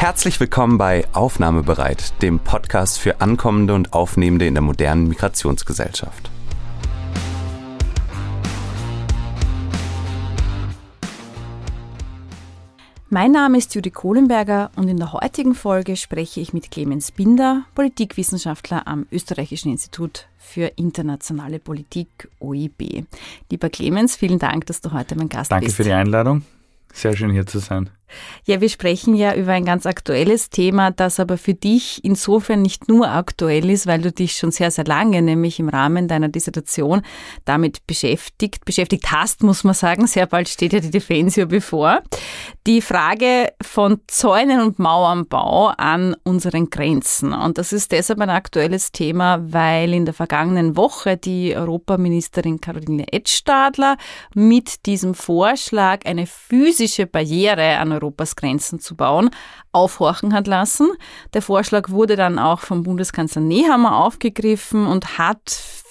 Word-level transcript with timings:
Herzlich 0.00 0.40
willkommen 0.40 0.78
bei 0.78 1.06
Aufnahmebereit, 1.12 2.22
dem 2.22 2.38
Podcast 2.38 2.98
für 2.98 3.20
Ankommende 3.20 3.74
und 3.74 3.92
Aufnehmende 3.92 4.46
in 4.46 4.54
der 4.54 4.62
modernen 4.62 5.08
Migrationsgesellschaft. 5.08 6.30
Mein 13.10 13.32
Name 13.32 13.58
ist 13.58 13.74
Judy 13.74 13.90
Kohlenberger 13.90 14.70
und 14.74 14.88
in 14.88 14.96
der 14.96 15.12
heutigen 15.12 15.54
Folge 15.54 15.96
spreche 15.96 16.40
ich 16.40 16.54
mit 16.54 16.70
Clemens 16.70 17.12
Binder, 17.12 17.64
Politikwissenschaftler 17.74 18.88
am 18.88 19.06
Österreichischen 19.12 19.70
Institut 19.70 20.28
für 20.38 20.72
internationale 20.76 21.58
Politik 21.58 22.30
OIB. 22.38 23.04
Lieber 23.50 23.68
Clemens, 23.68 24.16
vielen 24.16 24.38
Dank, 24.38 24.64
dass 24.64 24.80
du 24.80 24.92
heute 24.92 25.14
mein 25.14 25.28
Gast 25.28 25.52
Danke 25.52 25.66
bist. 25.66 25.78
Danke 25.78 25.88
für 25.90 25.94
die 25.94 25.94
Einladung. 25.94 26.42
Sehr 26.90 27.14
schön 27.14 27.32
hier 27.32 27.46
zu 27.46 27.58
sein. 27.58 27.90
Ja, 28.44 28.60
wir 28.60 28.68
sprechen 28.68 29.14
ja 29.14 29.34
über 29.34 29.52
ein 29.52 29.64
ganz 29.64 29.86
aktuelles 29.86 30.50
Thema, 30.50 30.90
das 30.90 31.20
aber 31.20 31.38
für 31.38 31.54
dich 31.54 32.04
insofern 32.04 32.62
nicht 32.62 32.88
nur 32.88 33.10
aktuell 33.10 33.70
ist, 33.70 33.86
weil 33.86 34.00
du 34.00 34.12
dich 34.12 34.34
schon 34.34 34.50
sehr, 34.50 34.70
sehr 34.70 34.84
lange, 34.84 35.22
nämlich 35.22 35.58
im 35.60 35.68
Rahmen 35.68 36.08
deiner 36.08 36.28
Dissertation, 36.28 37.02
damit 37.44 37.86
beschäftigt, 37.86 38.64
beschäftigt 38.64 39.10
hast, 39.12 39.42
muss 39.42 39.64
man 39.64 39.74
sagen. 39.74 40.06
Sehr 40.06 40.26
bald 40.26 40.48
steht 40.48 40.72
ja 40.72 40.80
die 40.80 40.90
Defensio 40.90 41.46
bevor. 41.46 42.02
Die 42.66 42.80
Frage 42.80 43.52
von 43.62 44.00
Zäunen 44.06 44.60
und 44.60 44.78
Mauernbau 44.78 45.68
an 45.76 46.16
unseren 46.24 46.70
Grenzen. 46.70 47.32
Und 47.32 47.58
das 47.58 47.72
ist 47.72 47.92
deshalb 47.92 48.20
ein 48.20 48.30
aktuelles 48.30 48.92
Thema, 48.92 49.40
weil 49.52 49.94
in 49.94 50.04
der 50.04 50.14
vergangenen 50.14 50.76
Woche 50.76 51.16
die 51.16 51.56
Europaministerin 51.56 52.60
Caroline 52.60 53.12
Edstadler 53.12 53.96
mit 54.34 54.86
diesem 54.86 55.14
Vorschlag 55.14 56.04
eine 56.04 56.26
physische 56.26 57.06
Barriere 57.06 57.78
an 57.78 57.92
Europas 58.02 58.36
Grenzen 58.36 58.80
zu 58.80 58.96
bauen, 58.96 59.30
aufhorchen 59.72 60.32
hat 60.34 60.46
lassen. 60.46 60.88
Der 61.34 61.42
Vorschlag 61.42 61.90
wurde 61.90 62.16
dann 62.16 62.38
auch 62.38 62.60
vom 62.60 62.82
Bundeskanzler 62.82 63.42
Nehammer 63.42 63.96
aufgegriffen 63.96 64.86
und 64.86 65.18
hat 65.18 65.50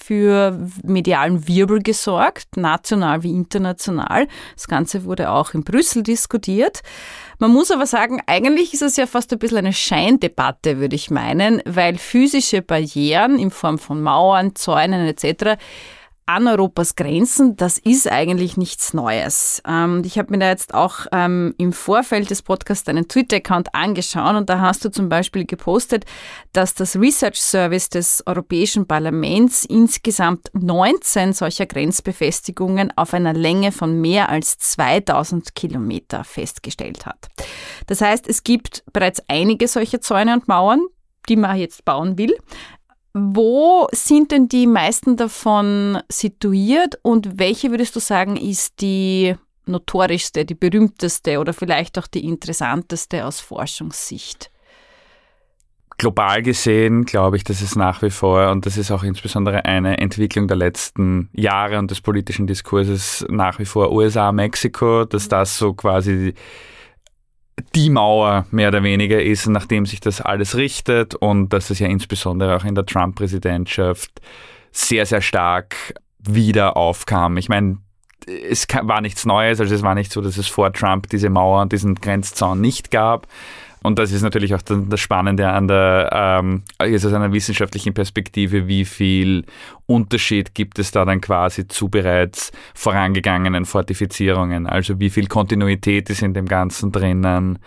für 0.09 0.67
medialen 0.83 1.47
Wirbel 1.47 1.83
gesorgt, 1.83 2.57
national 2.57 3.21
wie 3.21 3.31
international. 3.31 4.27
Das 4.55 4.67
Ganze 4.67 5.03
wurde 5.03 5.29
auch 5.29 5.53
in 5.53 5.63
Brüssel 5.63 6.01
diskutiert. 6.01 6.81
Man 7.37 7.51
muss 7.51 7.69
aber 7.69 7.85
sagen, 7.85 8.19
eigentlich 8.25 8.73
ist 8.73 8.81
es 8.81 8.97
ja 8.97 9.05
fast 9.05 9.31
ein 9.31 9.37
bisschen 9.37 9.59
eine 9.59 9.71
Scheindebatte, 9.71 10.79
würde 10.79 10.95
ich 10.95 11.11
meinen, 11.11 11.61
weil 11.65 11.99
physische 11.99 12.63
Barrieren 12.63 13.37
in 13.37 13.51
Form 13.51 13.77
von 13.77 14.01
Mauern, 14.01 14.55
Zäunen 14.55 15.07
etc 15.07 15.59
an 16.29 16.47
Europas 16.47 16.95
Grenzen, 16.95 17.57
das 17.57 17.79
ist 17.79 18.07
eigentlich 18.07 18.55
nichts 18.55 18.93
Neues. 18.93 19.63
Ähm, 19.67 20.03
ich 20.05 20.19
habe 20.19 20.29
mir 20.29 20.37
da 20.37 20.49
jetzt 20.49 20.75
auch 20.75 21.07
ähm, 21.11 21.55
im 21.57 21.73
Vorfeld 21.73 22.29
des 22.29 22.43
Podcasts 22.43 22.83
deinen 22.83 23.07
Twitter-Account 23.07 23.73
angeschaut 23.73 24.35
und 24.35 24.47
da 24.47 24.59
hast 24.59 24.85
du 24.85 24.91
zum 24.91 25.09
Beispiel 25.09 25.45
gepostet, 25.45 26.05
dass 26.53 26.75
das 26.75 26.95
Research 26.95 27.41
Service 27.41 27.89
des 27.89 28.21
Europäischen 28.27 28.85
Parlaments 28.85 29.65
insgesamt 29.65 30.51
19 30.53 31.33
solcher 31.33 31.65
Grenzbefestigungen 31.65 32.95
auf 32.95 33.15
einer 33.15 33.33
Länge 33.33 33.71
von 33.71 33.99
mehr 33.99 34.29
als 34.29 34.59
2000 34.59 35.55
Kilometer 35.55 36.23
festgestellt 36.23 37.07
hat. 37.07 37.27
Das 37.87 38.01
heißt, 38.01 38.27
es 38.27 38.43
gibt 38.43 38.83
bereits 38.93 39.19
einige 39.27 39.67
solche 39.67 39.99
Zäune 39.99 40.33
und 40.33 40.47
Mauern, 40.47 40.81
die 41.27 41.37
man 41.37 41.57
jetzt 41.57 41.85
bauen 41.85 42.19
will. 42.19 42.35
Wo 43.13 43.87
sind 43.91 44.31
denn 44.31 44.47
die 44.47 44.67
meisten 44.67 45.17
davon 45.17 45.99
situiert 46.09 46.99
und 47.01 47.39
welche 47.39 47.71
würdest 47.71 47.95
du 47.95 47.99
sagen 47.99 48.37
ist 48.37 48.81
die 48.81 49.35
notorischste, 49.65 50.45
die 50.45 50.55
berühmteste 50.55 51.39
oder 51.39 51.53
vielleicht 51.53 51.97
auch 51.97 52.07
die 52.07 52.25
interessanteste 52.25 53.25
aus 53.25 53.39
Forschungssicht? 53.39 54.51
Global 55.97 56.41
gesehen 56.41 57.03
glaube 57.03 57.35
ich, 57.35 57.43
dass 57.43 57.61
es 57.61 57.75
nach 57.75 58.01
wie 58.01 58.09
vor, 58.09 58.51
und 58.51 58.65
das 58.65 58.77
ist 58.77 58.89
auch 58.89 59.03
insbesondere 59.03 59.65
eine 59.65 59.97
Entwicklung 59.97 60.47
der 60.47 60.55
letzten 60.55 61.29
Jahre 61.33 61.77
und 61.77 61.91
des 61.91 61.99
politischen 61.99 62.47
Diskurses 62.47 63.25
nach 63.29 63.59
wie 63.59 63.65
vor 63.65 63.91
USA, 63.91 64.31
Mexiko, 64.31 65.03
dass 65.03 65.27
das 65.27 65.57
so 65.57 65.73
quasi 65.73 66.35
die 67.75 67.89
Mauer 67.89 68.45
mehr 68.51 68.69
oder 68.69 68.83
weniger 68.83 69.21
ist, 69.21 69.47
nachdem 69.47 69.85
sich 69.85 69.99
das 69.99 70.21
alles 70.21 70.55
richtet 70.55 71.15
und 71.15 71.49
dass 71.49 71.69
es 71.69 71.79
ja 71.79 71.87
insbesondere 71.87 72.55
auch 72.55 72.65
in 72.65 72.75
der 72.75 72.85
Trump-Präsidentschaft 72.85 74.21
sehr, 74.71 75.05
sehr 75.05 75.21
stark 75.21 75.75
wieder 76.19 76.77
aufkam. 76.77 77.37
Ich 77.37 77.49
meine, 77.49 77.77
es 78.27 78.67
war 78.81 79.01
nichts 79.01 79.25
Neues, 79.25 79.59
also 79.59 79.73
es 79.73 79.81
war 79.81 79.95
nicht 79.95 80.11
so, 80.11 80.21
dass 80.21 80.37
es 80.37 80.47
vor 80.47 80.71
Trump 80.73 81.09
diese 81.09 81.29
Mauer 81.29 81.61
und 81.61 81.71
diesen 81.71 81.95
Grenzzaun 81.95 82.61
nicht 82.61 82.91
gab. 82.91 83.27
Und 83.81 83.97
das 83.97 84.11
ist 84.11 84.21
natürlich 84.21 84.53
auch 84.55 84.61
das 84.61 84.99
Spannende 84.99 85.49
an 85.49 85.67
der, 85.67 86.09
ähm, 86.41 86.63
jetzt 86.83 87.05
aus 87.05 87.13
einer 87.13 87.31
wissenschaftlichen 87.31 87.93
Perspektive, 87.93 88.67
wie 88.67 88.85
viel 88.85 89.45
Unterschied 89.85 90.53
gibt 90.53 90.79
es 90.79 90.91
da 90.91 91.05
dann 91.05 91.21
quasi 91.21 91.67
zu 91.67 91.89
bereits 91.89 92.51
vorangegangenen 92.73 93.65
Fortifizierungen? 93.65 94.67
Also 94.67 94.99
wie 94.99 95.09
viel 95.09 95.27
Kontinuität 95.27 96.09
ist 96.09 96.21
in 96.21 96.33
dem 96.33 96.45
Ganzen 96.45 96.91
drinnen? 96.91 97.59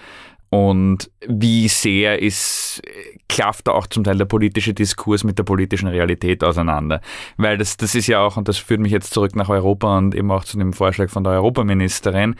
Und 0.52 1.10
wie 1.26 1.66
sehr 1.66 2.20
ist, 2.20 2.82
klafft 3.26 3.68
da 3.68 3.72
auch 3.72 3.86
zum 3.86 4.04
Teil 4.04 4.18
der 4.18 4.26
politische 4.26 4.74
Diskurs 4.74 5.24
mit 5.24 5.38
der 5.38 5.44
politischen 5.44 5.88
Realität 5.88 6.44
auseinander? 6.44 7.00
Weil 7.38 7.56
das, 7.56 7.78
das 7.78 7.94
ist 7.94 8.06
ja 8.06 8.20
auch, 8.20 8.36
und 8.36 8.48
das 8.48 8.58
führt 8.58 8.80
mich 8.80 8.92
jetzt 8.92 9.14
zurück 9.14 9.34
nach 9.34 9.48
Europa 9.48 9.96
und 9.96 10.14
eben 10.14 10.30
auch 10.30 10.44
zu 10.44 10.58
dem 10.58 10.74
Vorschlag 10.74 11.08
von 11.08 11.24
der 11.24 11.32
Europaministerin, 11.32 12.34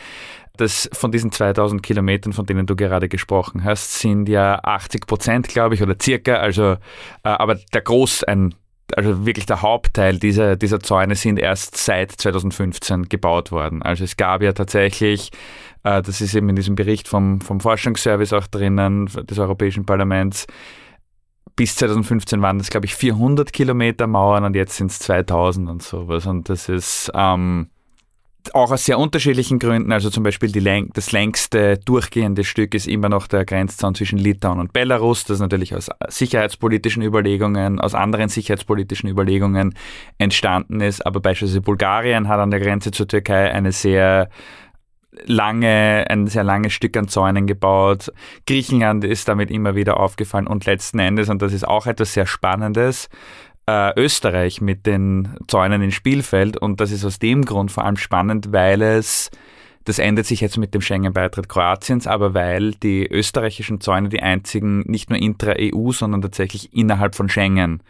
dass 0.57 0.89
von 0.93 1.13
diesen 1.13 1.33
2000 1.33 1.83
Kilometern, 1.83 2.33
von 2.33 2.47
denen 2.47 2.67
du 2.67 2.77
gerade 2.77 3.09
gesprochen 3.09 3.65
hast, 3.65 3.99
sind 3.99 4.29
ja 4.29 4.61
80 4.63 5.07
Prozent, 5.07 5.49
glaube 5.49 5.75
ich, 5.75 5.83
oder 5.83 5.97
circa, 6.01 6.37
also, 6.37 6.73
äh, 6.73 7.29
aber 7.29 7.57
der 7.73 7.81
Groß, 7.81 8.25
ein, 8.25 8.55
also 8.95 9.25
wirklich 9.25 9.47
der 9.47 9.63
Hauptteil 9.63 10.19
dieser, 10.19 10.57
dieser 10.57 10.81
Zäune 10.81 11.15
sind 11.15 11.39
erst 11.39 11.77
seit 11.77 12.13
2015 12.13 13.09
gebaut 13.09 13.51
worden. 13.51 13.83
Also 13.83 14.05
es 14.05 14.17
gab 14.17 14.43
ja 14.43 14.53
tatsächlich, 14.53 15.31
äh, 15.85 16.03
das 16.03 16.21
ist 16.21 16.35
eben 16.35 16.49
in 16.51 16.57
diesem 16.57 16.75
Bericht 16.75 17.09
vom, 17.09 17.41
vom 17.41 17.61
Forschungsservice 17.61 18.35
auch 18.35 18.47
drinnen, 18.47 19.07
des 19.07 19.39
Europäischen 19.39 19.87
Parlaments, 19.87 20.47
bis 21.57 21.77
2015 21.77 22.41
waren 22.41 22.59
das, 22.59 22.71
glaube 22.71 22.87
ich, 22.87 22.95
400 22.95 23.53
Kilometer 23.53 24.07
Mauern 24.07 24.45
und 24.45 24.57
jetzt 24.57 24.77
sind 24.77 24.91
es 24.91 24.99
2000 25.01 25.69
und 25.69 25.83
sowas. 25.83 26.27
Und 26.27 26.49
das 26.49 26.69
ist, 26.69 27.11
ähm, 27.15 27.69
auch 28.55 28.71
aus 28.71 28.85
sehr 28.85 28.99
unterschiedlichen 28.99 29.59
Gründen. 29.59 29.93
Also 29.93 30.11
zum 30.11 30.23
Beispiel 30.23 30.51
die, 30.51 30.89
das 30.93 31.13
längste 31.13 31.79
durchgehende 31.79 32.45
Stück 32.45 32.75
ist 32.75 32.87
immer 32.87 33.09
noch 33.09 33.27
der 33.27 33.45
Grenzzaun 33.45 33.95
zwischen 33.95 34.19
Litauen 34.19 34.59
und 34.59 34.73
Belarus, 34.73 35.25
das 35.25 35.39
natürlich 35.39 35.75
aus 35.75 35.89
sicherheitspolitischen 36.09 37.03
Überlegungen, 37.03 37.81
aus 37.81 37.95
anderen 37.95 38.29
sicherheitspolitischen 38.29 39.09
Überlegungen 39.09 39.75
entstanden 40.19 40.81
ist. 40.81 41.05
Aber 41.07 41.21
beispielsweise 41.21 41.61
Bulgarien 41.61 42.29
hat 42.29 42.41
an 42.41 42.51
der 42.51 42.61
Grenze 42.61 42.91
zur 42.91 43.09
Türkei 43.09 43.53
eine 43.53 43.73
sehr 43.73 44.29
lange, 45.27 46.07
ein 46.09 46.27
sehr 46.27 46.45
langes 46.45 46.73
Stück 46.73 46.97
an 46.97 47.09
Zäunen 47.09 47.47
gebaut. 47.47 48.13
Griechenland 48.47 49.05
ist 49.05 49.29
damit 49.29 49.51
immer 49.51 49.75
wieder 49.75 50.01
aufgefallen 50.01 50.47
und 50.47 50.65
letzten 50.65 50.99
Endes, 50.99 51.29
und 51.29 51.43
das 51.43 51.53
ist 51.53 51.67
auch 51.67 51.87
etwas 51.87 52.15
sehr 52.15 52.27
Spannendes, 52.27 53.09
äh, 53.67 53.99
Österreich 54.01 54.61
mit 54.61 54.87
den 54.87 55.37
Zäunen 55.49 55.83
in 55.83 55.93
Spielfeld. 55.93 56.57
Und 56.57 56.81
das 56.81 56.91
ist 56.91 57.05
aus 57.05 57.19
dem 57.19 57.45
Grund 57.45 57.71
vor 57.71 57.85
allem 57.85 57.97
spannend, 57.97 58.53
weil 58.53 58.83
es, 58.83 59.31
das 59.85 59.99
ändert 59.99 60.27
sich 60.27 60.41
jetzt 60.41 60.59
mit 60.59 60.75
dem 60.75 60.81
Schengen-Beitritt 60.81 61.49
Kroatiens, 61.49 62.07
aber 62.07 62.35
weil 62.35 62.73
die 62.73 63.07
österreichischen 63.07 63.81
Zäune 63.81 64.09
die 64.09 64.23
einzigen 64.23 64.81
nicht 64.81 65.11
nur 65.11 65.19
intra-EU, 65.19 65.93
sondern 65.93 66.23
tatsächlich 66.23 66.75
innerhalb 66.75 67.15
von 67.15 67.29
Schengen 67.29 67.83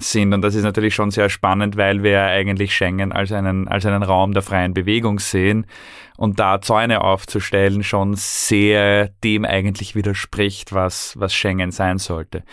sind. 0.00 0.34
Und 0.34 0.42
das 0.42 0.54
ist 0.54 0.64
natürlich 0.64 0.94
schon 0.94 1.10
sehr 1.10 1.28
spannend, 1.28 1.76
weil 1.76 2.02
wir 2.02 2.22
eigentlich 2.22 2.74
Schengen 2.74 3.12
als 3.12 3.32
einen, 3.32 3.68
als 3.68 3.86
einen 3.86 4.02
Raum 4.02 4.32
der 4.32 4.42
freien 4.42 4.74
Bewegung 4.74 5.18
sehen 5.18 5.66
und 6.16 6.38
da 6.38 6.60
Zäune 6.60 7.00
aufzustellen 7.02 7.82
schon 7.82 8.14
sehr 8.14 9.08
dem 9.24 9.44
eigentlich 9.44 9.94
widerspricht, 9.94 10.72
was, 10.72 11.18
was 11.18 11.32
Schengen 11.32 11.70
sein 11.70 11.98
sollte. 11.98 12.44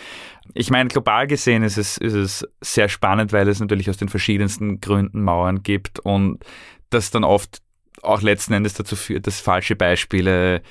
Ich 0.53 0.69
meine, 0.69 0.89
global 0.89 1.27
gesehen 1.27 1.63
ist 1.63 1.77
es, 1.77 1.97
ist 1.97 2.13
es 2.13 2.47
sehr 2.61 2.87
spannend, 2.87 3.33
weil 3.33 3.47
es 3.47 3.59
natürlich 3.59 3.89
aus 3.89 3.97
den 3.97 4.09
verschiedensten 4.09 4.79
Gründen 4.79 5.21
Mauern 5.21 5.63
gibt 5.63 5.99
und 5.99 6.43
das 6.89 7.11
dann 7.11 7.23
oft 7.25 7.61
auch 8.01 8.21
letzten 8.21 8.53
Endes 8.53 8.73
dazu 8.75 8.95
führt, 8.95 9.27
dass 9.27 9.39
falsche 9.39 9.75
Beispiele 9.75 10.61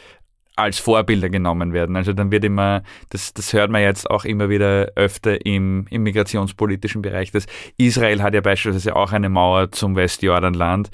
als 0.57 0.79
Vorbilder 0.79 1.29
genommen 1.29 1.73
werden. 1.73 1.97
Also 1.97 2.15
dann 2.15 2.31
wird 2.33 2.45
immer, 2.45 2.83
das, 3.11 3.35
das 3.35 3.53
hört 3.53 3.71
man 3.71 3.83
jetzt 3.83 4.11
auch 4.11 4.25
immer 4.25 4.49
wieder 4.49 4.91
öfter 4.97 5.45
im, 5.45 5.87
im 5.91 6.03
migrationspolitischen 6.03 7.03
Bereich, 7.03 7.31
dass 7.31 7.47
Israel 7.77 8.23
hat 8.23 8.35
ja 8.35 8.41
beispielsweise 8.41 8.97
auch 8.97 9.13
eine 9.13 9.29
Mauer 9.29 9.71
zum 9.71 9.95
Westjordanland. 9.97 10.91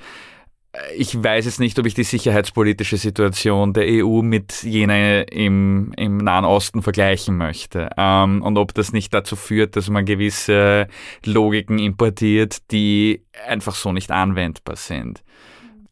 Ich 0.96 1.22
weiß 1.22 1.44
jetzt 1.44 1.60
nicht, 1.60 1.78
ob 1.78 1.84
ich 1.84 1.92
die 1.92 2.02
sicherheitspolitische 2.02 2.96
Situation 2.96 3.74
der 3.74 3.84
EU 3.86 4.22
mit 4.22 4.62
jener 4.62 5.30
im, 5.30 5.92
im 5.98 6.16
Nahen 6.16 6.46
Osten 6.46 6.82
vergleichen 6.82 7.36
möchte. 7.36 7.90
Ähm, 7.98 8.42
und 8.42 8.56
ob 8.56 8.72
das 8.72 8.92
nicht 8.92 9.12
dazu 9.12 9.36
führt, 9.36 9.76
dass 9.76 9.90
man 9.90 10.06
gewisse 10.06 10.88
Logiken 11.24 11.78
importiert, 11.78 12.70
die 12.72 13.22
einfach 13.46 13.74
so 13.74 13.92
nicht 13.92 14.10
anwendbar 14.10 14.76
sind. 14.76 15.22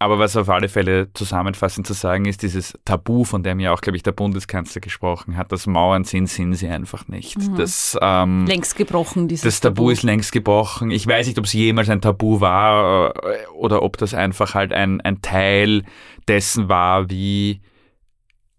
Aber 0.00 0.18
was 0.18 0.34
auf 0.34 0.48
alle 0.48 0.70
Fälle 0.70 1.12
zusammenfassend 1.12 1.86
zu 1.86 1.92
sagen 1.92 2.24
ist, 2.24 2.42
dieses 2.42 2.72
Tabu, 2.86 3.24
von 3.24 3.42
dem 3.42 3.60
ja 3.60 3.70
auch, 3.70 3.82
glaube 3.82 3.98
ich, 3.98 4.02
der 4.02 4.12
Bundeskanzler 4.12 4.80
gesprochen 4.80 5.36
hat, 5.36 5.52
dass 5.52 5.66
Mauern 5.66 6.04
sind, 6.04 6.26
sind 6.26 6.54
sie 6.54 6.68
einfach 6.68 7.06
nicht. 7.08 7.36
Mhm. 7.36 7.56
Das, 7.56 7.98
ähm, 8.00 8.46
längst 8.46 8.76
gebrochen, 8.76 9.28
dieses 9.28 9.44
Das 9.44 9.60
Tabu, 9.60 9.74
Tabu 9.74 9.90
ist 9.90 10.02
längst 10.02 10.32
gebrochen. 10.32 10.90
Ich 10.90 11.06
weiß 11.06 11.26
nicht, 11.26 11.38
ob 11.38 11.44
es 11.44 11.52
jemals 11.52 11.90
ein 11.90 12.00
Tabu 12.00 12.40
war 12.40 13.14
äh, 13.14 13.46
oder 13.54 13.82
ob 13.82 13.98
das 13.98 14.14
einfach 14.14 14.54
halt 14.54 14.72
ein, 14.72 15.02
ein 15.02 15.20
Teil 15.20 15.82
dessen 16.26 16.70
war, 16.70 17.10
wie 17.10 17.60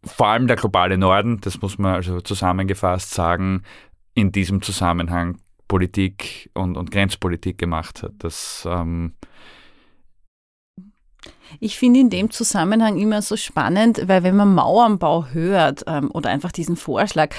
vor 0.03 0.27
allem 0.27 0.45
der 0.45 0.57
globale 0.57 0.99
Norden, 0.99 1.41
das 1.41 1.59
muss 1.59 1.79
man 1.79 1.95
also 1.95 2.21
zusammengefasst 2.21 3.15
sagen, 3.15 3.63
in 4.13 4.31
diesem 4.31 4.61
Zusammenhang 4.61 5.39
Politik 5.67 6.51
und, 6.53 6.77
und 6.77 6.91
Grenzpolitik 6.91 7.57
gemacht 7.57 8.03
hat. 8.03 8.13
Das 8.19 8.67
ähm, 8.69 9.13
ich 11.59 11.77
finde 11.77 12.00
in 12.00 12.09
dem 12.09 12.31
Zusammenhang 12.31 12.98
immer 12.98 13.21
so 13.21 13.36
spannend, 13.36 14.07
weil 14.07 14.24
wenn 14.24 14.36
man 14.36 14.53
Mauernbau 14.53 15.27
hört 15.27 15.83
ähm, 15.88 16.09
oder 16.12 16.30
einfach 16.30 16.51
diesen 16.51 16.75
Vorschlag, 16.75 17.36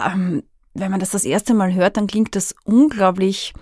ähm, 0.00 0.42
wenn 0.74 0.90
man 0.90 1.00
das 1.00 1.10
das 1.10 1.24
erste 1.24 1.54
Mal 1.54 1.72
hört, 1.74 1.96
dann 1.96 2.06
klingt 2.06 2.36
das 2.36 2.54
unglaublich 2.64 3.54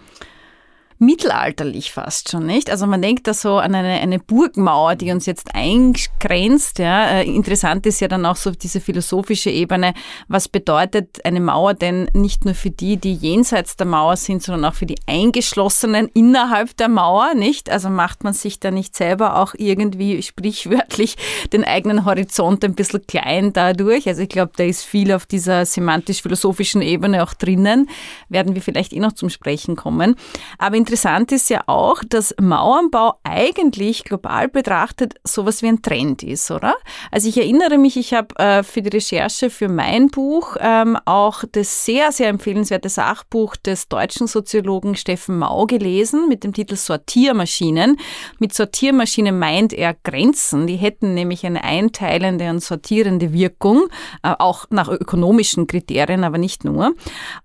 mittelalterlich 1.04 1.92
fast 1.92 2.30
schon, 2.30 2.46
nicht? 2.46 2.70
Also 2.70 2.86
man 2.86 3.02
denkt 3.02 3.26
da 3.26 3.34
so 3.34 3.58
an 3.58 3.74
eine, 3.74 4.00
eine 4.00 4.18
Burgmauer, 4.18 4.96
die 4.96 5.12
uns 5.12 5.26
jetzt 5.26 5.54
eingrenzt. 5.54 6.78
Ja. 6.78 7.08
Äh, 7.08 7.24
interessant 7.24 7.86
ist 7.86 8.00
ja 8.00 8.08
dann 8.08 8.26
auch 8.26 8.36
so 8.36 8.50
diese 8.50 8.80
philosophische 8.80 9.50
Ebene. 9.50 9.94
Was 10.28 10.48
bedeutet 10.48 11.24
eine 11.24 11.40
Mauer 11.40 11.74
denn 11.74 12.08
nicht 12.14 12.44
nur 12.44 12.54
für 12.54 12.70
die, 12.70 12.96
die 12.96 13.14
jenseits 13.14 13.76
der 13.76 13.86
Mauer 13.86 14.16
sind, 14.16 14.42
sondern 14.42 14.64
auch 14.70 14.74
für 14.74 14.86
die 14.86 14.98
Eingeschlossenen 15.06 16.08
innerhalb 16.14 16.76
der 16.76 16.88
Mauer, 16.88 17.34
nicht? 17.34 17.70
Also 17.70 17.90
macht 17.90 18.24
man 18.24 18.32
sich 18.32 18.58
da 18.58 18.70
nicht 18.70 18.96
selber 18.96 19.36
auch 19.36 19.54
irgendwie 19.56 20.22
sprichwörtlich 20.22 21.16
den 21.52 21.64
eigenen 21.64 22.04
Horizont 22.04 22.64
ein 22.64 22.74
bisschen 22.74 23.06
klein 23.06 23.52
dadurch? 23.52 24.08
Also 24.08 24.22
ich 24.22 24.28
glaube, 24.28 24.52
da 24.56 24.64
ist 24.64 24.82
viel 24.82 25.12
auf 25.12 25.26
dieser 25.26 25.66
semantisch-philosophischen 25.66 26.82
Ebene 26.82 27.22
auch 27.22 27.34
drinnen. 27.34 27.88
Werden 28.28 28.54
wir 28.54 28.62
vielleicht 28.62 28.92
eh 28.92 29.00
noch 29.00 29.12
zum 29.12 29.28
Sprechen 29.28 29.76
kommen. 29.76 30.16
Aber 30.58 30.76
interessant 30.76 30.93
ist 31.32 31.50
ja 31.50 31.62
auch, 31.66 32.02
dass 32.08 32.34
Mauernbau 32.40 33.14
eigentlich 33.24 34.04
global 34.04 34.48
betrachtet 34.48 35.14
sowas 35.24 35.62
wie 35.62 35.68
ein 35.68 35.82
Trend 35.82 36.22
ist, 36.22 36.50
oder? 36.50 36.74
Also 37.10 37.28
ich 37.28 37.38
erinnere 37.38 37.78
mich, 37.78 37.96
ich 37.96 38.14
habe 38.14 38.34
äh, 38.36 38.62
für 38.62 38.82
die 38.82 38.90
Recherche 38.90 39.50
für 39.50 39.68
mein 39.68 40.08
Buch 40.08 40.56
ähm, 40.60 40.96
auch 41.04 41.44
das 41.52 41.84
sehr, 41.84 42.12
sehr 42.12 42.28
empfehlenswerte 42.28 42.88
Sachbuch 42.88 43.56
des 43.56 43.88
deutschen 43.88 44.26
Soziologen 44.26 44.96
Steffen 44.96 45.38
Mau 45.38 45.66
gelesen 45.66 46.28
mit 46.28 46.44
dem 46.44 46.52
Titel 46.52 46.76
Sortiermaschinen. 46.76 47.96
Mit 48.38 48.54
Sortiermaschinen 48.54 49.38
meint 49.38 49.72
er 49.72 49.94
Grenzen. 50.02 50.66
Die 50.66 50.76
hätten 50.76 51.14
nämlich 51.14 51.44
eine 51.46 51.64
einteilende 51.64 52.50
und 52.50 52.62
sortierende 52.62 53.32
Wirkung, 53.32 53.88
äh, 54.22 54.34
auch 54.38 54.66
nach 54.70 54.88
ökonomischen 54.88 55.66
Kriterien, 55.66 56.24
aber 56.24 56.38
nicht 56.38 56.64
nur. 56.64 56.94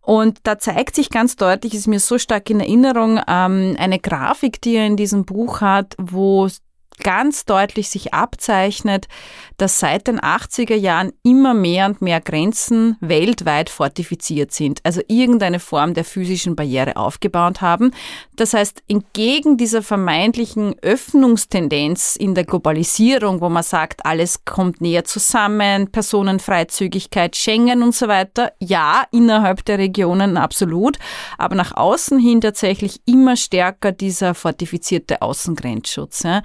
Und 0.02 0.40
da 0.44 0.60
zeigt 0.60 0.96
sich 0.96 1.10
ganz 1.10 1.36
deutlich, 1.36 1.74
ist 1.74 1.88
mir 1.88 2.00
so 2.00 2.18
stark 2.18 2.50
in 2.50 2.60
Erinnerung, 2.60 3.20
ähm, 3.30 3.76
eine 3.78 4.00
Grafik, 4.00 4.62
die 4.62 4.76
er 4.76 4.88
in 4.88 4.98
diesem 4.98 5.26
Buch 5.26 5.62
hat, 5.62 5.96
wo 5.98 6.48
ganz 7.00 7.46
deutlich 7.46 7.90
sich 7.90 8.14
abzeichnet, 8.14 9.08
dass 9.58 9.80
seit 9.80 10.08
den 10.08 10.20
80er 10.20 10.76
Jahren 10.76 11.12
immer 11.24 11.54
mehr 11.54 11.86
und 11.88 12.02
mehr 12.02 12.22
Grenzen 12.22 12.98
weltweit 13.02 13.70
fortifiziert 13.70 14.52
sind, 14.52 14.80
also 14.84 15.02
irgendeine 15.08 15.60
Form 15.60 15.94
der 15.94 16.06
physischen 16.06 16.56
Barriere 16.56 16.96
aufgebaut 16.96 17.62
haben. 17.62 17.92
Das 18.36 18.54
heißt, 18.54 18.84
entgegen 18.88 19.58
dieser 19.58 19.82
vermeintlichen 19.82 20.76
Öffnungstendenz 20.82 22.16
in 22.16 22.36
der 22.36 22.46
Globalisierung, 22.46 23.42
wo 23.42 23.50
man 23.50 23.64
sagt, 23.64 24.06
alles 24.06 24.46
kommt 24.46 24.82
näher 24.82 25.04
zusammen, 25.04 25.92
Personenfreizügigkeit, 25.92 27.36
Schengen 27.36 27.84
und 27.84 27.96
so 27.96 28.08
weiter, 28.08 28.54
ja, 28.60 29.04
innerhalb 29.12 29.66
der 29.66 29.78
Regionen 29.78 30.38
absolut, 30.38 30.98
aber 31.38 31.56
nach 31.56 31.76
außen 31.76 32.20
hin 32.20 32.42
tatsächlich 32.42 33.02
immer 33.06 33.36
stärker 33.36 33.92
dieser 33.92 34.34
fortifizierte 34.34 35.22
Außengrenzschutz. 35.22 36.24
Ja. 36.24 36.42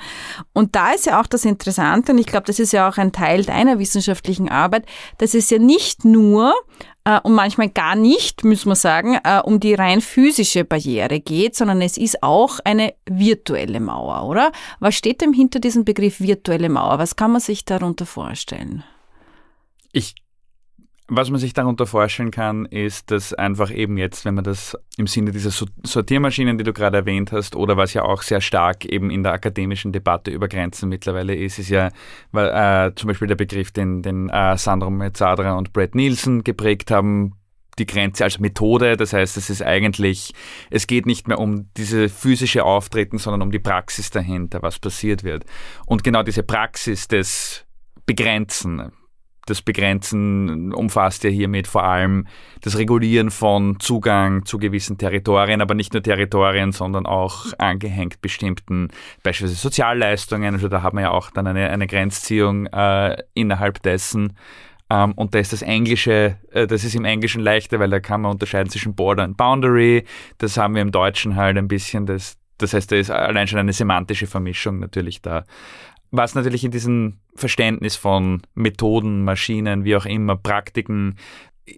Und 0.53 0.77
da 0.77 0.93
ist 0.93 1.07
ja 1.07 1.21
auch 1.21 1.27
das 1.27 1.45
Interessante, 1.45 2.13
und 2.13 2.19
ich 2.19 2.27
glaube, 2.27 2.47
das 2.47 2.59
ist 2.59 2.73
ja 2.73 2.89
auch 2.89 2.97
ein 2.97 3.13
Teil 3.13 3.45
deiner 3.45 3.79
wissenschaftlichen 3.79 4.49
Arbeit, 4.49 4.87
dass 5.19 5.35
es 5.35 5.51
ja 5.51 5.59
nicht 5.59 6.05
nur 6.05 6.55
äh, 7.05 7.21
und 7.21 7.35
manchmal 7.35 7.69
gar 7.69 7.97
nicht, 7.97 8.45
muss 8.45 8.65
man 8.65 8.77
sagen, 8.77 9.19
äh, 9.25 9.41
um 9.41 9.61
die 9.61 9.75
rein 9.75 10.01
physische 10.01 10.65
Barriere 10.65 11.21
geht, 11.21 11.57
sondern 11.57 11.83
es 11.83 11.97
ist 11.97 12.23
auch 12.23 12.61
eine 12.65 12.95
virtuelle 13.09 13.81
Mauer, 13.81 14.29
oder? 14.29 14.53
Was 14.81 14.95
steht 14.95 15.21
denn 15.21 15.33
hinter 15.33 15.61
diesem 15.61 15.85
Begriff 15.85 16.21
virtuelle 16.21 16.69
Mauer? 16.69 16.99
Was 16.99 17.17
kann 17.17 17.33
man 17.33 17.41
sich 17.41 17.65
darunter 17.65 18.07
vorstellen? 18.07 18.85
Ich 19.93 20.15
was 21.07 21.29
man 21.29 21.39
sich 21.39 21.53
darunter 21.53 21.87
vorstellen 21.87 22.31
kann, 22.31 22.65
ist, 22.65 23.11
dass 23.11 23.35
einfach 23.35 23.71
eben 23.71 23.99
jetzt, 23.99 24.25
wenn 24.25 24.35
man 24.35 24.45
das 24.45 24.79
im 24.97 25.07
Sinne 25.07 25.33
dieser 25.33 25.51
Sortiermaschinen, 25.83 26.57
die 26.57 26.65
du 26.65 26.73
gerade 26.73 26.97
erwähnt 26.97 27.31
hast, 27.31 27.57
oder 27.57 27.77
was 27.77 27.93
ja 27.93 28.03
auch 28.05 28.23
sehr 28.23 28.41
stark 28.41 28.87
eben 28.87 29.11
in 29.11 29.23
der 29.23 29.33
akademischen 29.33 29.93
Debatte 29.93 30.31
über 30.31 30.49
Grenzen 30.49 30.89
mittlerweile 30.89 31.35
ist, 31.35 31.59
ist 31.59 31.69
ja 31.69 31.89
äh, 32.33 32.93
zum 32.95 33.09
Beispiel 33.09 33.29
der 33.29 33.35
Begriff, 33.35 33.71
den, 33.71 34.01
den 34.03 34.31
äh, 34.31 34.57
Sandro 34.57 34.91
Mezzadra 34.91 35.55
und 35.59 35.75
Brad 35.75 35.95
Nielsen 35.95 36.43
geprägt 36.43 36.91
haben, 36.91 37.35
die 37.79 37.87
Grenze 37.87 38.25
als 38.25 38.39
Methode. 38.39 38.97
Das 38.97 39.13
heißt, 39.13 39.37
es 39.37 39.51
ist 39.51 39.63
eigentlich, 39.63 40.33
es 40.71 40.87
geht 40.87 41.05
nicht 41.05 41.29
mehr 41.29 41.39
um 41.39 41.69
diese 41.77 42.09
physische 42.09 42.65
Auftreten, 42.65 43.19
sondern 43.19 43.43
um 43.43 43.51
die 43.51 43.59
Praxis 43.59 44.11
dahinter, 44.11 44.63
was 44.63 44.79
passiert 44.79 45.23
wird. 45.23 45.45
Und 45.85 46.03
genau 46.03 46.23
diese 46.23 46.45
Praxis 46.45 47.09
des 47.09 47.67
Begrenzen, 48.07 48.91
das 49.47 49.63
Begrenzen 49.63 50.73
umfasst 50.73 51.25
ja 51.25 51.31
hiermit 51.31 51.67
vor 51.67 51.85
allem 51.85 52.27
das 52.63 52.79
Regulieren 52.79 53.31
von 53.31 53.79
Zugang 53.81 54.45
zu 54.47 54.59
gewissen 54.59 54.99
Territorien, 54.99 55.61
aber 55.61 55.75
nicht 55.75 55.93
nur 55.93 56.03
Territorien, 56.03 56.73
sondern 56.73 57.07
auch 57.07 57.47
angehängt 57.59 58.21
bestimmten 58.21 58.89
beispielsweise 59.23 59.61
Sozialleistungen. 59.61 60.55
Also 60.55 60.69
da 60.69 60.83
haben 60.83 60.99
wir 60.99 61.03
ja 61.03 61.11
auch 61.11 61.31
dann 61.31 61.47
eine, 61.47 61.71
eine 61.71 61.87
Grenzziehung 61.87 62.67
äh, 62.67 63.17
innerhalb 63.35 63.83
dessen. 63.83 64.35
Ähm, 64.91 65.13
und 65.13 65.35
da 65.35 65.39
ist 65.39 65.53
das 65.53 65.63
Englische, 65.63 66.39
äh, 66.53 66.67
das 66.67 66.85
ist 66.85 66.95
im 66.95 67.05
Englischen 67.05 67.43
leichter, 67.43 67.81
weil 67.81 67.91
da 67.91 68.01
kann 68.01 68.23
man 68.23 68.33
unterscheiden 68.33 68.71
zwischen 68.71 68.95
Border 68.95 69.25
und 69.25 69.37
Boundary. 69.37 70.05
Das 70.39 70.57
haben 70.57 70.75
wir 70.75 70.83
im 70.83 70.93
Deutschen 70.93 71.37
halt 71.37 71.57
ein 71.57 71.69
bisschen 71.69 72.07
das, 72.07 72.39
das 72.59 72.75
heißt, 72.75 72.93
da 72.93 72.97
ist 72.97 73.11
allein 73.11 73.49
schon 73.49 73.59
eine 73.59 73.73
semantische 73.73 74.27
Vermischung 74.27 74.79
natürlich 74.79 75.21
da 75.23 75.45
was 76.17 76.35
natürlich 76.37 76.65
in 76.65 76.71
diesem 76.71 77.19
Verständnis 77.35 77.97
von 77.97 78.43
Methoden, 78.55 79.25
Maschinen, 79.25 79.85
wie 79.85 79.97
auch 79.97 80.07
immer, 80.07 80.37
Praktiken 80.37 81.17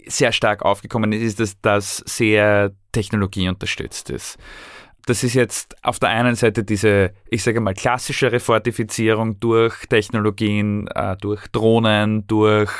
sehr 0.06 0.32
stark 0.32 0.62
aufgekommen 0.62 1.12
ist, 1.12 1.22
ist, 1.22 1.40
dass 1.40 1.60
das 1.62 1.96
sehr 2.06 2.72
technologieunterstützt 2.92 4.10
ist. 4.10 4.36
Das 5.06 5.22
ist 5.22 5.34
jetzt 5.34 5.76
auf 5.82 6.00
der 6.00 6.10
einen 6.10 6.34
Seite 6.34 6.64
diese, 6.64 7.12
ich 7.30 7.44
sage 7.44 7.60
mal, 7.60 7.72
klassischere 7.72 8.40
Fortifizierung 8.40 9.40
durch 9.40 9.86
Technologien, 9.86 10.88
äh, 10.88 11.16
durch 11.16 11.46
Drohnen, 11.48 12.26
durch 12.26 12.70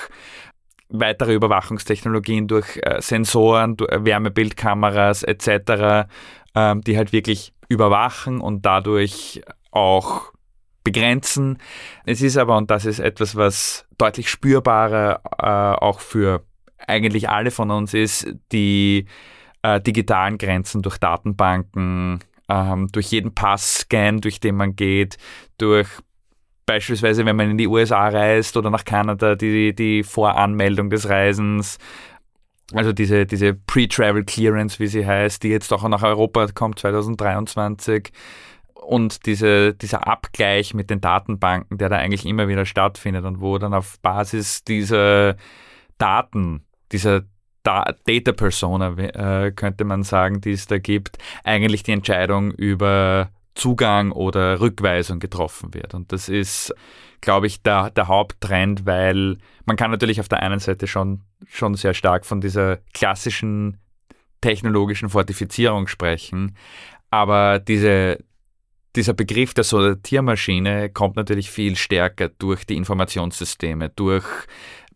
weitere 0.89 1.35
Überwachungstechnologien, 1.35 2.49
durch 2.49 2.79
äh, 2.83 3.01
Sensoren, 3.01 3.79
Wärmebildkameras 3.79 5.23
etc., 5.23 6.09
äh, 6.55 6.75
die 6.85 6.99
halt 6.99 7.13
wirklich 7.13 7.55
überwachen 7.69 8.41
und 8.41 8.67
dadurch 8.67 9.41
auch 9.71 10.33
begrenzen. 10.87 11.59
Es 12.05 12.23
ist 12.23 12.37
aber, 12.37 12.57
und 12.57 12.71
das 12.71 12.87
ist 12.87 13.01
etwas, 13.01 13.35
was 13.35 13.87
deutlich 13.99 14.31
spürbarer 14.31 15.21
äh, 15.37 15.85
auch 15.85 15.99
für 15.99 16.45
eigentlich 16.79 17.29
alle 17.29 17.51
von 17.51 17.73
uns 17.73 17.93
ist, 17.93 18.33
die 18.53 19.07
äh, 19.63 19.81
digitalen 19.81 20.39
Grenzen 20.39 20.83
durch 20.83 20.99
Datenbanken, 20.99 22.21
ähm, 22.49 22.87
durch 22.93 23.07
jeden 23.09 23.35
Passscan, 23.35 24.21
durch 24.21 24.39
den 24.39 24.55
man 24.55 24.77
geht, 24.77 25.17
durch 25.59 25.89
beispielsweise, 26.67 27.27
wenn 27.27 27.35
man 27.35 27.51
in 27.51 27.59
die 27.59 27.67
USA 27.67 28.07
reist 28.09 28.57
oder 28.57 28.71
nach 28.71 28.85
Kanada, 28.85 29.35
die, 29.35 29.75
die 29.75 30.05
Voranmeldung 30.05 30.89
des 30.89 31.09
Reisens, 31.09 31.79
also 32.75 32.93
diese, 32.93 33.27
diese 33.27 33.55
Pre-Travel 33.55 34.25
Clearance, 34.25 34.79
wie 34.79 34.87
sie 34.87 35.05
heißt, 35.05 35.43
die 35.43 35.49
jetzt 35.49 35.73
auch 35.73 35.89
nach 35.89 36.05
Europa 36.05 36.47
kommt 36.55 36.79
2023 36.79 38.13
und 38.87 39.27
diese, 39.27 39.75
dieser 39.75 40.07
Abgleich 40.07 40.75
mit 40.75 40.91
den 40.91 41.01
Datenbanken, 41.01 41.79
der 41.79 41.89
da 41.89 41.97
eigentlich 41.97 42.25
immer 42.25 42.49
wieder 42.49 42.65
stattfindet 42.65 43.25
und 43.25 43.41
wo 43.41 43.59
dann 43.59 43.75
auf 43.75 43.99
Basis 44.01 44.65
dieser 44.65 45.37
Daten, 45.99 46.65
dieser 46.93 47.23
da 47.63 47.95
Data 48.07 48.33
Persona, 48.33 48.97
äh, 48.97 49.51
könnte 49.51 49.85
man 49.85 50.05
sagen, 50.05 50.41
die 50.41 50.53
es 50.53 50.67
da 50.67 50.79
gibt, 50.79 51.19
eigentlich 51.43 51.83
die 51.83 51.93
Entscheidung 51.93 52.53
über 52.53 53.31
Zugang 53.55 54.13
oder 54.13 54.61
Rückweisung 54.61 55.19
getroffen 55.19 55.75
wird. 55.75 55.95
Und 55.95 56.13
das 56.13 56.29
ist, 56.29 56.73
glaube 57.21 57.49
ich, 57.49 57.63
der, 57.63 57.91
der 57.91 58.07
Haupttrend, 58.07 58.87
weil 58.87 59.39
man 59.65 59.77
kann 59.77 59.91
natürlich 59.91 60.21
auf 60.21 60.29
der 60.29 60.43
einen 60.43 60.61
Seite 60.61 60.87
schon, 60.87 61.23
schon 61.49 61.75
sehr 61.75 61.95
stark 61.95 62.25
von 62.25 62.41
dieser 62.41 62.79
klassischen 62.95 63.79
technologischen 64.41 65.09
Fortifizierung 65.09 65.89
sprechen, 65.89 66.57
aber 67.11 67.59
diese, 67.59 68.19
dieser 68.97 69.13
Begriff 69.15 69.55
der 69.55 69.65
Sortiermaschine 69.65 70.91
kommt 70.91 71.17
natürlich 71.17 71.51
viel 71.51 71.77
stärker 71.77 72.29
durch 72.31 72.65
die 72.65 72.77
Informationssysteme, 72.77 73.91
durch 73.91 74.25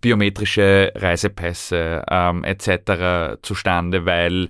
biometrische 0.00 0.92
Reisepässe 0.94 2.04
ähm, 2.10 2.44
etc. 2.44 3.38
zustande, 3.42 4.06
weil 4.06 4.48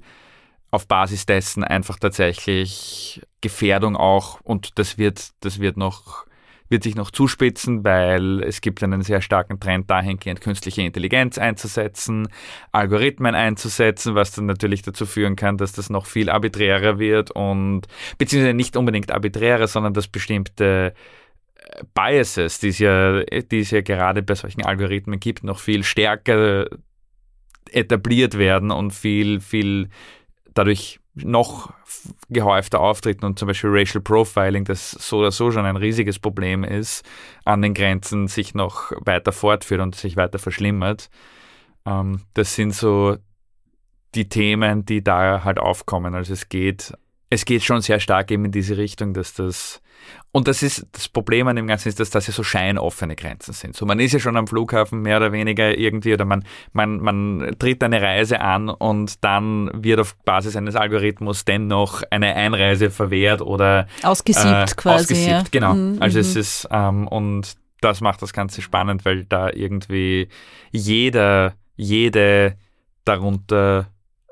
auf 0.70 0.86
Basis 0.86 1.26
dessen 1.26 1.64
einfach 1.64 1.98
tatsächlich 1.98 3.20
Gefährdung 3.40 3.96
auch 3.96 4.40
und 4.42 4.78
das 4.78 4.98
wird, 4.98 5.30
das 5.40 5.58
wird 5.58 5.76
noch 5.76 6.26
wird 6.70 6.84
sich 6.84 6.94
noch 6.94 7.10
zuspitzen, 7.10 7.84
weil 7.84 8.42
es 8.42 8.60
gibt 8.60 8.82
einen 8.82 9.02
sehr 9.02 9.20
starken 9.20 9.58
Trend 9.60 9.90
dahingehend, 9.90 10.40
künstliche 10.40 10.82
Intelligenz 10.82 11.36
einzusetzen, 11.36 12.28
Algorithmen 12.72 13.34
einzusetzen, 13.34 14.14
was 14.14 14.30
dann 14.30 14.46
natürlich 14.46 14.82
dazu 14.82 15.04
führen 15.04 15.36
kann, 15.36 15.58
dass 15.58 15.72
das 15.72 15.90
noch 15.90 16.06
viel 16.06 16.30
arbiträrer 16.30 16.98
wird 16.98 17.32
und 17.32 17.82
beziehungsweise 18.18 18.54
nicht 18.54 18.76
unbedingt 18.76 19.10
arbiträrer, 19.10 19.66
sondern 19.66 19.94
dass 19.94 20.06
bestimmte 20.06 20.94
äh, 21.56 21.82
Biases, 21.92 22.60
die 22.60 22.68
es 22.68 22.78
ja, 22.78 23.24
die 23.24 23.60
es 23.60 23.72
ja 23.72 23.80
gerade 23.80 24.22
bei 24.22 24.36
solchen 24.36 24.64
Algorithmen 24.64 25.18
gibt, 25.18 25.42
noch 25.42 25.58
viel 25.58 25.82
stärker 25.82 26.66
etabliert 27.72 28.38
werden 28.38 28.70
und 28.70 28.92
viel, 28.92 29.40
viel 29.40 29.88
dadurch 30.54 30.99
noch 31.14 31.72
gehäufter 32.28 32.80
auftreten 32.80 33.24
und 33.24 33.38
zum 33.38 33.48
Beispiel 33.48 33.70
Racial 33.72 34.02
Profiling, 34.02 34.64
das 34.64 34.90
so 34.92 35.18
oder 35.18 35.32
so 35.32 35.50
schon 35.50 35.66
ein 35.66 35.76
riesiges 35.76 36.18
Problem 36.18 36.64
ist, 36.64 37.04
an 37.44 37.62
den 37.62 37.74
Grenzen 37.74 38.28
sich 38.28 38.54
noch 38.54 38.92
weiter 39.04 39.32
fortführt 39.32 39.80
und 39.80 39.94
sich 39.94 40.16
weiter 40.16 40.38
verschlimmert. 40.38 41.10
Ähm, 41.84 42.22
das 42.34 42.54
sind 42.54 42.74
so 42.74 43.16
die 44.14 44.28
Themen, 44.28 44.84
die 44.84 45.02
da 45.02 45.44
halt 45.44 45.58
aufkommen. 45.58 46.14
Also 46.14 46.32
es 46.32 46.48
geht, 46.48 46.94
es 47.30 47.44
geht 47.44 47.62
schon 47.62 47.80
sehr 47.80 48.00
stark 48.00 48.30
eben 48.30 48.44
in 48.44 48.52
diese 48.52 48.76
Richtung, 48.76 49.14
dass 49.14 49.34
das 49.34 49.80
und 50.32 50.48
das 50.48 50.62
ist 50.62 50.86
das 50.92 51.08
Problem 51.08 51.48
an 51.48 51.56
dem 51.56 51.66
Ganzen 51.66 51.88
ist, 51.88 52.00
dass 52.00 52.10
das 52.10 52.26
ja 52.26 52.32
so 52.32 52.42
scheinoffene 52.42 53.16
Grenzen 53.16 53.52
sind. 53.52 53.76
So, 53.76 53.84
man 53.84 53.98
ist 54.00 54.12
ja 54.12 54.18
schon 54.18 54.36
am 54.36 54.46
Flughafen 54.46 55.02
mehr 55.02 55.16
oder 55.16 55.32
weniger 55.32 55.76
irgendwie 55.76 56.14
oder 56.14 56.24
man, 56.24 56.44
man, 56.72 57.00
man 57.00 57.56
tritt 57.58 57.82
eine 57.82 58.00
Reise 58.00 58.40
an 58.40 58.68
und 58.68 59.24
dann 59.24 59.70
wird 59.74 60.00
auf 60.00 60.16
Basis 60.24 60.56
eines 60.56 60.76
Algorithmus 60.76 61.44
dennoch 61.44 62.02
eine 62.10 62.34
Einreise 62.34 62.90
verwehrt 62.90 63.40
oder 63.42 63.88
ausgesiebt 64.02 64.72
äh, 64.72 64.74
quasi. 64.76 65.02
Ausgesiebt, 65.02 65.30
ja. 65.30 65.44
genau. 65.50 65.74
Mhm. 65.74 65.96
Also 66.00 66.20
es 66.20 66.34
mhm. 66.34 66.40
ist 66.40 66.68
ähm, 66.70 67.08
und 67.08 67.56
das 67.80 68.00
macht 68.00 68.22
das 68.22 68.32
Ganze 68.32 68.62
spannend, 68.62 69.04
weil 69.04 69.24
da 69.24 69.50
irgendwie 69.50 70.28
jeder, 70.70 71.54
jede 71.76 72.56
darunter 73.04 73.88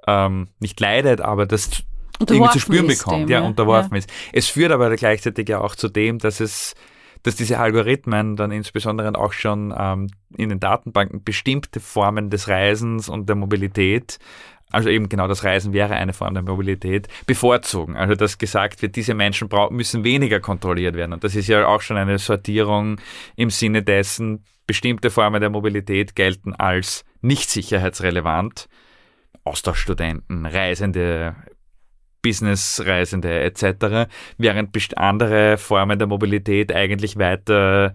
ähm, 0.07 0.49
nicht 0.61 0.79
leidet, 0.81 1.21
aber 1.21 1.47
das 1.47 1.83
irgendwie 2.21 2.51
zu 2.51 2.61
spüren 2.61 2.87
bekommt, 2.87 3.23
dem, 3.23 3.29
ja, 3.29 3.41
unterworfen 3.41 3.93
ja. 3.93 3.99
ist. 3.99 4.11
Es 4.33 4.49
führt 4.49 4.73
aber 4.73 4.95
gleichzeitig 4.97 5.49
ja 5.49 5.61
auch 5.61 5.75
zu 5.75 5.89
dem, 5.89 6.19
dass 6.19 6.41
es 6.41 6.75
dass 7.25 7.35
diese 7.35 7.59
Algorithmen 7.59 8.37
dann 8.37 8.53
insbesondere 8.53 9.13
auch 9.19 9.33
schon 9.33 9.75
ähm, 9.77 10.09
in 10.37 10.51
den 10.51 10.61
Datenbanken 10.61 11.25
bestimmte 11.25 11.81
Formen 11.81 12.31
des 12.31 12.47
Reisens 12.47 13.09
und 13.09 13.29
der 13.29 13.35
Mobilität, 13.35 14.19
also 14.71 14.89
eben 14.89 15.09
genau 15.09 15.29
das 15.29 15.45
Reisen 15.45 15.73
wäre 15.73 15.95
eine 15.95 16.13
Form 16.13 16.35
der 16.35 16.43
Mobilität, 16.43 17.09
bevorzugen. 17.27 17.97
Also 17.97 18.15
dass 18.15 18.39
gesagt 18.39 18.83
wird, 18.83 18.97
diese 18.97 19.15
Menschen 19.15 19.49
müssen 19.71 20.05
weniger 20.05 20.41
kontrolliert 20.41 20.95
werden. 20.95 21.15
Und 21.15 21.25
das 21.25 21.35
ist 21.35 21.49
ja 21.49 21.67
auch 21.67 21.81
schon 21.81 21.97
eine 21.97 22.19
Sortierung 22.19 23.01
im 23.37 23.51
Sinne 23.51 23.83
dessen, 23.83 24.45
bestimmte 24.67 25.11
Formen 25.11 25.41
der 25.41 25.51
Mobilität 25.51 26.15
gelten 26.15 26.55
als 26.55 27.05
nicht 27.23 27.49
sicherheitsrelevant. 27.51 28.69
Austauschstudenten, 29.45 30.45
Reisende, 30.45 31.35
Businessreisende 32.23 33.41
etc., 33.41 34.11
während 34.37 34.73
andere 34.99 35.57
Formen 35.59 35.99
der 35.99 36.09
Mobilität 36.09 36.75
eigentlich 36.75 37.17
weiter 37.19 37.95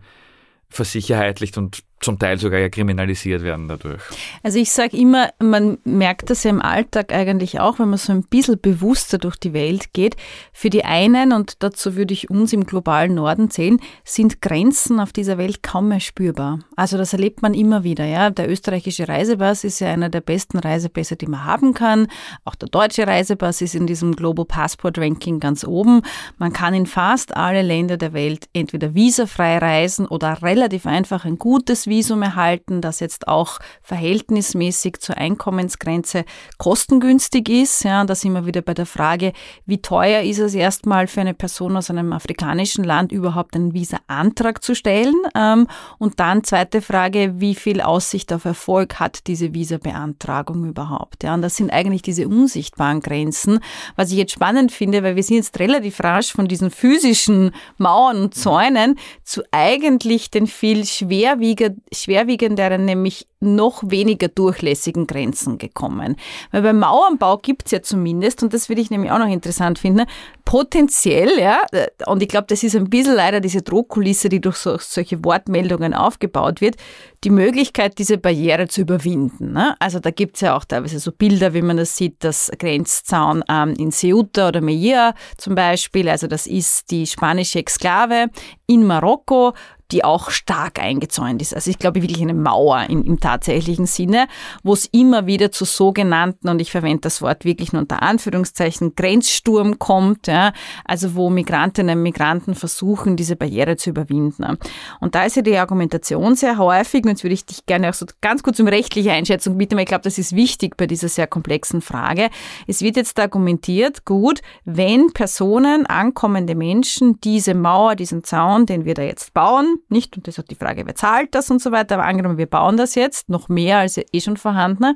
versicherheitlicht 0.69 1.57
und 1.57 1.83
zum 2.03 2.19
Teil 2.19 2.37
sogar 2.37 2.59
ja 2.59 2.69
kriminalisiert 2.69 3.43
werden 3.43 3.67
dadurch. 3.67 4.01
Also 4.43 4.59
ich 4.59 4.71
sage 4.71 4.97
immer, 4.97 5.29
man 5.39 5.77
merkt 5.83 6.29
das 6.29 6.43
ja 6.43 6.49
im 6.49 6.61
Alltag 6.61 7.13
eigentlich 7.13 7.59
auch, 7.59 7.79
wenn 7.79 7.89
man 7.89 7.97
so 7.97 8.11
ein 8.11 8.23
bisschen 8.23 8.59
bewusster 8.59 9.17
durch 9.17 9.37
die 9.37 9.53
Welt 9.53 9.93
geht. 9.93 10.15
Für 10.51 10.69
die 10.69 10.85
einen, 10.85 11.31
und 11.33 11.63
dazu 11.63 11.95
würde 11.95 12.13
ich 12.13 12.29
uns 12.29 12.53
im 12.53 12.65
globalen 12.65 13.15
Norden 13.15 13.49
zählen, 13.49 13.79
sind 14.03 14.41
Grenzen 14.41 14.99
auf 14.99 15.13
dieser 15.13 15.37
Welt 15.37 15.63
kaum 15.63 15.89
mehr 15.89 15.99
spürbar. 15.99 16.59
Also 16.75 16.97
das 16.97 17.13
erlebt 17.13 17.41
man 17.41 17.53
immer 17.53 17.83
wieder. 17.83 18.05
Ja. 18.05 18.29
Der 18.29 18.49
österreichische 18.49 19.07
Reisepass 19.07 19.63
ist 19.63 19.79
ja 19.79 19.91
einer 19.91 20.09
der 20.09 20.21
besten 20.21 20.59
Reisepässe, 20.59 21.15
die 21.15 21.27
man 21.27 21.45
haben 21.45 21.73
kann. 21.73 22.07
Auch 22.45 22.55
der 22.55 22.69
deutsche 22.69 23.07
Reisepass 23.07 23.61
ist 23.61 23.75
in 23.75 23.87
diesem 23.87 24.15
Global 24.15 24.45
Passport 24.45 24.97
Ranking 24.97 25.39
ganz 25.39 25.63
oben. 25.63 26.01
Man 26.37 26.53
kann 26.53 26.73
in 26.73 26.85
fast 26.85 27.35
alle 27.35 27.61
Länder 27.61 27.97
der 27.97 28.13
Welt 28.13 28.49
entweder 28.53 28.93
visafrei 28.93 29.57
reisen 29.57 30.07
oder 30.07 30.41
relativ 30.41 30.85
einfach 30.85 31.25
ein 31.25 31.37
gutes 31.37 31.87
erhalten, 32.01 32.81
das 32.81 32.99
jetzt 32.99 33.27
auch 33.27 33.59
verhältnismäßig 33.81 34.99
zur 34.99 35.17
Einkommensgrenze 35.17 36.25
kostengünstig 36.57 37.49
ist. 37.49 37.83
Ja, 37.83 38.03
da 38.05 38.15
sind 38.15 38.33
wir 38.33 38.45
wieder 38.45 38.61
bei 38.61 38.73
der 38.73 38.85
Frage, 38.85 39.33
wie 39.65 39.81
teuer 39.81 40.21
ist 40.21 40.39
es 40.39 40.55
erstmal 40.55 41.07
für 41.07 41.21
eine 41.21 41.33
Person 41.33 41.77
aus 41.77 41.89
einem 41.89 42.13
afrikanischen 42.13 42.83
Land 42.83 43.11
überhaupt 43.11 43.55
einen 43.55 43.73
Visa-Antrag 43.73 44.63
zu 44.63 44.75
stellen? 44.75 45.15
Ähm, 45.35 45.67
und 45.99 46.19
dann 46.19 46.43
zweite 46.43 46.81
Frage, 46.81 47.33
wie 47.37 47.55
viel 47.55 47.81
Aussicht 47.81 48.33
auf 48.33 48.45
Erfolg 48.45 48.99
hat 48.99 49.27
diese 49.27 49.53
Visa-Beantragung 49.53 50.65
überhaupt? 50.65 51.23
Ja, 51.23 51.33
und 51.33 51.41
das 51.41 51.55
sind 51.55 51.71
eigentlich 51.71 52.01
diese 52.01 52.27
unsichtbaren 52.27 53.01
Grenzen. 53.01 53.59
Was 53.95 54.11
ich 54.11 54.17
jetzt 54.17 54.33
spannend 54.33 54.71
finde, 54.71 55.03
weil 55.03 55.15
wir 55.15 55.23
sind 55.23 55.37
jetzt 55.37 55.59
relativ 55.59 55.99
rasch 55.99 56.31
von 56.31 56.47
diesen 56.47 56.71
physischen 56.71 57.51
Mauern 57.77 58.21
und 58.21 58.35
Zäunen 58.35 58.97
zu 59.23 59.43
eigentlich 59.51 60.31
den 60.31 60.47
viel 60.47 60.85
schwerwiegend, 60.85 61.79
schwerwiegenderen, 61.91 62.85
nämlich 62.85 63.27
noch 63.39 63.83
weniger 63.85 64.27
durchlässigen 64.27 65.05
Grenzen 65.05 65.57
gekommen. 65.57 66.15
Weil 66.51 66.61
beim 66.61 66.79
Mauernbau 66.79 67.37
gibt 67.37 67.65
es 67.65 67.71
ja 67.71 67.81
zumindest, 67.81 68.41
und 68.41 68.53
das 68.53 68.69
würde 68.69 68.81
ich 68.81 68.89
nämlich 68.89 69.11
auch 69.11 69.19
noch 69.19 69.27
interessant 69.27 69.79
finden, 69.79 70.05
potenziell, 70.45 71.39
ja, 71.39 71.61
und 72.07 72.21
ich 72.21 72.29
glaube, 72.29 72.47
das 72.47 72.63
ist 72.63 72.75
ein 72.75 72.89
bisschen 72.89 73.15
leider 73.15 73.39
diese 73.39 73.61
Drohkulisse, 73.61 74.29
die 74.29 74.41
durch 74.41 74.57
so, 74.57 74.77
solche 74.79 75.23
Wortmeldungen 75.23 75.93
aufgebaut 75.93 76.61
wird, 76.61 76.75
die 77.23 77.29
Möglichkeit, 77.29 77.97
diese 77.97 78.17
Barriere 78.17 78.67
zu 78.67 78.81
überwinden. 78.81 79.53
Ne? 79.53 79.75
Also 79.79 79.99
da 79.99 80.11
gibt 80.11 80.35
es 80.35 80.41
ja 80.41 80.55
auch 80.57 80.65
teilweise 80.65 80.99
so 80.99 81.11
Bilder, 81.11 81.53
wie 81.53 81.61
man 81.61 81.77
das 81.77 81.95
sieht, 81.95 82.23
das 82.23 82.51
Grenzzaun 82.59 83.43
ähm, 83.49 83.73
in 83.77 83.91
Ceuta 83.91 84.49
oder 84.49 84.61
Melilla 84.61 85.13
zum 85.37 85.55
Beispiel, 85.55 86.09
also 86.09 86.27
das 86.27 86.47
ist 86.47 86.91
die 86.91 87.07
spanische 87.07 87.59
Exklave 87.59 88.27
in 88.67 88.85
Marokko, 88.85 89.53
die 89.91 90.03
auch 90.03 90.29
stark 90.29 90.79
eingezäunt 90.79 91.41
ist. 91.41 91.55
Also 91.55 91.69
ich 91.69 91.79
glaube 91.79 92.01
wirklich 92.01 92.21
eine 92.21 92.33
Mauer 92.33 92.85
im, 92.89 93.03
im 93.03 93.19
tatsächlichen 93.19 93.85
Sinne, 93.85 94.27
wo 94.63 94.73
es 94.73 94.85
immer 94.85 95.27
wieder 95.27 95.51
zu 95.51 95.65
sogenannten, 95.65 96.49
und 96.49 96.59
ich 96.59 96.71
verwende 96.71 97.01
das 97.01 97.21
Wort 97.21 97.45
wirklich 97.45 97.73
nur 97.73 97.81
unter 97.81 98.01
Anführungszeichen, 98.01 98.95
Grenzsturm 98.95 99.79
kommt, 99.79 100.27
ja, 100.27 100.53
also 100.85 101.15
wo 101.15 101.29
Migrantinnen 101.29 101.97
und 101.97 102.03
Migranten 102.03 102.55
versuchen, 102.55 103.15
diese 103.15 103.35
Barriere 103.35 103.77
zu 103.77 103.91
überwinden. 103.91 104.57
Und 104.99 105.15
da 105.15 105.23
ist 105.25 105.35
ja 105.35 105.41
die 105.41 105.57
Argumentation 105.57 106.35
sehr 106.35 106.57
häufig, 106.57 107.03
und 107.03 107.09
jetzt 107.09 107.23
würde 107.23 107.33
ich 107.33 107.45
dich 107.45 107.65
gerne 107.65 107.89
auch 107.89 107.93
so 107.93 108.05
ganz 108.21 108.43
kurz 108.43 108.59
um 108.59 108.67
rechtliche 108.67 109.11
Einschätzung 109.11 109.57
bitten, 109.57 109.75
weil 109.75 109.83
ich 109.83 109.89
glaube, 109.89 110.03
das 110.03 110.17
ist 110.17 110.35
wichtig 110.35 110.77
bei 110.77 110.87
dieser 110.87 111.09
sehr 111.09 111.27
komplexen 111.27 111.81
Frage. 111.81 112.29
Es 112.67 112.81
wird 112.81 112.95
jetzt 112.95 113.19
argumentiert, 113.19 114.05
gut, 114.05 114.41
wenn 114.65 115.13
Personen, 115.13 115.85
ankommende 115.85 116.55
Menschen, 116.55 117.19
diese 117.21 117.53
Mauer, 117.53 117.95
diesen 117.95 118.23
Zaun, 118.23 118.65
den 118.65 118.85
wir 118.85 118.93
da 118.93 119.03
jetzt 119.03 119.33
bauen, 119.33 119.72
nicht, 119.89 120.15
und 120.17 120.27
das 120.27 120.37
ist 120.37 120.43
auch 120.43 120.47
die 120.47 120.55
Frage, 120.55 120.85
wer 120.85 120.95
zahlt 120.95 121.35
das 121.35 121.49
und 121.51 121.61
so 121.61 121.71
weiter, 121.71 121.95
aber 121.95 122.05
angenommen, 122.05 122.37
wir 122.37 122.45
bauen 122.45 122.77
das 122.77 122.95
jetzt, 122.95 123.29
noch 123.29 123.49
mehr 123.49 123.79
als 123.79 123.97
eh 123.97 124.21
schon 124.21 124.37
vorhandene, 124.37 124.95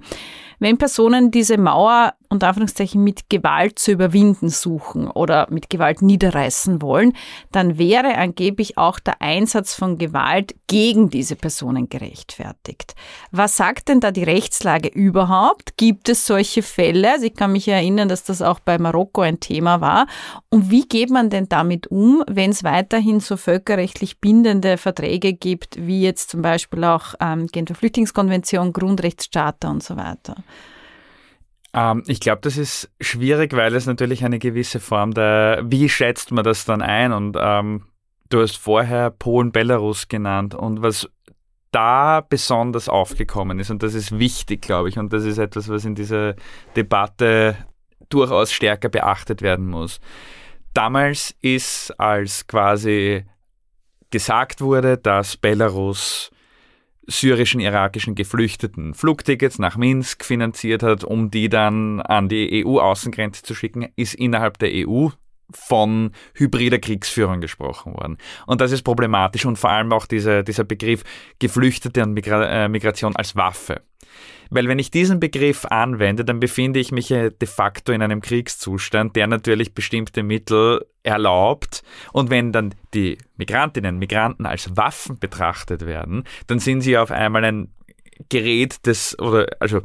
wenn 0.59 0.77
Personen 0.77 1.31
diese 1.31 1.57
Mauer 1.57 2.13
unter 2.29 2.49
Anführungszeichen 2.49 3.03
mit 3.03 3.29
Gewalt 3.29 3.79
zu 3.79 3.91
überwinden 3.91 4.49
suchen 4.49 5.09
oder 5.09 5.47
mit 5.49 5.69
Gewalt 5.69 6.01
niederreißen 6.01 6.81
wollen, 6.81 7.13
dann 7.51 7.77
wäre 7.77 8.15
angeblich 8.15 8.77
auch 8.77 8.99
der 8.99 9.21
Einsatz 9.21 9.73
von 9.73 9.97
Gewalt 9.97 10.55
gegen 10.67 11.09
diese 11.09 11.35
Personen 11.35 11.87
gerechtfertigt. 11.87 12.95
Was 13.31 13.55
sagt 13.55 13.87
denn 13.87 13.99
da 13.99 14.11
die 14.11 14.23
Rechtslage 14.23 14.89
überhaupt? 14.89 15.77
Gibt 15.77 16.09
es 16.09 16.25
solche 16.25 16.63
Fälle? 16.63 17.11
Also 17.13 17.25
ich 17.27 17.35
kann 17.35 17.53
mich 17.53 17.67
erinnern, 17.67 18.09
dass 18.09 18.23
das 18.23 18.41
auch 18.41 18.59
bei 18.59 18.77
Marokko 18.77 19.21
ein 19.21 19.39
Thema 19.39 19.79
war. 19.79 20.07
Und 20.49 20.69
wie 20.69 20.87
geht 20.87 21.09
man 21.09 21.29
denn 21.29 21.47
damit 21.47 21.87
um, 21.87 22.23
wenn 22.27 22.51
es 22.51 22.63
weiterhin 22.63 23.19
so 23.21 23.37
völkerrechtlich 23.37 24.19
bindende 24.19 24.77
Verträge 24.77 25.33
gibt, 25.33 25.77
wie 25.79 26.01
jetzt 26.01 26.29
zum 26.29 26.41
Beispiel 26.41 26.83
auch 26.83 27.13
ähm, 27.21 27.47
Genfer 27.47 27.75
Flüchtlingskonvention, 27.75 28.73
Grundrechtscharta 28.73 29.69
und 29.69 29.83
so 29.83 29.95
weiter? 29.95 30.35
Ähm, 31.77 32.03
ich 32.07 32.19
glaube, 32.19 32.41
das 32.41 32.57
ist 32.57 32.89
schwierig, 32.99 33.53
weil 33.53 33.75
es 33.75 33.85
natürlich 33.85 34.25
eine 34.25 34.39
gewisse 34.39 34.79
Form 34.79 35.13
der, 35.13 35.61
wie 35.65 35.87
schätzt 35.87 36.31
man 36.31 36.43
das 36.43 36.65
dann 36.65 36.81
ein? 36.81 37.11
Und 37.11 37.37
ähm, 37.39 37.83
du 38.29 38.41
hast 38.41 38.57
vorher 38.57 39.11
Polen, 39.11 39.51
Belarus 39.51 40.07
genannt 40.07 40.55
und 40.55 40.81
was 40.81 41.07
da 41.71 42.21
besonders 42.21 42.89
aufgekommen 42.89 43.59
ist, 43.59 43.69
und 43.69 43.83
das 43.83 43.93
ist 43.93 44.17
wichtig, 44.17 44.61
glaube 44.61 44.89
ich, 44.89 44.97
und 44.97 45.13
das 45.13 45.25
ist 45.25 45.37
etwas, 45.37 45.69
was 45.69 45.85
in 45.85 45.95
dieser 45.95 46.33
Debatte 46.75 47.55
durchaus 48.09 48.51
stärker 48.51 48.89
beachtet 48.89 49.41
werden 49.41 49.67
muss 49.67 49.99
damals 50.77 51.35
ist, 51.41 51.91
als 51.99 52.45
quasi 52.45 53.25
gesagt 54.11 54.61
wurde, 54.61 54.99
dass 54.99 55.35
Belarus 55.35 56.29
syrischen, 57.07 57.59
irakischen 57.59 58.15
Geflüchteten 58.15 58.93
Flugtickets 58.93 59.59
nach 59.59 59.77
Minsk 59.77 60.23
finanziert 60.25 60.83
hat, 60.83 61.03
um 61.03 61.31
die 61.31 61.49
dann 61.49 62.01
an 62.01 62.29
die 62.29 62.65
EU-Außengrenze 62.65 63.43
zu 63.43 63.55
schicken, 63.55 63.87
ist 63.95 64.13
innerhalb 64.13 64.59
der 64.59 64.69
EU 64.73 65.09
von 65.51 66.11
hybrider 66.33 66.79
Kriegsführung 66.79 67.39
gesprochen 67.39 67.93
worden. 67.93 68.17
Und 68.45 68.59
das 68.59 68.73
ist 68.73 68.83
problematisch 68.83 69.45
und 69.45 69.57
vor 69.57 69.69
allem 69.69 69.93
auch 69.93 70.05
diese, 70.05 70.43
dieser 70.43 70.65
Begriff 70.65 71.03
Geflüchtete 71.39 72.03
und 72.03 72.13
Migra 72.13 72.65
äh, 72.65 72.69
Migration 72.69 73.15
als 73.15 73.35
Waffe. 73.35 73.81
Weil 74.49 74.67
wenn 74.67 74.79
ich 74.79 74.91
diesen 74.91 75.19
Begriff 75.19 75.65
anwende, 75.65 76.23
dann 76.25 76.39
befinde 76.39 76.79
ich 76.79 76.91
mich 76.91 77.07
de 77.07 77.31
facto 77.45 77.91
in 77.91 78.01
einem 78.01 78.21
Kriegszustand, 78.21 79.15
der 79.15 79.27
natürlich 79.27 79.73
bestimmte 79.73 80.23
Mittel 80.23 80.85
erlaubt. 81.03 81.83
Und 82.13 82.29
wenn 82.29 82.51
dann 82.51 82.75
die 82.93 83.17
Migrantinnen, 83.37 83.97
Migranten 83.97 84.45
als 84.45 84.75
Waffen 84.75 85.19
betrachtet 85.19 85.85
werden, 85.85 86.23
dann 86.47 86.59
sind 86.59 86.81
sie 86.81 86.97
auf 86.97 87.11
einmal 87.11 87.43
ein 87.43 87.69
Gerät 88.29 88.85
des, 88.85 89.17
oder, 89.19 89.47
also, 89.59 89.81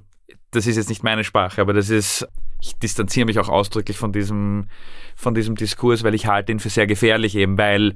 das 0.50 0.66
ist 0.66 0.76
jetzt 0.76 0.88
nicht 0.88 1.02
meine 1.02 1.24
Sprache, 1.24 1.60
aber 1.60 1.72
das 1.72 1.90
ist, 1.90 2.26
ich 2.60 2.74
distanziere 2.76 3.26
mich 3.26 3.38
auch 3.38 3.48
ausdrücklich 3.48 3.96
von 3.96 4.12
diesem, 4.12 4.68
von 5.16 5.34
diesem 5.34 5.56
Diskurs, 5.56 6.04
weil 6.04 6.14
ich 6.14 6.26
halte 6.26 6.52
ihn 6.52 6.60
für 6.60 6.70
sehr 6.70 6.86
gefährlich 6.86 7.34
eben, 7.36 7.58
weil 7.58 7.94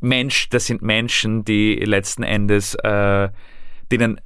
Mensch, 0.00 0.48
das 0.50 0.66
sind 0.66 0.82
Menschen, 0.82 1.44
die 1.44 1.74
letzten 1.76 2.22
Endes, 2.22 2.74
äh, 2.76 3.28
denen 3.90 4.20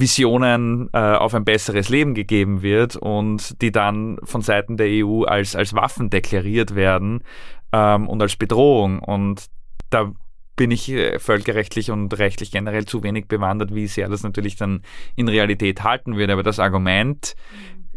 Visionen 0.00 0.88
äh, 0.92 0.98
auf 0.98 1.34
ein 1.34 1.44
besseres 1.44 1.88
Leben 1.88 2.14
gegeben 2.14 2.62
wird 2.62 2.96
und 2.96 3.60
die 3.62 3.72
dann 3.72 4.18
von 4.24 4.40
Seiten 4.40 4.76
der 4.76 4.88
EU 4.88 5.24
als, 5.24 5.54
als 5.56 5.74
Waffen 5.74 6.10
deklariert 6.10 6.74
werden 6.74 7.22
ähm, 7.72 8.08
und 8.08 8.20
als 8.20 8.36
Bedrohung. 8.36 8.98
Und 8.98 9.46
da 9.90 10.12
bin 10.56 10.70
ich 10.70 10.90
äh, 10.90 11.18
völkerrechtlich 11.18 11.90
und 11.90 12.18
rechtlich 12.18 12.50
generell 12.50 12.84
zu 12.84 13.02
wenig 13.02 13.26
bewandert, 13.26 13.74
wie 13.74 13.86
sehr 13.86 14.08
das 14.08 14.22
natürlich 14.22 14.56
dann 14.56 14.82
in 15.16 15.28
Realität 15.28 15.82
halten 15.82 16.16
würde. 16.16 16.32
Aber 16.32 16.42
das 16.42 16.58
Argument, 16.58 17.34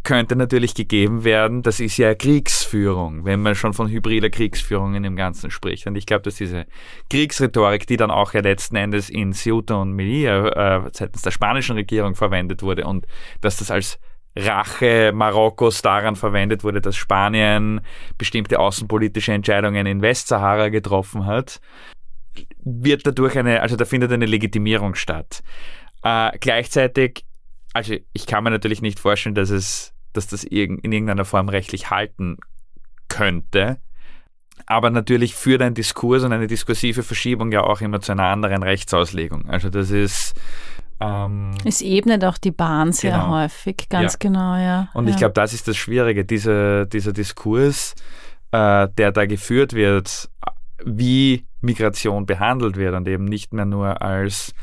könnte 0.08 0.38
natürlich 0.38 0.74
gegeben 0.74 1.26
werden, 1.26 1.64
das 1.64 1.82
ist 1.82 1.98
ja 1.98 2.16
Kriegsführung, 2.16 3.26
wenn 3.26 3.42
man 3.42 3.56
schon 3.56 3.74
von 3.74 3.90
hybrider 3.90 4.30
Kriegsführung 4.30 4.96
in 4.96 5.04
dem 5.04 5.18
Ganzen 5.18 5.52
spricht. 5.52 5.86
Und 5.86 5.98
ich 5.98 6.06
glaube, 6.06 6.22
dass 6.22 6.36
diese 6.36 6.66
Kriegsrhetorik, 7.10 7.86
die 7.88 7.98
dann 7.98 8.10
auch 8.10 8.34
ja 8.34 8.40
letzten 8.40 8.78
Endes 8.78 9.10
in 9.10 9.34
Ceuta 9.34 9.76
und 9.76 9.92
Melilla 9.92 10.86
äh, 10.86 10.90
seitens 10.94 11.24
der 11.24 11.32
spanischen 11.32 11.76
Regierung 11.76 12.16
verwendet 12.16 12.64
wurde 12.64 12.86
und 12.86 13.06
dass 13.42 13.58
das 13.58 13.70
als 13.70 14.00
Rache 14.34 15.12
Marokkos 15.14 15.82
daran 15.82 16.16
verwendet 16.16 16.64
wurde, 16.64 16.80
dass 16.80 16.96
Spanien 16.96 17.82
bestimmte 18.18 18.62
außenpolitische 18.62 19.34
Entscheidungen 19.34 19.86
in 19.88 20.02
Westsahara 20.02 20.70
getroffen 20.70 21.26
hat, 21.26 21.60
wird 22.64 23.06
dadurch 23.06 23.38
eine, 23.38 23.62
also 23.62 23.76
da 23.76 23.84
findet 23.84 24.14
eine 24.14 24.26
Legitimierung 24.26 24.96
statt. 24.96 25.44
Äh, 26.02 26.32
gleichzeitig, 26.40 27.26
also 27.74 27.98
ich 28.14 28.26
kann 28.26 28.46
mir 28.46 28.52
natürlich 28.52 28.82
nicht 28.82 29.02
vorstellen, 29.02 29.36
dass 29.36 29.50
es 29.50 29.94
dass 30.18 30.28
das 30.28 30.44
in 30.44 30.80
irgendeiner 30.82 31.26
Form 31.26 31.50
rechtlich 31.50 31.90
halten 31.90 32.38
könnte. 33.08 33.78
Aber 34.66 34.90
natürlich 34.90 35.36
führt 35.36 35.62
ein 35.62 35.76
Diskurs 35.76 36.24
und 36.24 36.34
eine 36.34 36.48
diskursive 36.48 37.04
Verschiebung 37.04 37.52
ja 37.52 37.62
auch 37.62 37.80
immer 37.80 38.02
zu 38.02 38.12
einer 38.12 38.26
anderen 38.26 38.64
Rechtsauslegung. 38.64 39.48
Also 39.48 39.70
das 39.70 39.92
ist 39.92 40.34
ähm, 41.00 41.52
es 41.64 41.82
ebnet 41.82 42.26
auch 42.26 42.38
die 42.38 42.52
Bahn 42.52 42.92
sehr 42.92 43.12
genau. 43.12 43.30
häufig, 43.30 43.88
ganz 43.90 44.14
ja. 44.14 44.18
genau, 44.20 44.56
ja. 44.56 44.90
Und 44.94 45.06
ja. 45.06 45.12
ich 45.12 45.18
glaube, 45.18 45.34
das 45.34 45.54
ist 45.54 45.68
das 45.68 45.78
Schwierige, 45.78 46.26
diese, 46.26 46.88
dieser 46.88 47.14
Diskurs, 47.14 47.94
äh, 48.52 48.88
der 48.98 49.12
da 49.12 49.26
geführt 49.26 49.74
wird, 49.74 50.30
wie 50.84 51.46
Migration 51.62 52.26
behandelt 52.26 52.78
wird 52.78 52.96
und 52.96 53.08
eben 53.08 53.26
nicht 53.26 53.54
mehr 53.54 53.66
nur 53.66 54.02
als 54.02 54.54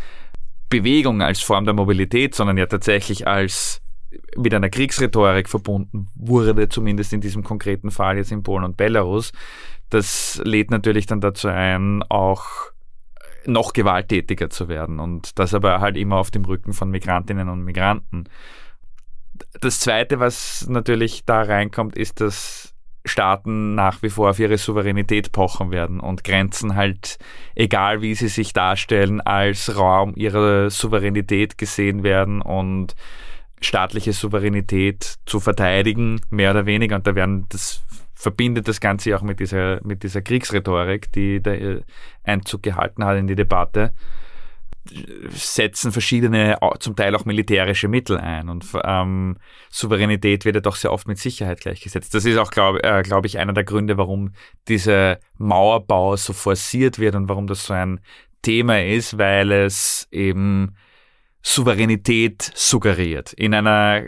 Bewegung, 0.68 1.22
als 1.22 1.40
Form 1.40 1.64
der 1.66 1.74
Mobilität, 1.74 2.34
sondern 2.34 2.56
ja 2.56 2.66
tatsächlich 2.66 3.28
als 3.28 3.80
mit 4.36 4.54
einer 4.54 4.70
Kriegsrhetorik 4.70 5.48
verbunden 5.48 6.08
wurde, 6.14 6.68
zumindest 6.68 7.12
in 7.12 7.20
diesem 7.20 7.42
konkreten 7.42 7.90
Fall 7.90 8.16
jetzt 8.16 8.32
in 8.32 8.42
Polen 8.42 8.64
und 8.64 8.76
Belarus. 8.76 9.32
Das 9.90 10.40
lädt 10.44 10.70
natürlich 10.70 11.06
dann 11.06 11.20
dazu 11.20 11.48
ein, 11.48 12.02
auch 12.08 12.44
noch 13.46 13.72
gewalttätiger 13.72 14.50
zu 14.50 14.68
werden 14.68 15.00
und 15.00 15.38
das 15.38 15.54
aber 15.54 15.80
halt 15.80 15.96
immer 15.96 16.16
auf 16.16 16.30
dem 16.30 16.44
Rücken 16.44 16.72
von 16.72 16.90
Migrantinnen 16.90 17.48
und 17.48 17.62
Migranten. 17.62 18.24
Das 19.60 19.80
Zweite, 19.80 20.20
was 20.20 20.66
natürlich 20.68 21.24
da 21.24 21.42
reinkommt, 21.42 21.96
ist, 21.96 22.20
dass 22.20 22.74
Staaten 23.06 23.74
nach 23.74 24.02
wie 24.02 24.08
vor 24.08 24.30
auf 24.30 24.38
ihre 24.38 24.56
Souveränität 24.56 25.32
pochen 25.32 25.70
werden 25.70 26.00
und 26.00 26.24
Grenzen 26.24 26.74
halt, 26.74 27.18
egal 27.54 28.00
wie 28.00 28.14
sie 28.14 28.28
sich 28.28 28.52
darstellen, 28.52 29.20
als 29.20 29.76
Raum 29.76 30.14
ihrer 30.16 30.70
Souveränität 30.70 31.58
gesehen 31.58 32.02
werden 32.02 32.40
und 32.40 32.94
staatliche 33.64 34.12
Souveränität 34.12 35.16
zu 35.26 35.40
verteidigen, 35.40 36.20
mehr 36.30 36.50
oder 36.50 36.66
weniger. 36.66 36.96
Und 36.96 37.06
da 37.06 37.14
werden 37.14 37.46
das 37.48 37.84
verbindet 38.14 38.68
das 38.68 38.80
Ganze 38.80 39.14
auch 39.16 39.22
mit 39.22 39.40
dieser, 39.40 39.80
mit 39.84 40.02
dieser 40.02 40.22
Kriegsrhetorik, 40.22 41.12
die 41.12 41.42
da 41.42 41.52
äh, 41.52 41.82
Einzug 42.22 42.62
gehalten 42.62 43.04
hat 43.04 43.18
in 43.18 43.26
die 43.26 43.34
Debatte, 43.34 43.92
setzen 45.30 45.92
verschiedene, 45.92 46.58
zum 46.78 46.94
Teil 46.94 47.14
auch 47.14 47.24
militärische 47.24 47.88
Mittel 47.88 48.18
ein. 48.18 48.48
Und 48.48 48.66
ähm, 48.84 49.36
Souveränität 49.70 50.44
wird 50.44 50.56
ja 50.56 50.60
doch 50.60 50.76
sehr 50.76 50.92
oft 50.92 51.08
mit 51.08 51.18
Sicherheit 51.18 51.60
gleichgesetzt. 51.60 52.14
Das 52.14 52.24
ist 52.24 52.38
auch, 52.38 52.50
glaube 52.50 52.82
äh, 52.82 53.02
glaub 53.02 53.24
ich, 53.24 53.38
einer 53.38 53.52
der 53.52 53.64
Gründe, 53.64 53.96
warum 53.96 54.32
dieser 54.68 55.18
Mauerbau 55.38 56.16
so 56.16 56.32
forciert 56.32 56.98
wird 56.98 57.14
und 57.14 57.28
warum 57.28 57.46
das 57.46 57.66
so 57.66 57.74
ein 57.74 58.00
Thema 58.42 58.82
ist, 58.82 59.16
weil 59.16 59.52
es 59.52 60.06
eben 60.10 60.76
Souveränität 61.44 62.50
suggeriert. 62.54 63.32
In 63.34 63.54
einer 63.54 64.02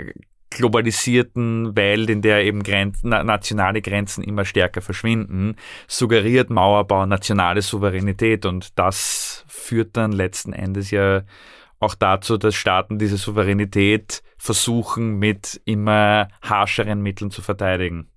globalisierten 0.51 1.77
Welt, 1.77 2.09
in 2.09 2.23
der 2.23 2.45
eben 2.45 2.63
Grenzen, 2.63 3.11
nationale 3.11 3.83
Grenzen 3.83 4.25
immer 4.25 4.45
stärker 4.45 4.81
verschwinden, 4.81 5.57
suggeriert 5.87 6.49
Mauerbau 6.51 7.05
nationale 7.05 7.61
Souveränität 7.61 8.47
und 8.47 8.79
das 8.79 9.45
führt 9.47 9.97
dann 9.97 10.13
letzten 10.13 10.55
Endes 10.55 10.91
ja 10.91 11.23
auch 11.79 11.95
dazu, 11.95 12.39
dass 12.39 12.55
Staaten 12.55 12.99
diese 12.99 13.19
Souveränität 13.19 14.23
versuchen, 14.39 15.19
mit 15.19 15.61
immer 15.67 16.29
harscheren 16.41 17.03
Mitteln 17.03 17.31
zu 17.31 17.43
verteidigen. 17.43 18.09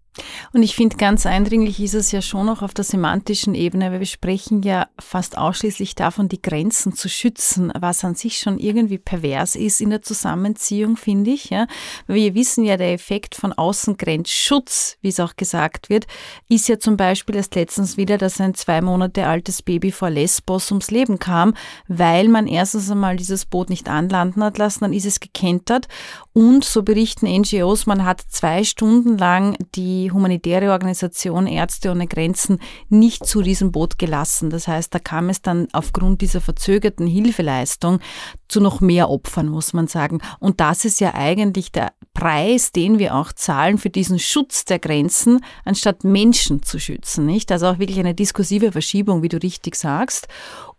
Und 0.53 0.63
ich 0.63 0.75
finde, 0.75 0.97
ganz 0.97 1.25
eindringlich 1.25 1.79
ist 1.79 1.93
es 1.93 2.11
ja 2.11 2.21
schon 2.21 2.49
auch 2.49 2.61
auf 2.61 2.73
der 2.73 2.83
semantischen 2.83 3.55
Ebene, 3.55 3.91
weil 3.91 3.99
wir 3.99 4.07
sprechen 4.07 4.63
ja 4.63 4.87
fast 4.99 5.37
ausschließlich 5.37 5.95
davon, 5.95 6.29
die 6.29 6.41
Grenzen 6.41 6.93
zu 6.93 7.07
schützen, 7.09 7.71
was 7.79 8.03
an 8.03 8.15
sich 8.15 8.39
schon 8.39 8.57
irgendwie 8.57 8.97
pervers 8.97 9.55
ist 9.55 9.81
in 9.81 9.91
der 9.91 10.01
Zusammenziehung, 10.01 10.97
finde 10.97 11.31
ich. 11.31 11.49
Ja. 11.49 11.67
Wir 12.07 12.33
wissen 12.33 12.63
ja, 12.63 12.77
der 12.77 12.93
Effekt 12.93 13.35
von 13.35 13.53
Außengrenzschutz, 13.53 14.97
wie 15.01 15.09
es 15.09 15.19
auch 15.19 15.35
gesagt 15.35 15.89
wird, 15.89 16.07
ist 16.47 16.67
ja 16.67 16.79
zum 16.79 16.97
Beispiel 16.97 17.35
erst 17.35 17.55
letztens 17.55 17.97
wieder, 17.97 18.17
dass 18.17 18.41
ein 18.41 18.55
zwei 18.55 18.81
Monate 18.81 19.27
altes 19.27 19.61
Baby 19.61 19.91
vor 19.91 20.09
Lesbos 20.09 20.71
ums 20.71 20.91
Leben 20.91 21.19
kam, 21.19 21.53
weil 21.87 22.27
man 22.27 22.47
erstens 22.47 22.89
einmal 22.89 23.15
dieses 23.15 23.45
Boot 23.45 23.69
nicht 23.69 23.87
anlanden 23.89 24.43
hat 24.43 24.57
lassen, 24.57 24.81
dann 24.81 24.93
ist 24.93 25.05
es 25.05 25.19
gekentert 25.19 25.87
und 26.33 26.63
so 26.63 26.83
berichten 26.83 27.27
NGOs, 27.27 27.85
man 27.85 28.05
hat 28.05 28.21
zwei 28.21 28.63
Stunden 28.63 29.17
lang 29.17 29.55
die 29.99 30.11
humanitäre 30.11 30.71
Organisation 30.71 31.47
Ärzte 31.47 31.91
ohne 31.91 32.07
Grenzen 32.07 32.59
nicht 32.89 33.25
zu 33.25 33.41
diesem 33.41 33.71
Boot 33.71 33.97
gelassen. 33.97 34.49
Das 34.49 34.67
heißt, 34.67 34.93
da 34.93 34.99
kam 34.99 35.29
es 35.29 35.41
dann 35.41 35.67
aufgrund 35.73 36.21
dieser 36.21 36.41
verzögerten 36.41 37.07
Hilfeleistung 37.07 37.99
zu 38.47 38.61
noch 38.61 38.81
mehr 38.81 39.09
Opfern, 39.09 39.47
muss 39.47 39.73
man 39.73 39.87
sagen. 39.87 40.19
Und 40.39 40.59
das 40.59 40.85
ist 40.85 40.99
ja 40.99 41.13
eigentlich 41.13 41.71
der 41.71 41.93
Preis, 42.13 42.71
den 42.71 42.99
wir 42.99 43.15
auch 43.15 43.31
zahlen 43.33 43.77
für 43.77 43.89
diesen 43.89 44.19
Schutz 44.19 44.65
der 44.65 44.79
Grenzen, 44.79 45.41
anstatt 45.65 46.03
Menschen 46.03 46.63
zu 46.63 46.79
schützen, 46.79 47.25
nicht? 47.25 47.51
Also 47.51 47.67
auch 47.67 47.79
wirklich 47.79 47.99
eine 47.99 48.15
diskursive 48.15 48.71
Verschiebung, 48.71 49.21
wie 49.21 49.29
du 49.29 49.37
richtig 49.37 49.75
sagst. 49.75 50.27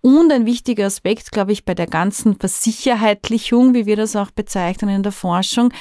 Und 0.00 0.32
ein 0.32 0.46
wichtiger 0.46 0.86
Aspekt, 0.86 1.30
glaube 1.30 1.52
ich, 1.52 1.64
bei 1.64 1.74
der 1.74 1.86
ganzen 1.86 2.36
Versicherheitlichung, 2.36 3.74
wie 3.74 3.86
wir 3.86 3.96
das 3.96 4.16
auch 4.16 4.30
bezeichnen 4.30 4.90
in 4.90 5.02
der 5.02 5.12
Forschung, 5.12 5.72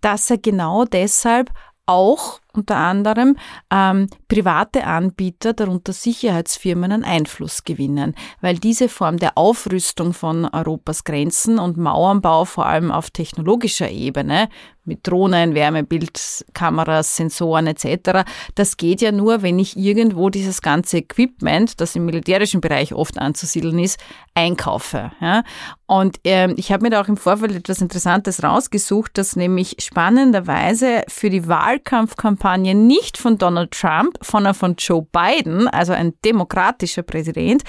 dass 0.00 0.30
er 0.30 0.38
genau 0.38 0.84
deshalb 0.84 1.50
auch 1.86 2.40
unter 2.58 2.76
anderem 2.76 3.36
ähm, 3.70 4.08
private 4.28 4.84
Anbieter, 4.84 5.52
darunter 5.52 5.92
Sicherheitsfirmen, 5.92 6.92
einen 6.92 7.04
Einfluss 7.04 7.64
gewinnen, 7.64 8.14
weil 8.40 8.58
diese 8.58 8.88
Form 8.88 9.18
der 9.18 9.38
Aufrüstung 9.38 10.12
von 10.12 10.44
Europas 10.44 11.04
Grenzen 11.04 11.58
und 11.58 11.76
Mauernbau 11.76 12.44
vor 12.44 12.66
allem 12.66 12.90
auf 12.90 13.10
technologischer 13.10 13.90
Ebene 13.90 14.48
mit 14.88 15.06
Drohnen, 15.06 15.54
Wärmebildkameras, 15.54 17.14
Sensoren 17.14 17.68
etc. 17.68 18.24
Das 18.56 18.76
geht 18.76 19.00
ja 19.00 19.12
nur, 19.12 19.42
wenn 19.42 19.58
ich 19.60 19.76
irgendwo 19.76 20.30
dieses 20.30 20.62
ganze 20.62 20.98
Equipment, 20.98 21.80
das 21.80 21.94
im 21.94 22.06
militärischen 22.06 22.60
Bereich 22.60 22.94
oft 22.94 23.18
anzusiedeln 23.18 23.78
ist, 23.78 24.00
einkaufe. 24.34 25.12
Ja? 25.20 25.44
Und 25.86 26.18
ähm, 26.24 26.54
ich 26.56 26.72
habe 26.72 26.82
mir 26.82 26.90
da 26.90 27.00
auch 27.00 27.08
im 27.08 27.16
Vorfeld 27.16 27.52
etwas 27.52 27.80
Interessantes 27.80 28.42
rausgesucht, 28.42 29.12
das 29.14 29.36
nämlich 29.36 29.76
spannenderweise 29.78 31.02
für 31.08 31.30
die 31.30 31.46
Wahlkampfkampagne 31.46 32.47
Wahlkampfkampagne 32.48 32.74
nicht 32.74 33.18
von 33.18 33.36
Donald 33.36 33.72
Trump, 33.72 34.18
sondern 34.22 34.54
von 34.54 34.76
Joe 34.78 35.06
Biden, 35.12 35.68
also 35.68 35.92
ein 35.92 36.14
demokratischer 36.24 37.02
Präsident, 37.02 37.62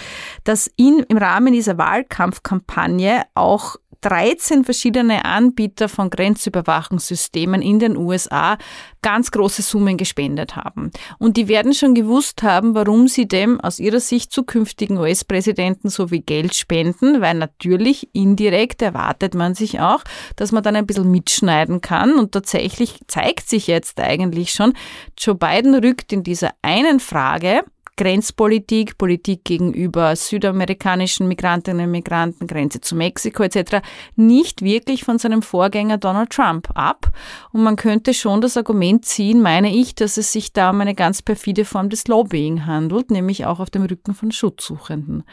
dass 0.44 0.72
ihn 0.78 1.06
im 1.10 1.18
Rahmen 1.18 1.54
dieser 1.54 1.78
Wahlkampfkampagne 1.78 3.24
auch 3.36 3.76
13 4.02 4.64
verschiedene 4.64 5.26
Anbieter 5.26 5.90
von 5.90 6.10
Grenzüberwachungssystemen 6.10 7.62
in 7.62 7.80
den 7.80 7.98
USA 7.98 8.58
ganz 9.02 9.32
große 9.32 9.62
Summen 9.62 9.98
gespendet 9.98 10.56
haben. 10.56 10.92
Und 11.18 11.38
die 11.38 11.48
werden 11.48 11.74
schon 11.74 11.96
gewusst 11.96 12.44
haben, 12.44 12.76
warum 12.76 13.08
sie 13.08 13.28
dem 13.28 13.60
aus 13.60 13.80
ihrer 13.80 14.00
Sicht 14.00 14.32
zukünftigen 14.32 14.98
US-Präsidenten 14.98 15.90
so 15.90 16.08
viel 16.08 16.22
Geld 16.22 16.56
spenden, 16.56 17.22
weil 17.22 17.36
natürlich 17.36 18.10
indirekt 18.14 18.82
erwartet 18.82 19.36
man 19.36 19.56
sich 19.56 19.80
auch, 19.80 20.04
dass 20.36 20.52
man 20.52 20.64
dann 20.64 20.76
ein 20.76 20.88
bisschen 20.88 21.12
mitschneiden 21.12 21.82
kann. 21.82 22.18
Und 22.18 22.32
tatsächlich 22.32 23.00
zeigt 23.08 23.50
sich 23.50 23.68
jetzt 23.68 24.00
eigentlich 24.00 24.52
schon, 24.52 24.74
Joe 25.18 25.36
Biden 25.36 25.76
rückt 25.76 26.14
in 26.14 26.24
dieser 26.24 26.52
einen 26.62 27.00
Frage 27.00 27.64
Grenzpolitik, 28.00 28.98
Politik 28.98 29.44
gegenüber 29.44 30.16
südamerikanischen 30.16 31.28
Migrantinnen 31.28 31.88
und 31.88 31.92
Migranten, 31.92 32.48
Grenze 32.48 32.80
zu 32.80 32.96
Mexiko 32.96 33.44
etc. 33.44 33.86
nicht 34.16 34.62
wirklich 34.62 35.04
von 35.04 35.20
seinem 35.20 35.42
Vorgänger 35.42 35.98
Donald 35.98 36.30
Trump 36.30 36.70
ab. 36.76 37.12
Und 37.52 37.62
man 37.62 37.76
könnte 37.76 38.14
schon 38.14 38.40
das 38.40 38.56
Argument 38.56 39.04
ziehen, 39.04 39.42
meine 39.42 39.76
ich, 39.76 39.96
dass 39.96 40.16
es 40.16 40.32
sich 40.32 40.54
da 40.54 40.70
um 40.70 40.80
eine 40.80 40.96
ganz 40.96 41.22
perfide 41.22 41.66
Form 41.66 41.90
des 41.90 42.08
Lobbying 42.08 42.66
handelt, 42.66 43.12
nämlich 43.12 43.46
auch 43.46 43.60
auf 43.60 43.70
dem 43.70 43.84
Rücken 43.84 44.14
von 44.14 44.32
Schutzsuchenden. 44.32 45.26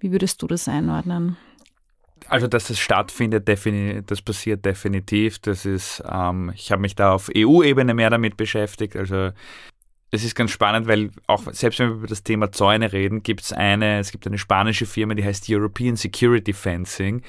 Wie 0.00 0.10
würdest 0.10 0.42
du 0.42 0.48
das 0.48 0.66
einordnen? 0.66 1.36
Also, 2.26 2.48
dass 2.48 2.68
es 2.68 2.80
stattfindet, 2.80 3.48
das 4.10 4.22
passiert 4.22 4.64
definitiv. 4.64 5.38
Das 5.38 5.64
ist, 5.64 6.02
ähm, 6.10 6.50
ich 6.52 6.72
habe 6.72 6.82
mich 6.82 6.96
da 6.96 7.12
auf 7.12 7.30
EU-Ebene 7.32 7.94
mehr 7.94 8.10
damit 8.10 8.36
beschäftigt. 8.36 8.96
Also 8.96 9.30
es 10.10 10.24
ist 10.24 10.34
ganz 10.34 10.50
spannend, 10.50 10.86
weil 10.86 11.10
auch 11.26 11.42
selbst 11.52 11.78
wenn 11.78 11.90
wir 11.90 11.96
über 11.96 12.06
das 12.06 12.22
Thema 12.22 12.50
Zäune 12.50 12.92
reden, 12.92 13.22
gibt 13.22 13.42
es 13.42 13.52
eine, 13.52 13.98
es 13.98 14.10
gibt 14.10 14.26
eine 14.26 14.38
spanische 14.38 14.86
Firma, 14.86 15.14
die 15.14 15.24
heißt 15.24 15.46
European 15.50 15.96
Security 15.96 16.52
Fencing, 16.52 17.22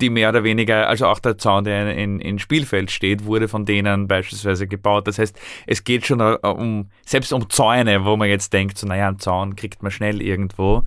die 0.00 0.10
mehr 0.10 0.28
oder 0.28 0.44
weniger, 0.44 0.88
also 0.88 1.06
auch 1.06 1.18
der 1.18 1.38
Zaun, 1.38 1.64
der 1.64 1.94
in, 1.96 2.20
in 2.20 2.38
Spielfeld 2.38 2.90
steht, 2.90 3.24
wurde 3.24 3.48
von 3.48 3.64
denen 3.64 4.06
beispielsweise 4.06 4.66
gebaut. 4.66 5.08
Das 5.08 5.18
heißt, 5.18 5.38
es 5.66 5.84
geht 5.84 6.06
schon 6.06 6.20
äh, 6.20 6.36
um, 6.42 6.90
selbst 7.04 7.32
um 7.32 7.48
Zäune, 7.50 8.04
wo 8.04 8.16
man 8.16 8.28
jetzt 8.28 8.52
denkt, 8.52 8.78
so, 8.78 8.86
naja, 8.86 9.08
einen 9.08 9.18
Zaun 9.18 9.56
kriegt 9.56 9.82
man 9.82 9.90
schnell 9.90 10.22
irgendwo. 10.22 10.84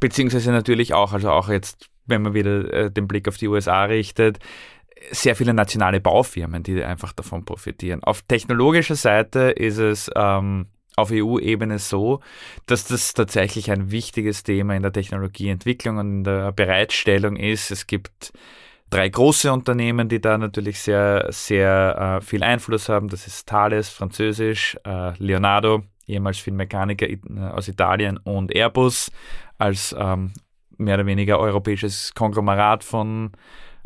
Beziehungsweise 0.00 0.50
natürlich 0.50 0.92
auch, 0.92 1.12
also 1.12 1.30
auch 1.30 1.48
jetzt, 1.48 1.88
wenn 2.06 2.22
man 2.22 2.34
wieder 2.34 2.72
äh, 2.72 2.90
den 2.90 3.08
Blick 3.08 3.28
auf 3.28 3.36
die 3.36 3.48
USA 3.48 3.84
richtet, 3.84 4.40
sehr 5.10 5.36
viele 5.36 5.54
nationale 5.54 6.00
Baufirmen, 6.00 6.62
die 6.62 6.82
einfach 6.82 7.12
davon 7.12 7.44
profitieren. 7.44 8.02
Auf 8.02 8.22
technologischer 8.22 8.96
Seite 8.96 9.50
ist 9.50 9.78
es 9.78 10.10
ähm, 10.14 10.66
auf 10.96 11.10
EU-Ebene 11.12 11.78
so, 11.78 12.20
dass 12.66 12.86
das 12.86 13.14
tatsächlich 13.14 13.70
ein 13.70 13.90
wichtiges 13.90 14.42
Thema 14.42 14.74
in 14.74 14.82
der 14.82 14.92
Technologieentwicklung 14.92 15.98
und 15.98 16.10
in 16.18 16.24
der 16.24 16.52
Bereitstellung 16.52 17.36
ist. 17.36 17.70
Es 17.70 17.86
gibt 17.86 18.32
drei 18.90 19.08
große 19.08 19.52
Unternehmen, 19.52 20.08
die 20.08 20.20
da 20.20 20.38
natürlich 20.38 20.78
sehr, 20.78 21.26
sehr 21.30 22.20
äh, 22.20 22.24
viel 22.24 22.42
Einfluss 22.42 22.88
haben. 22.88 23.08
Das 23.08 23.26
ist 23.26 23.48
Thales, 23.48 23.88
französisch, 23.88 24.76
äh, 24.84 25.12
Leonardo, 25.18 25.82
ehemals 26.06 26.38
Filmmechaniker 26.38 27.08
äh, 27.08 27.18
aus 27.52 27.68
Italien 27.68 28.18
und 28.18 28.54
Airbus 28.54 29.10
als 29.58 29.94
ähm, 29.98 30.32
mehr 30.76 30.94
oder 30.94 31.06
weniger 31.06 31.38
europäisches 31.38 32.14
Konglomerat 32.14 32.84
von 32.84 33.32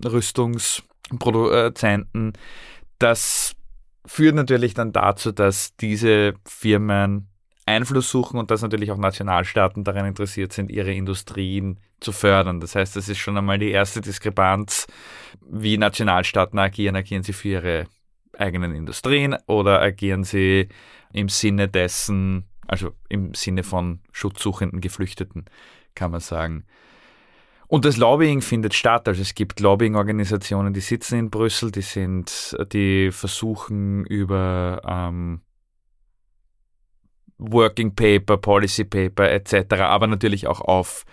Rüstungs- 0.03 0.83
Produzenten. 1.19 2.33
Das 2.99 3.55
führt 4.05 4.35
natürlich 4.35 4.75
dann 4.75 4.93
dazu, 4.93 5.33
dass 5.33 5.77
diese 5.77 6.35
Firmen 6.45 7.29
Einfluss 7.67 8.11
suchen 8.11 8.39
und 8.39 8.51
dass 8.51 8.63
natürlich 8.63 8.91
auch 8.91 8.97
Nationalstaaten 8.97 9.85
daran 9.85 10.07
interessiert 10.07 10.53
sind, 10.53 10.71
ihre 10.71 10.93
Industrien 10.93 11.79
zu 12.01 12.13
fördern. 12.13 12.61
Das 12.61 12.75
heißt, 12.75 12.97
das 12.97 13.09
ist 13.09 13.19
schon 13.19 13.37
einmal 13.37 13.59
die 13.59 13.71
erste 13.71 14.01
Diskrepanz, 14.01 14.87
wie 15.41 15.77
Nationalstaaten 15.77 16.59
agieren. 16.59 16.97
Agieren 16.97 17.23
sie 17.23 17.35
für 17.35 17.49
ihre 17.49 17.87
eigenen 18.37 18.75
Industrien 18.75 19.37
oder 19.47 19.83
agieren 19.83 20.25
sie 20.25 20.69
im 21.13 21.29
Sinne 21.29 21.69
dessen, 21.69 22.49
also 22.67 22.93
im 23.09 23.35
Sinne 23.35 23.63
von 23.63 24.01
schutzsuchenden 24.13 24.81
Geflüchteten, 24.81 25.45
kann 25.95 26.11
man 26.11 26.21
sagen. 26.21 26.65
Und 27.69 27.85
das 27.85 27.99
Lobbying 27.99 28.41
findet 28.41 28.75
statt. 28.75 29.07
Also 29.09 29.21
es 29.21 29.35
gibt 29.35 29.61
Lobbying-Organisationen, 29.61 30.73
die 30.73 30.81
sitzen 30.81 31.19
in 31.19 31.31
Brüssel, 31.31 31.71
die 31.71 31.83
sind, 31.83 32.57
die 32.73 33.11
versuchen 33.13 34.05
über 34.07 34.81
ähm, 34.89 35.43
Working 37.37 37.95
Paper, 37.95 38.39
Policy 38.39 38.85
Paper 38.85 39.31
etc., 39.31 39.75
aber 39.83 40.07
natürlich 40.07 40.47
auch 40.47 40.63
auf 40.63 41.05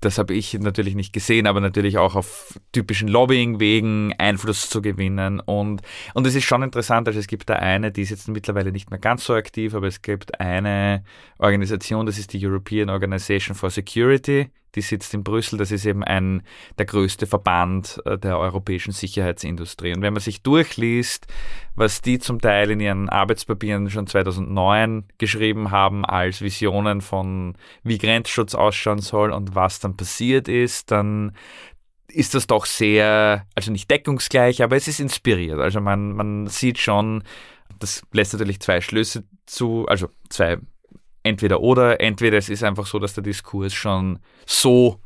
das 0.00 0.18
habe 0.18 0.34
ich 0.34 0.54
natürlich 0.54 0.94
nicht 0.94 1.12
gesehen, 1.12 1.46
aber 1.46 1.60
natürlich 1.60 1.98
auch 1.98 2.14
auf 2.14 2.58
typischen 2.72 3.08
Lobbying-Wegen 3.08 4.14
Einfluss 4.16 4.70
zu 4.70 4.80
gewinnen. 4.80 5.40
Und, 5.40 5.82
und 6.14 6.26
es 6.26 6.34
ist 6.34 6.44
schon 6.44 6.62
interessant, 6.62 7.08
also 7.08 7.18
es 7.18 7.26
gibt 7.26 7.50
da 7.50 7.54
eine, 7.54 7.90
die 7.90 8.02
ist 8.02 8.10
jetzt 8.10 8.28
mittlerweile 8.28 8.70
nicht 8.70 8.90
mehr 8.90 9.00
ganz 9.00 9.24
so 9.24 9.34
aktiv, 9.34 9.74
aber 9.74 9.88
es 9.88 10.00
gibt 10.02 10.38
eine 10.40 11.02
Organisation, 11.38 12.06
das 12.06 12.18
ist 12.18 12.32
die 12.32 12.46
European 12.46 12.90
Organization 12.90 13.56
for 13.56 13.70
Security, 13.70 14.50
die 14.74 14.80
sitzt 14.80 15.14
in 15.14 15.24
Brüssel. 15.24 15.58
Das 15.58 15.70
ist 15.70 15.86
eben 15.86 16.04
ein, 16.04 16.42
der 16.78 16.86
größte 16.86 17.26
Verband 17.26 18.00
äh, 18.04 18.18
der 18.18 18.38
europäischen 18.38 18.92
Sicherheitsindustrie. 18.92 19.94
Und 19.94 20.02
wenn 20.02 20.12
man 20.12 20.22
sich 20.22 20.42
durchliest, 20.42 21.26
was 21.74 22.00
die 22.00 22.18
zum 22.18 22.40
Teil 22.40 22.70
in 22.70 22.80
ihren 22.80 23.08
Arbeitspapieren 23.08 23.90
schon 23.90 24.06
2009 24.06 25.04
geschrieben 25.18 25.70
haben 25.70 26.04
als 26.04 26.40
Visionen 26.40 27.00
von, 27.00 27.56
wie 27.82 27.98
Grenzschutz 27.98 28.54
ausschauen 28.54 29.00
soll 29.00 29.30
und 29.30 29.54
was 29.54 29.80
dann 29.80 29.96
passiert 29.96 30.48
ist, 30.48 30.90
dann 30.90 31.32
ist 32.10 32.34
das 32.34 32.46
doch 32.46 32.64
sehr, 32.64 33.46
also 33.54 33.70
nicht 33.70 33.90
deckungsgleich, 33.90 34.62
aber 34.62 34.76
es 34.76 34.88
ist 34.88 35.00
inspiriert. 35.00 35.60
Also 35.60 35.80
man, 35.80 36.12
man 36.12 36.46
sieht 36.46 36.78
schon, 36.78 37.22
das 37.78 38.02
lässt 38.12 38.32
natürlich 38.32 38.60
zwei 38.60 38.80
Schlüsse 38.80 39.24
zu, 39.46 39.86
also 39.86 40.08
zwei 40.30 40.58
entweder 41.28 41.60
oder, 41.60 42.00
entweder 42.00 42.38
es 42.38 42.48
ist 42.48 42.64
einfach 42.64 42.86
so, 42.86 42.98
dass 42.98 43.14
der 43.14 43.22
Diskurs 43.22 43.74
schon 43.74 44.18
so 44.46 45.00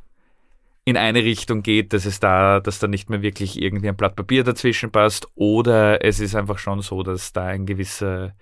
in 0.85 0.97
eine 0.97 1.23
Richtung 1.23 1.63
geht, 1.63 1.93
dass 1.93 2.07
es 2.07 2.19
da, 2.19 2.61
dass 2.61 2.79
da 2.79 2.89
nicht 2.89 3.09
mehr 3.09 3.23
wirklich 3.23 3.61
irgendwie 3.61 3.89
ein 3.89 3.97
Blatt 3.97 4.17
Papier 4.17 4.43
dazwischen 4.43 4.91
passt, 4.91 5.29
oder 5.35 6.05
es 6.05 6.19
ist 6.19 6.35
einfach 6.35 6.59
schon 6.59 6.81
so, 6.81 7.03
dass 7.03 7.33
da 7.33 7.47
ein 7.47 7.67
gewisser 7.67 8.35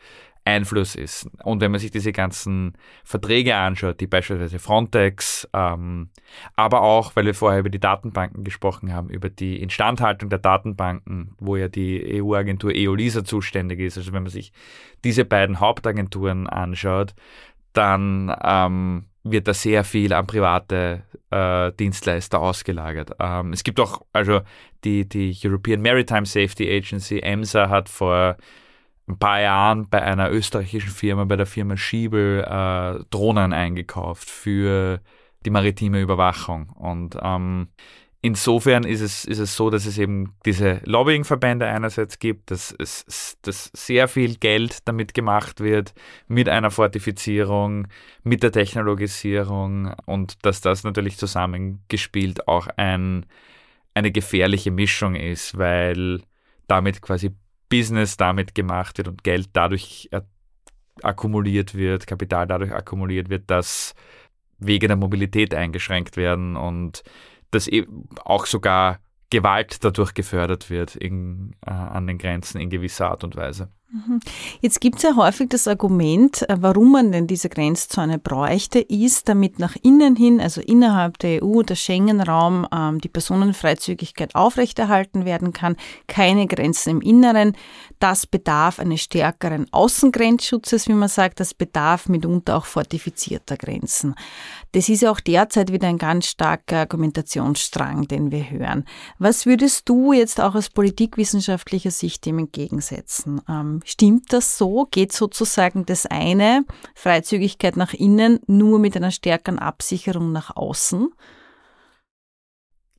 Einfluss 0.44 0.94
ist. 0.94 1.28
Und 1.44 1.60
wenn 1.60 1.70
man 1.70 1.80
sich 1.80 1.90
diese 1.90 2.12
ganzen 2.12 2.72
Verträge 3.04 3.56
anschaut, 3.56 4.00
die 4.00 4.06
beispielsweise 4.06 4.58
Frontex, 4.58 5.46
ähm, 5.52 6.08
aber 6.56 6.80
auch, 6.80 7.14
weil 7.14 7.26
wir 7.26 7.34
vorher 7.34 7.60
über 7.60 7.68
die 7.68 7.78
Datenbanken 7.78 8.42
gesprochen 8.42 8.92
haben, 8.94 9.10
über 9.10 9.28
die 9.28 9.62
Instandhaltung 9.62 10.30
der 10.30 10.38
Datenbanken, 10.38 11.34
wo 11.38 11.56
ja 11.56 11.68
die 11.68 12.22
EU-Agentur 12.22 12.74
EOLISA 12.74 13.24
zuständig 13.24 13.80
ist, 13.80 13.98
also 13.98 14.12
wenn 14.12 14.22
man 14.22 14.32
sich 14.32 14.52
diese 15.04 15.26
beiden 15.26 15.60
Hauptagenturen 15.60 16.46
anschaut, 16.46 17.14
dann 17.72 18.34
ähm, 18.42 19.06
wird 19.22 19.48
da 19.48 19.54
sehr 19.54 19.84
viel 19.84 20.12
an 20.12 20.26
private 20.26 21.02
äh, 21.30 21.72
Dienstleister 21.72 22.40
ausgelagert. 22.40 23.12
Ähm, 23.20 23.52
es 23.52 23.64
gibt 23.64 23.80
auch, 23.80 24.02
also 24.12 24.40
die, 24.84 25.08
die 25.08 25.36
European 25.44 25.82
Maritime 25.82 26.26
Safety 26.26 26.70
Agency, 26.70 27.20
EMSA, 27.20 27.68
hat 27.68 27.88
vor 27.88 28.36
ein 29.08 29.18
paar 29.18 29.40
Jahren 29.40 29.88
bei 29.88 30.02
einer 30.02 30.30
österreichischen 30.30 30.90
Firma, 30.90 31.24
bei 31.24 31.36
der 31.36 31.46
Firma 31.46 31.76
Schiebel, 31.76 32.44
äh, 32.44 33.04
Drohnen 33.10 33.52
eingekauft 33.52 34.30
für 34.30 35.00
die 35.44 35.50
maritime 35.50 36.00
Überwachung. 36.00 36.70
Und 36.70 37.16
ähm, 37.20 37.68
insofern 38.22 38.84
ist 38.84 39.00
es, 39.00 39.24
ist 39.24 39.38
es 39.38 39.56
so, 39.56 39.70
dass 39.70 39.86
es 39.86 39.98
eben 39.98 40.34
diese 40.44 40.80
Lobbyingverbände 40.84 41.66
einerseits 41.66 42.18
gibt, 42.18 42.50
dass, 42.50 42.74
es, 42.78 43.38
dass 43.42 43.70
sehr 43.74 44.08
viel 44.08 44.36
Geld 44.36 44.86
damit 44.86 45.14
gemacht 45.14 45.60
wird 45.60 45.94
mit 46.28 46.48
einer 46.48 46.70
Fortifizierung, 46.70 47.88
mit 48.22 48.42
der 48.42 48.52
Technologisierung 48.52 49.94
und 50.06 50.44
dass 50.44 50.60
das 50.60 50.84
natürlich 50.84 51.16
zusammengespielt 51.16 52.46
auch 52.46 52.68
ein, 52.76 53.26
eine 53.94 54.12
gefährliche 54.12 54.70
Mischung 54.70 55.14
ist, 55.14 55.56
weil 55.56 56.20
damit 56.66 57.02
quasi 57.02 57.30
Business 57.68 58.16
damit 58.16 58.54
gemacht 58.54 58.98
wird 58.98 59.08
und 59.08 59.24
Geld 59.24 59.50
dadurch 59.52 60.10
akkumuliert 61.02 61.74
wird, 61.74 62.06
Kapital 62.06 62.46
dadurch 62.46 62.72
akkumuliert 62.72 63.30
wird, 63.30 63.50
dass 63.50 63.94
Wege 64.58 64.88
der 64.88 64.96
Mobilität 64.96 65.54
eingeschränkt 65.54 66.18
werden 66.18 66.56
und 66.56 67.02
dass 67.50 67.68
eben 67.68 68.08
auch 68.24 68.46
sogar 68.46 69.00
Gewalt 69.30 69.84
dadurch 69.84 70.14
gefördert 70.14 70.70
wird 70.70 70.96
in, 70.96 71.54
äh, 71.64 71.70
an 71.70 72.06
den 72.06 72.18
Grenzen 72.18 72.60
in 72.60 72.70
gewisser 72.70 73.10
Art 73.10 73.24
und 73.24 73.36
Weise. 73.36 73.70
Mhm. 73.92 74.20
Jetzt 74.60 74.80
gibt 74.80 74.98
es 74.98 75.02
ja 75.02 75.16
häufig 75.16 75.48
das 75.48 75.66
Argument, 75.66 76.48
äh, 76.48 76.56
warum 76.60 76.92
man 76.92 77.10
denn 77.10 77.26
diese 77.26 77.48
Grenzzone 77.48 78.20
bräuchte, 78.20 78.78
ist, 78.78 79.28
damit 79.28 79.58
nach 79.58 79.74
innen 79.82 80.14
hin, 80.14 80.40
also 80.40 80.60
innerhalb 80.60 81.18
der 81.18 81.42
EU, 81.42 81.62
der 81.62 81.74
Schengen-Raum, 81.74 82.68
ähm, 82.72 83.00
die 83.00 83.08
Personenfreizügigkeit 83.08 84.36
aufrechterhalten 84.36 85.24
werden 85.24 85.52
kann, 85.52 85.76
keine 86.06 86.46
Grenzen 86.46 86.90
im 86.90 87.00
Inneren. 87.00 87.56
Das 87.98 88.28
bedarf 88.28 88.78
eines 88.78 89.00
stärkeren 89.00 89.66
Außengrenzschutzes, 89.72 90.86
wie 90.86 90.92
man 90.92 91.08
sagt, 91.08 91.40
das 91.40 91.52
bedarf 91.52 92.08
mitunter 92.08 92.58
auch 92.58 92.66
fortifizierter 92.66 93.56
Grenzen. 93.56 94.14
Das 94.70 94.88
ist 94.88 95.02
ja 95.02 95.10
auch 95.10 95.20
derzeit 95.20 95.72
wieder 95.72 95.88
ein 95.88 95.98
ganz 95.98 96.26
starker 96.26 96.78
Argumentationsstrang, 96.78 98.06
den 98.06 98.30
wir 98.30 98.50
hören. 98.50 98.84
Was 99.18 99.46
würdest 99.46 99.88
du 99.88 100.12
jetzt 100.12 100.40
auch 100.40 100.54
aus 100.54 100.70
politikwissenschaftlicher 100.70 101.90
Sicht 101.90 102.24
dem 102.24 102.38
entgegensetzen? 102.38 103.40
Stimmt 103.84 104.32
das 104.32 104.58
so? 104.58 104.86
Geht 104.90 105.12
sozusagen 105.12 105.86
das 105.86 106.06
eine, 106.06 106.64
Freizügigkeit 106.94 107.76
nach 107.76 107.94
innen, 107.94 108.40
nur 108.46 108.78
mit 108.78 108.96
einer 108.96 109.10
stärkeren 109.10 109.58
Absicherung 109.58 110.32
nach 110.32 110.56
außen? 110.56 111.10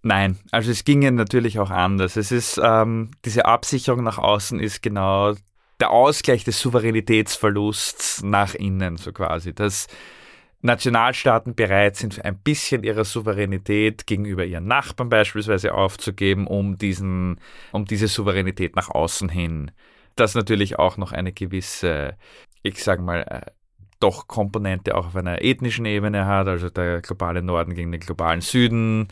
Nein, 0.04 0.40
also 0.52 0.72
es 0.72 0.84
ginge 0.84 1.12
natürlich 1.12 1.60
auch 1.60 1.70
anders. 1.70 2.18
Es 2.18 2.32
ist 2.32 2.60
ähm, 2.64 3.12
diese 3.24 3.46
Absicherung 3.46 4.04
nach 4.04 4.18
außen 4.18 4.60
ist 4.60 4.82
genau 4.82 5.36
der 5.80 5.92
Ausgleich 5.92 6.44
des 6.44 6.60
Souveränitätsverlusts 6.60 8.24
nach 8.24 8.56
innen, 8.56 8.98
so 8.98 9.12
quasi. 9.12 9.54
Das 9.54 9.88
Nationalstaaten 10.62 11.56
bereit 11.56 11.96
sind, 11.96 12.24
ein 12.24 12.38
bisschen 12.38 12.84
ihrer 12.84 13.04
Souveränität 13.04 14.06
gegenüber 14.06 14.46
ihren 14.46 14.68
Nachbarn 14.68 15.10
beispielsweise 15.10 15.74
aufzugeben, 15.74 16.46
um, 16.46 16.78
diesen, 16.78 17.40
um 17.72 17.86
diese 17.86 18.08
Souveränität 18.08 18.76
nach 18.76 18.90
außen 18.90 19.30
hin. 19.30 19.72
Das 20.16 20.36
natürlich 20.36 20.80
auch 20.80 20.98
noch 20.98 21.12
eine 21.12 21.32
gewisse, 21.32 22.16
ich 22.64 22.84
sage 22.84 23.02
mal, 23.02 23.22
äh, 23.22 23.52
doch 24.00 24.28
Komponente 24.28 24.96
auch 24.96 25.08
auf 25.08 25.16
einer 25.16 25.42
ethnischen 25.42 25.86
Ebene 25.86 26.26
hat, 26.26 26.48
also 26.48 26.70
der 26.70 27.02
globale 27.02 27.42
Norden 27.42 27.76
gegen 27.76 27.92
den 27.92 28.02
globalen 28.02 28.42
Süden, 28.42 29.08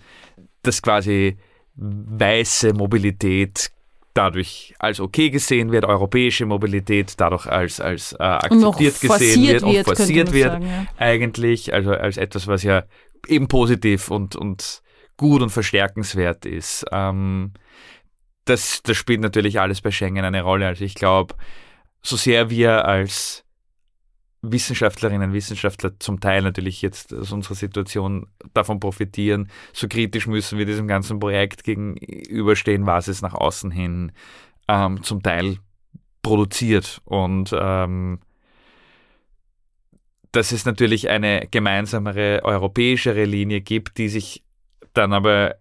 dass 0.64 0.82
quasi 0.82 1.38
weiße 1.76 2.74
Mobilität 2.74 3.72
dadurch 4.14 4.74
als 4.80 5.00
okay 5.00 5.30
gesehen 5.30 5.72
wird, 5.72 5.86
europäische 5.86 6.46
Mobilität 6.46 7.14
dadurch 7.18 7.46
als, 7.46 7.80
als 7.80 8.14
äh, 8.14 8.24
akzeptiert 8.24 9.00
gesehen 9.00 9.48
wird 9.48 9.64
und 9.64 9.84
forciert 9.84 10.34
wird, 10.34 10.54
sagen, 10.54 10.66
ja. 10.66 10.86
eigentlich, 10.98 11.74
also 11.74 11.92
als 11.92 12.18
etwas, 12.18 12.48
was 12.48 12.64
ja 12.64 12.84
eben 13.28 13.48
positiv 13.48 14.10
und, 14.10 14.36
und 14.36 14.82
gut 15.16 15.42
und 15.42 15.52
verstärkenswert 15.52 16.46
ist. 16.46 16.86
Ähm, 16.92 17.54
das, 18.50 18.82
das 18.84 18.98
spielt 18.98 19.22
natürlich 19.22 19.60
alles 19.60 19.82
bei 19.82 19.92
Schengen 19.92 20.26
eine 20.26 20.42
Rolle. 20.42 20.68
Also 20.68 20.84
ich 20.84 20.96
glaube, 20.96 21.36
so 22.02 22.16
sehr 22.16 22.50
wir 22.50 22.86
als 22.86 23.46
Wissenschaftlerinnen 24.42 25.30
und 25.30 25.34
Wissenschaftler 25.34 26.00
zum 26.00 26.20
Teil 26.20 26.42
natürlich 26.42 26.82
jetzt 26.82 27.14
aus 27.14 27.32
unserer 27.32 27.56
Situation 27.56 28.28
davon 28.54 28.80
profitieren. 28.80 29.50
So 29.74 29.88
kritisch 29.88 30.28
müssen 30.28 30.58
wir 30.58 30.66
diesem 30.66 30.88
ganzen 30.88 31.20
Projekt 31.20 31.64
gegenüberstehen, 31.64 32.86
was 32.86 33.08
es 33.08 33.22
nach 33.22 33.34
außen 33.34 33.70
hin 33.72 34.12
ähm, 34.68 35.04
zum 35.04 35.22
Teil 35.22 35.58
produziert. 36.22 37.02
Und 37.04 37.54
ähm, 37.54 38.20
dass 40.32 40.52
es 40.52 40.66
natürlich 40.66 41.10
eine 41.10 41.48
gemeinsamere 41.52 42.42
europäischere 42.44 43.26
Linie 43.26 43.62
gibt, 43.62 43.98
die 43.98 44.10
sich 44.10 44.44
dann 44.94 45.12
aber 45.12 45.56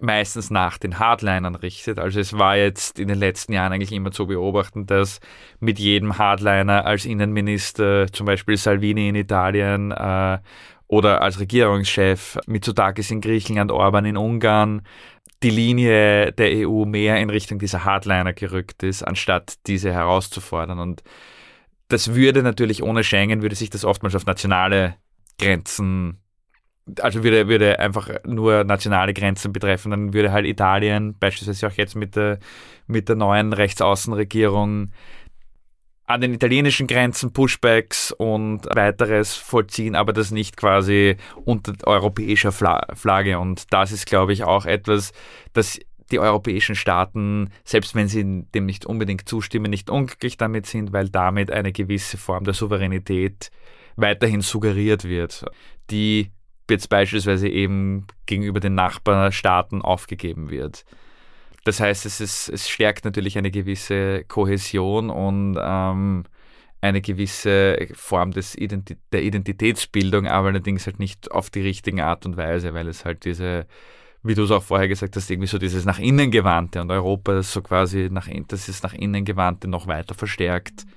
meistens 0.00 0.50
nach 0.50 0.78
den 0.78 0.98
Hardlinern 0.98 1.54
richtet. 1.54 1.98
Also 1.98 2.20
es 2.20 2.38
war 2.38 2.56
jetzt 2.56 2.98
in 2.98 3.08
den 3.08 3.18
letzten 3.18 3.52
Jahren 3.52 3.72
eigentlich 3.72 3.92
immer 3.92 4.10
zu 4.10 4.26
beobachten, 4.26 4.86
dass 4.86 5.20
mit 5.60 5.78
jedem 5.78 6.18
Hardliner 6.18 6.86
als 6.86 7.04
Innenminister, 7.04 8.06
zum 8.10 8.26
Beispiel 8.26 8.56
Salvini 8.56 9.08
in 9.08 9.14
Italien 9.14 9.92
äh, 9.92 10.38
oder 10.86 11.20
als 11.22 11.40
Regierungschef 11.40 12.38
Mitsotakis 12.46 13.10
in 13.10 13.20
Griechenland, 13.20 13.70
Orban 13.70 14.04
in 14.04 14.16
Ungarn, 14.16 14.82
die 15.42 15.50
Linie 15.50 16.32
der 16.32 16.68
EU 16.68 16.84
mehr 16.84 17.18
in 17.18 17.30
Richtung 17.30 17.58
dieser 17.58 17.84
Hardliner 17.84 18.32
gerückt 18.32 18.82
ist, 18.82 19.02
anstatt 19.02 19.54
diese 19.66 19.92
herauszufordern. 19.92 20.78
Und 20.78 21.02
das 21.88 22.14
würde 22.14 22.42
natürlich 22.42 22.82
ohne 22.82 23.04
Schengen, 23.04 23.42
würde 23.42 23.56
sich 23.56 23.70
das 23.70 23.84
oftmals 23.84 24.14
auf 24.14 24.26
nationale 24.26 24.96
Grenzen 25.38 26.21
also 27.00 27.22
würde, 27.22 27.48
würde 27.48 27.78
einfach 27.78 28.08
nur 28.26 28.64
nationale 28.64 29.14
Grenzen 29.14 29.52
betreffen, 29.52 29.90
dann 29.90 30.12
würde 30.12 30.32
halt 30.32 30.46
Italien, 30.46 31.16
beispielsweise 31.18 31.68
auch 31.68 31.72
jetzt 31.72 31.94
mit 31.94 32.16
der, 32.16 32.38
mit 32.86 33.08
der 33.08 33.16
neuen 33.16 33.52
Rechtsaußenregierung, 33.52 34.90
an 36.04 36.20
den 36.20 36.34
italienischen 36.34 36.86
Grenzen 36.86 37.32
Pushbacks 37.32 38.12
und 38.12 38.66
weiteres 38.74 39.34
vollziehen, 39.34 39.94
aber 39.94 40.12
das 40.12 40.30
nicht 40.30 40.56
quasi 40.56 41.16
unter 41.44 41.72
europäischer 41.86 42.52
Flagge. 42.52 43.38
Und 43.38 43.72
das 43.72 43.92
ist, 43.92 44.06
glaube 44.06 44.32
ich, 44.32 44.44
auch 44.44 44.66
etwas, 44.66 45.12
das 45.52 45.78
die 46.10 46.18
europäischen 46.18 46.74
Staaten, 46.74 47.50
selbst 47.64 47.94
wenn 47.94 48.08
sie 48.08 48.44
dem 48.54 48.66
nicht 48.66 48.84
unbedingt 48.84 49.26
zustimmen, 49.26 49.70
nicht 49.70 49.88
unglücklich 49.88 50.36
damit 50.36 50.66
sind, 50.66 50.92
weil 50.92 51.08
damit 51.08 51.50
eine 51.50 51.72
gewisse 51.72 52.18
Form 52.18 52.44
der 52.44 52.52
Souveränität 52.52 53.50
weiterhin 53.96 54.42
suggeriert 54.42 55.04
wird, 55.04 55.46
die 55.90 56.30
jetzt 56.70 56.88
beispielsweise 56.88 57.48
eben 57.48 58.06
gegenüber 58.26 58.60
den 58.60 58.74
Nachbarstaaten 58.74 59.82
aufgegeben 59.82 60.50
wird. 60.50 60.84
Das 61.64 61.80
heißt, 61.80 62.06
es, 62.06 62.20
ist, 62.20 62.48
es 62.48 62.68
stärkt 62.68 63.04
natürlich 63.04 63.38
eine 63.38 63.50
gewisse 63.50 64.24
Kohäsion 64.24 65.10
und 65.10 65.56
ähm, 65.60 66.24
eine 66.80 67.00
gewisse 67.00 67.88
Form 67.94 68.32
des 68.32 68.56
Identi 68.56 68.96
der 69.12 69.22
Identitätsbildung, 69.22 70.26
aber 70.26 70.48
allerdings 70.48 70.86
halt 70.86 70.98
nicht 70.98 71.30
auf 71.30 71.50
die 71.50 71.60
richtige 71.60 72.04
Art 72.04 72.26
und 72.26 72.36
Weise, 72.36 72.74
weil 72.74 72.88
es 72.88 73.04
halt 73.04 73.24
diese, 73.24 73.66
wie 74.24 74.34
du 74.34 74.42
es 74.42 74.50
auch 74.50 74.64
vorher 74.64 74.88
gesagt 74.88 75.14
hast, 75.14 75.30
irgendwie 75.30 75.46
so 75.46 75.58
dieses 75.58 75.84
nach 75.84 76.00
innen 76.00 76.32
gewandte 76.32 76.80
und 76.80 76.90
Europa 76.90 77.34
das 77.34 77.52
so 77.52 77.62
quasi 77.62 78.08
nach 78.10 78.28
das 78.48 78.68
ist 78.68 78.82
nach 78.82 78.94
innen 78.94 79.24
gewandte 79.24 79.68
noch 79.68 79.86
weiter 79.86 80.14
verstärkt. 80.14 80.84
Mhm 80.84 80.92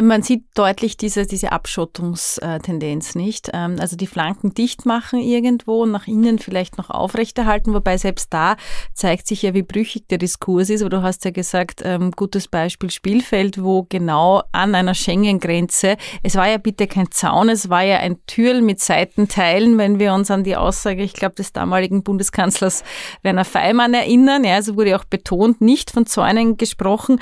man 0.00 0.22
sieht 0.22 0.44
deutlich 0.54 0.96
diese, 0.96 1.26
diese 1.26 1.52
Abschottungstendenz 1.52 3.14
nicht. 3.14 3.50
Ähm, 3.52 3.76
also 3.78 3.96
die 3.96 4.06
Flanken 4.06 4.54
dicht 4.54 4.86
machen 4.86 5.20
irgendwo 5.20 5.82
und 5.82 5.90
nach 5.90 6.06
innen 6.06 6.38
vielleicht 6.38 6.78
noch 6.78 6.90
aufrechterhalten, 6.90 7.74
wobei 7.74 7.98
selbst 7.98 8.32
da 8.32 8.56
zeigt 8.94 9.26
sich 9.26 9.42
ja, 9.42 9.54
wie 9.54 9.62
brüchig 9.62 10.08
der 10.08 10.18
Diskurs 10.18 10.70
ist. 10.70 10.82
Aber 10.82 10.90
du 10.90 11.02
hast 11.02 11.24
ja 11.24 11.30
gesagt, 11.30 11.82
ähm, 11.84 12.10
gutes 12.12 12.48
Beispiel 12.48 12.90
Spielfeld, 12.90 13.62
wo 13.62 13.86
genau 13.88 14.42
an 14.52 14.74
einer 14.74 14.94
Schengen-Grenze, 14.94 15.96
es 16.22 16.36
war 16.36 16.48
ja 16.48 16.58
bitte 16.58 16.86
kein 16.86 17.10
Zaun, 17.10 17.48
es 17.48 17.68
war 17.68 17.82
ja 17.82 17.98
ein 17.98 18.18
Türl 18.26 18.62
mit 18.62 18.80
Seitenteilen, 18.80 19.78
wenn 19.78 19.98
wir 19.98 20.14
uns 20.14 20.30
an 20.30 20.44
die 20.44 20.56
Aussage, 20.56 21.02
ich 21.02 21.12
glaube, 21.12 21.34
des 21.34 21.52
damaligen 21.52 22.02
Bundeskanzlers 22.02 22.82
Werner 23.22 23.44
Feimann 23.44 23.94
erinnern. 23.94 24.44
Ja, 24.44 24.54
also 24.54 24.76
wurde 24.76 24.96
auch 24.96 25.04
betont, 25.04 25.60
nicht 25.60 25.90
von 25.90 26.06
Zäunen 26.06 26.56
gesprochen. 26.56 27.20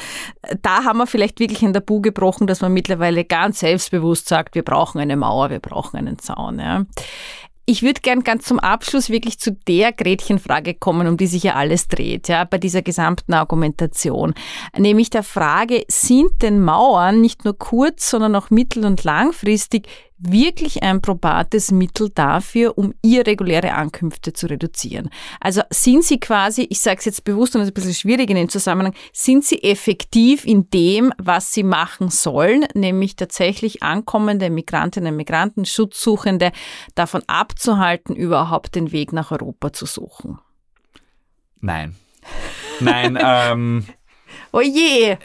Da 0.62 0.84
haben 0.84 0.98
wir 0.98 1.06
vielleicht 1.06 1.40
wirklich 1.40 1.62
ein 1.62 1.72
Tabu 1.72 2.00
gebrochen 2.00 2.29
gesprochen, 2.30 2.46
dass 2.46 2.60
man 2.60 2.72
mittlerweile 2.72 3.24
ganz 3.24 3.60
selbstbewusst 3.60 4.28
sagt, 4.28 4.54
wir 4.54 4.62
brauchen 4.62 5.00
eine 5.00 5.16
Mauer, 5.16 5.50
wir 5.50 5.58
brauchen 5.58 5.96
einen 5.96 6.18
Zaun. 6.18 6.60
Ja. 6.60 6.86
Ich 7.66 7.82
würde 7.82 8.00
gern 8.00 8.24
ganz 8.24 8.44
zum 8.44 8.58
Abschluss 8.58 9.10
wirklich 9.10 9.38
zu 9.38 9.52
der 9.52 9.92
Gretchenfrage 9.92 10.74
kommen, 10.74 11.06
um 11.06 11.16
die 11.16 11.26
sich 11.26 11.44
ja 11.44 11.54
alles 11.54 11.88
dreht, 11.88 12.28
ja, 12.28 12.44
bei 12.44 12.58
dieser 12.58 12.82
gesamten 12.82 13.32
Argumentation. 13.32 14.34
Nämlich 14.76 15.10
der 15.10 15.22
Frage, 15.22 15.84
sind 15.88 16.42
denn 16.42 16.60
Mauern 16.60 17.20
nicht 17.20 17.44
nur 17.44 17.56
kurz, 17.56 18.10
sondern 18.10 18.34
auch 18.34 18.50
mittel- 18.50 18.84
und 18.84 19.04
langfristig 19.04 19.88
wirklich 20.20 20.82
ein 20.82 21.00
probates 21.00 21.70
Mittel 21.70 22.10
dafür, 22.10 22.76
um 22.76 22.94
irreguläre 23.02 23.72
Ankünfte 23.72 24.32
zu 24.32 24.46
reduzieren. 24.46 25.10
Also 25.40 25.62
sind 25.70 26.04
sie 26.04 26.20
quasi, 26.20 26.66
ich 26.68 26.80
sage 26.80 26.98
es 26.98 27.06
jetzt 27.06 27.24
bewusst 27.24 27.54
und 27.54 27.60
das 27.60 27.68
ist 27.68 27.72
ein 27.72 27.74
bisschen 27.74 27.94
schwierig 27.94 28.30
in 28.30 28.36
dem 28.36 28.48
Zusammenhang, 28.48 28.94
sind 29.12 29.44
sie 29.44 29.62
effektiv 29.62 30.44
in 30.44 30.68
dem, 30.70 31.12
was 31.18 31.52
sie 31.52 31.62
machen 31.62 32.10
sollen, 32.10 32.66
nämlich 32.74 33.16
tatsächlich 33.16 33.82
ankommende 33.82 34.50
Migrantinnen 34.50 35.14
und 35.14 35.16
Migranten, 35.16 35.64
Schutzsuchende 35.64 36.52
davon 36.94 37.22
abzuhalten, 37.26 38.14
überhaupt 38.14 38.74
den 38.74 38.92
Weg 38.92 39.12
nach 39.12 39.30
Europa 39.30 39.72
zu 39.72 39.86
suchen? 39.86 40.38
Nein. 41.60 41.96
Nein, 42.80 43.18
ähm, 43.22 43.86
Oh 44.52 44.60
je! 44.60 45.16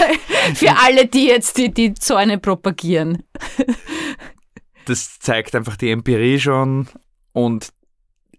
Für 0.54 0.76
alle, 0.78 1.06
die 1.06 1.26
jetzt 1.26 1.58
die, 1.58 1.72
die 1.72 1.94
Zäune 1.94 2.38
propagieren 2.38 3.24
das 4.88 5.18
zeigt 5.18 5.54
einfach 5.54 5.76
die 5.76 5.90
Empirie 5.90 6.38
schon. 6.38 6.88
Und 7.32 7.68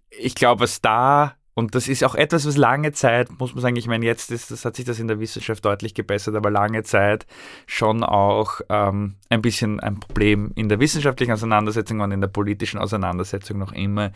ich 0.10 0.36
glaube, 0.36 0.62
was 0.62 0.82
da 0.82 1.36
und 1.60 1.76
das 1.76 1.90
ist 1.90 2.06
auch 2.06 2.16
etwas, 2.16 2.48
was 2.48 2.56
lange 2.56 2.94
Zeit, 2.94 3.38
muss 3.38 3.54
man 3.54 3.62
sagen, 3.62 3.76
ich 3.76 3.86
meine, 3.86 4.06
jetzt 4.06 4.32
ist, 4.32 4.50
das 4.50 4.64
hat 4.64 4.78
sich 4.78 4.86
das 4.86 4.98
in 4.98 5.10
der 5.10 5.20
Wissenschaft 5.20 5.66
deutlich 5.66 5.94
gebessert, 5.94 6.36
aber 6.36 6.50
lange 6.50 6.84
Zeit 6.84 7.26
schon 7.68 8.02
auch 8.06 8.62
ähm, 8.70 9.16
ein 9.28 9.42
bisschen 9.42 9.82
ein 9.82 10.00
Problem 10.00 10.54
in 10.56 10.70
der 10.70 10.80
wissenschaftlichen 10.80 11.34
Auseinandersetzung 11.34 12.00
und 12.00 12.14
in 12.14 12.22
der 12.22 12.30
politischen 12.30 12.80
Auseinandersetzung 12.80 13.58
noch 13.58 13.74
immer 13.74 14.14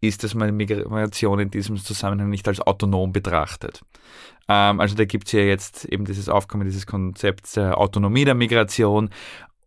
ist, 0.00 0.24
dass 0.24 0.34
man 0.34 0.56
Migration 0.56 1.38
in 1.38 1.50
diesem 1.50 1.76
Zusammenhang 1.76 2.30
nicht 2.30 2.48
als 2.48 2.60
autonom 2.60 3.12
betrachtet. 3.12 3.82
Ähm, 4.48 4.80
also 4.80 4.94
da 4.94 5.04
gibt 5.04 5.26
es 5.26 5.32
ja 5.32 5.40
jetzt 5.40 5.84
eben 5.84 6.06
dieses 6.06 6.30
Aufkommen 6.30 6.64
dieses 6.64 6.86
Konzepts 6.86 7.52
der 7.52 7.76
Autonomie 7.76 8.24
der 8.24 8.34
Migration 8.34 9.10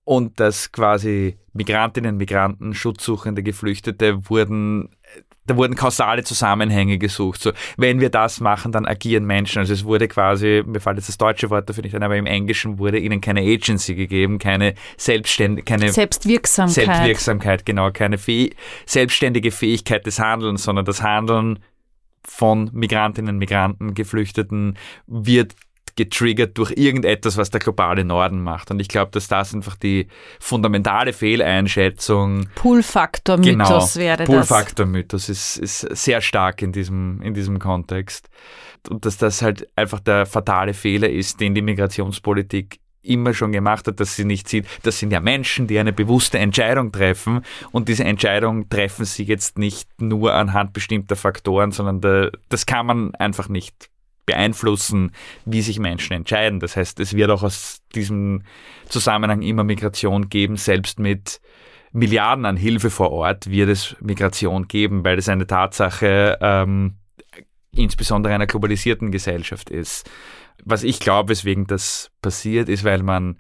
und 0.10 0.39
dass 0.39 0.72
quasi 0.72 1.38
Migrantinnen, 1.54 2.17
Migranten, 2.17 2.74
Schutzsuchende, 2.74 3.43
Geflüchtete 3.43 4.28
wurden 4.28 4.89
da 5.45 5.56
wurden 5.56 5.76
kausale 5.76 6.24
Zusammenhänge 6.24 6.98
gesucht. 6.98 7.41
So, 7.41 7.52
wenn 7.78 8.00
wir 8.00 8.10
das 8.10 8.39
machen, 8.39 8.72
dann 8.72 8.86
agieren 8.86 9.26
Menschen. 9.26 9.60
Also 9.60 9.74
es 9.74 9.84
wurde 9.84 10.08
quasi, 10.08 10.63
mir 10.65 10.80
fällt 10.80 10.98
jetzt 10.98 11.10
das 11.10 11.17
deutsche 11.17 11.50
Wort 11.52 11.69
dafür 11.69 11.84
nicht 11.84 11.95
ein, 11.95 12.04
aber 12.04 12.17
im 12.17 12.28
Englischen 12.28 12.78
wurde 12.80 13.00
ihnen 13.00 13.19
keine 13.22 13.41
Agency 13.41 13.93
gegeben, 13.93 14.38
keine 14.39 14.74
selbstständige, 14.98 15.63
keine 15.63 15.91
Selbstwirksamkeit. 15.91 16.74
Selbstwirksamkeit, 16.74 17.65
genau, 17.65 17.91
keine 17.91 18.17
Fäh 18.17 18.52
selbstständige 18.88 19.52
Fähigkeit 19.52 20.06
des 20.08 20.19
Handelns, 20.19 20.63
sondern 20.63 20.86
das 20.86 21.04
Handeln 21.04 21.60
von 22.24 22.69
Migrantinnen, 22.74 23.38
Migranten, 23.38 23.93
Geflüchteten 23.93 24.78
wird 25.08 25.56
getriggert 26.00 26.58
durch 26.58 26.72
irgendetwas, 26.78 27.36
was 27.36 27.50
der 27.50 27.60
globale 27.60 28.06
Norden 28.06 28.42
macht. 28.42 28.72
Und 28.72 28.80
ich 28.80 28.88
glaube, 28.88 29.12
dass 29.12 29.28
das 29.28 29.54
einfach 29.54 29.76
die 29.76 30.08
fundamentale 30.40 31.12
Fehleinschätzung. 31.12 32.48
Pull-Faktor-Mythos 32.56 33.96
genau, 33.96 34.06
wäre 34.06 34.18
das. 34.20 34.28
Pull-Faktor-Mythos 34.28 35.28
ist, 35.28 35.58
ist 35.58 35.82
sehr 35.82 36.22
stark 36.22 36.62
in 36.62 36.72
diesem, 36.72 37.22
in 37.22 37.34
diesem 37.34 37.60
Kontext. 37.60 38.30
Und 38.90 39.06
dass 39.06 39.18
das 39.18 39.42
halt 39.42 39.68
einfach 39.76 40.00
der 40.00 40.26
fatale 40.26 40.74
Fehler 40.74 41.10
ist, 41.10 41.42
den 41.42 41.54
die 41.54 41.62
Migrationspolitik 41.62 42.80
immer 43.02 43.34
schon 43.34 43.52
gemacht 43.52 43.86
hat, 43.88 44.00
dass 44.00 44.16
sie 44.16 44.24
nicht 44.24 44.48
sieht, 44.48 44.68
das 44.84 45.00
sind 45.00 45.12
ja 45.12 45.20
Menschen, 45.20 45.68
die 45.68 45.80
eine 45.80 45.92
bewusste 45.92 46.40
Entscheidung 46.40 46.94
treffen 46.94 47.42
und 47.72 47.90
diese 47.90 48.06
Entscheidung 48.06 48.70
treffen 48.70 49.04
sie 49.04 49.24
jetzt 49.24 49.58
nicht 49.58 50.02
nur 50.02 50.34
anhand 50.34 50.72
bestimmter 50.72 51.18
Faktoren, 51.18 51.72
sondern 51.72 52.00
da, 52.00 52.30
das 52.48 52.66
kann 52.66 52.86
man 52.86 53.16
einfach 53.16 53.50
nicht 53.50 53.90
beeinflussen, 54.30 55.12
wie 55.46 55.62
sich 55.62 55.80
Menschen 55.80 56.13
entscheiden. 56.13 56.60
Das 56.60 56.76
heißt, 56.76 57.00
es 57.00 57.15
wird 57.15 57.32
auch 57.32 57.42
aus 57.42 57.82
diesem 57.96 58.44
Zusammenhang 58.88 59.42
immer 59.42 59.63
Migration 59.63 60.30
geben, 60.30 60.56
selbst 60.56 61.00
mit 61.00 61.42
Milliarden 61.92 62.46
an 62.46 62.56
Hilfe 62.56 62.92
vor 62.92 63.12
Ort 63.12 63.50
wird 63.50 63.70
es 63.70 63.96
Migration 64.00 64.68
geben, 64.68 65.04
weil 65.04 65.18
es 65.18 65.28
eine 65.28 65.48
Tatsache 65.48 66.38
ähm, 66.39 66.98
insbesondere 67.72 68.34
einer 68.34 68.46
globalisierten 68.46 69.10
Gesellschaft 69.10 69.72
ist. 69.72 70.08
Was 70.63 70.84
ich 70.84 71.00
glaube, 71.00 71.30
weswegen 71.30 71.65
das 71.65 72.12
passiert, 72.22 72.70
ist, 72.70 72.84
weil 72.84 73.02
man 73.02 73.39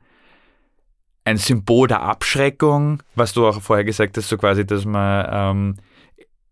ein 1.25 1.37
Symbol 1.37 1.87
der 1.87 2.01
Abschreckung, 2.01 3.03
was 3.13 3.33
du 3.33 3.45
auch 3.45 3.61
vorher 3.61 3.85
gesagt 3.85 4.17
hast, 4.17 4.29
so 4.29 4.37
quasi, 4.37 4.65
dass 4.65 4.85
man 4.85 5.27
ähm, 5.31 5.75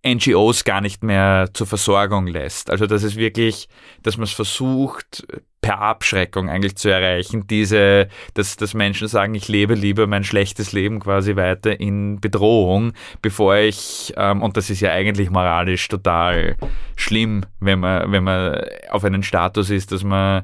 NGOs 0.05 0.63
gar 0.63 0.81
nicht 0.81 1.03
mehr 1.03 1.49
zur 1.53 1.67
Versorgung 1.67 2.27
lässt. 2.27 2.69
Also 2.69 2.85
dass 2.87 3.03
es 3.03 3.15
wirklich, 3.15 3.67
dass 4.03 4.17
man 4.17 4.25
es 4.25 4.31
versucht, 4.31 5.25
per 5.61 5.81
Abschreckung 5.81 6.49
eigentlich 6.49 6.75
zu 6.77 6.89
erreichen, 6.89 7.47
diese, 7.47 8.07
dass, 8.35 8.57
dass 8.57 8.73
Menschen 8.73 9.07
sagen, 9.07 9.35
ich 9.35 9.47
lebe 9.47 9.73
lieber 9.73 10.07
mein 10.07 10.23
schlechtes 10.23 10.71
Leben 10.71 10.99
quasi 10.99 11.35
weiter 11.35 11.79
in 11.79 12.21
Bedrohung, 12.21 12.93
bevor 13.21 13.57
ich, 13.57 14.13
ähm, 14.17 14.43
und 14.43 14.55
das 14.55 14.69
ist 14.69 14.81
ja 14.81 14.91
eigentlich 14.91 15.29
moralisch 15.29 15.87
total 15.87 16.55
schlimm, 16.95 17.43
wenn 17.59 17.79
man, 17.79 18.11
wenn 18.11 18.23
man 18.23 18.61
auf 18.89 19.03
einen 19.03 19.23
Status 19.23 19.69
ist, 19.69 19.91
dass 19.91 20.03
man 20.03 20.43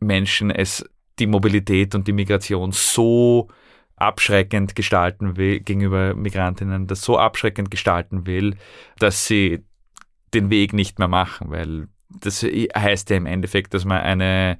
Menschen 0.00 0.50
es 0.50 0.84
die 1.18 1.26
Mobilität 1.26 1.94
und 1.94 2.08
die 2.08 2.12
Migration 2.12 2.72
so 2.72 3.48
abschreckend 4.00 4.74
gestalten 4.74 5.36
will 5.36 5.60
gegenüber 5.60 6.14
Migrantinnen, 6.14 6.86
das 6.86 7.02
so 7.02 7.18
abschreckend 7.18 7.70
gestalten 7.70 8.26
will, 8.26 8.56
dass 8.98 9.26
sie 9.26 9.64
den 10.34 10.50
Weg 10.50 10.72
nicht 10.72 10.98
mehr 10.98 11.08
machen, 11.08 11.50
weil 11.50 11.88
das 12.08 12.42
heißt 12.42 13.10
ja 13.10 13.16
im 13.16 13.26
Endeffekt, 13.26 13.74
dass 13.74 13.84
man 13.84 14.00
eine 14.00 14.58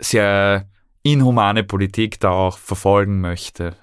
sehr 0.00 0.68
inhumane 1.02 1.64
Politik 1.64 2.18
da 2.20 2.30
auch 2.30 2.56
verfolgen 2.56 3.20
möchte. 3.20 3.76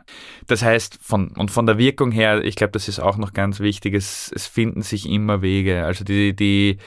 Das 0.47 0.63
heißt, 0.63 0.97
von, 1.01 1.29
und 1.37 1.51
von 1.51 1.67
der 1.67 1.77
Wirkung 1.77 2.11
her, 2.11 2.43
ich 2.43 2.55
glaube, 2.55 2.71
das 2.71 2.87
ist 2.87 2.99
auch 2.99 3.17
noch 3.17 3.33
ganz 3.33 3.59
wichtig, 3.59 3.93
es, 3.93 4.31
es 4.33 4.47
finden 4.47 4.81
sich 4.81 5.07
immer 5.07 5.41
Wege. 5.41 5.85
Also 5.85 6.03
die, 6.03 6.35
die 6.35 6.77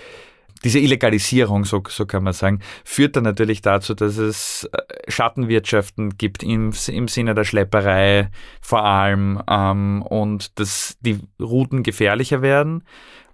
diese 0.64 0.78
Illegalisierung, 0.78 1.64
so, 1.64 1.82
so 1.88 2.06
kann 2.06 2.24
man 2.24 2.32
sagen, 2.32 2.60
führt 2.84 3.16
dann 3.16 3.24
natürlich 3.24 3.60
dazu, 3.62 3.94
dass 3.94 4.16
es 4.16 4.68
äh, 4.72 5.10
Schattenwirtschaften 5.10 6.16
gibt 6.16 6.42
im, 6.42 6.72
im 6.88 7.08
Sinne 7.08 7.34
der 7.34 7.44
Schlepperei 7.44 8.30
vor 8.60 8.84
allem 8.84 9.40
ähm, 9.48 10.02
und 10.02 10.58
dass 10.58 10.96
die 11.00 11.20
Routen 11.40 11.82
gefährlicher 11.82 12.42
werden 12.42 12.82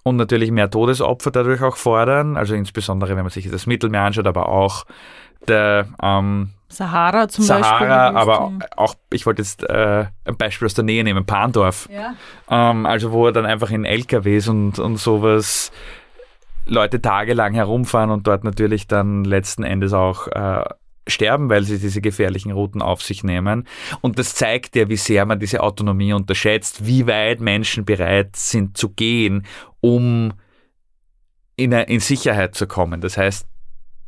und 0.02 0.16
natürlich 0.16 0.50
mehr 0.50 0.70
Todesopfer 0.70 1.30
dadurch 1.30 1.62
auch 1.62 1.76
fordern. 1.76 2.36
Also 2.36 2.54
insbesondere, 2.54 3.16
wenn 3.16 3.22
man 3.22 3.30
sich 3.30 3.48
das 3.50 3.66
Mittelmeer 3.66 4.02
anschaut, 4.02 4.26
aber 4.26 4.48
auch 4.48 4.84
der 5.46 5.86
ähm, 6.02 6.50
Sahara 6.68 7.28
zum 7.28 7.44
Sahara, 7.44 8.12
Beispiel. 8.12 8.18
aber 8.18 8.52
auch, 8.76 8.94
ich 9.12 9.26
wollte 9.26 9.42
jetzt 9.42 9.64
äh, 9.64 10.06
ein 10.24 10.36
Beispiel 10.36 10.66
aus 10.66 10.74
der 10.74 10.84
Nähe 10.84 11.02
nehmen, 11.02 11.26
Pandorf. 11.26 11.88
Ja. 11.92 12.14
Ähm, 12.48 12.86
also 12.86 13.12
wo 13.12 13.26
er 13.26 13.32
dann 13.32 13.46
einfach 13.46 13.70
in 13.70 13.84
LKWs 13.84 14.48
und, 14.48 14.78
und 14.78 14.96
sowas 14.96 15.72
Leute 16.66 17.00
tagelang 17.00 17.54
herumfahren 17.54 18.10
und 18.10 18.26
dort 18.26 18.44
natürlich 18.44 18.86
dann 18.86 19.24
letzten 19.24 19.64
Endes 19.64 19.92
auch 19.92 20.28
äh, 20.28 20.64
sterben, 21.06 21.50
weil 21.50 21.64
sie 21.64 21.78
diese 21.78 22.00
gefährlichen 22.00 22.52
Routen 22.52 22.82
auf 22.82 23.02
sich 23.02 23.24
nehmen. 23.24 23.66
Und 24.00 24.18
das 24.18 24.34
zeigt 24.34 24.76
ja, 24.76 24.88
wie 24.88 24.96
sehr 24.96 25.26
man 25.26 25.40
diese 25.40 25.62
Autonomie 25.62 26.12
unterschätzt, 26.12 26.86
wie 26.86 27.06
weit 27.06 27.40
Menschen 27.40 27.84
bereit 27.84 28.36
sind 28.36 28.76
zu 28.76 28.90
gehen, 28.90 29.46
um 29.80 30.32
in, 31.56 31.72
in 31.72 32.00
Sicherheit 32.00 32.54
zu 32.54 32.66
kommen. 32.66 33.00
Das 33.00 33.16
heißt, 33.16 33.46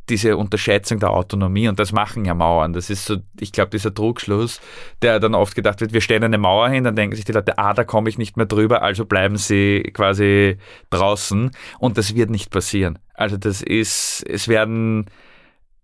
diese 0.09 0.35
Unterschätzung 0.35 0.99
der 0.99 1.11
Autonomie 1.11 1.67
und 1.67 1.79
das 1.79 1.91
machen 1.91 2.25
ja 2.25 2.33
Mauern. 2.33 2.73
Das 2.73 2.89
ist 2.89 3.05
so, 3.05 3.17
ich 3.39 3.51
glaube, 3.51 3.69
dieser 3.71 3.93
Trugschluss, 3.93 4.59
der 5.01 5.19
dann 5.19 5.33
oft 5.33 5.55
gedacht 5.55 5.79
wird, 5.81 5.93
wir 5.93 6.01
stellen 6.01 6.23
eine 6.23 6.37
Mauer 6.37 6.69
hin, 6.69 6.83
dann 6.83 6.95
denken 6.95 7.15
sich 7.15 7.25
die 7.25 7.31
Leute, 7.31 7.57
ah, 7.57 7.73
da 7.73 7.83
komme 7.83 8.09
ich 8.09 8.17
nicht 8.17 8.35
mehr 8.35 8.45
drüber, 8.45 8.81
also 8.81 9.05
bleiben 9.05 9.37
sie 9.37 9.83
quasi 9.93 10.57
draußen 10.89 11.51
und 11.79 11.97
das 11.97 12.15
wird 12.15 12.29
nicht 12.29 12.51
passieren. 12.51 12.99
Also 13.13 13.37
das 13.37 13.61
ist, 13.61 14.25
es 14.27 14.47
werden 14.47 15.05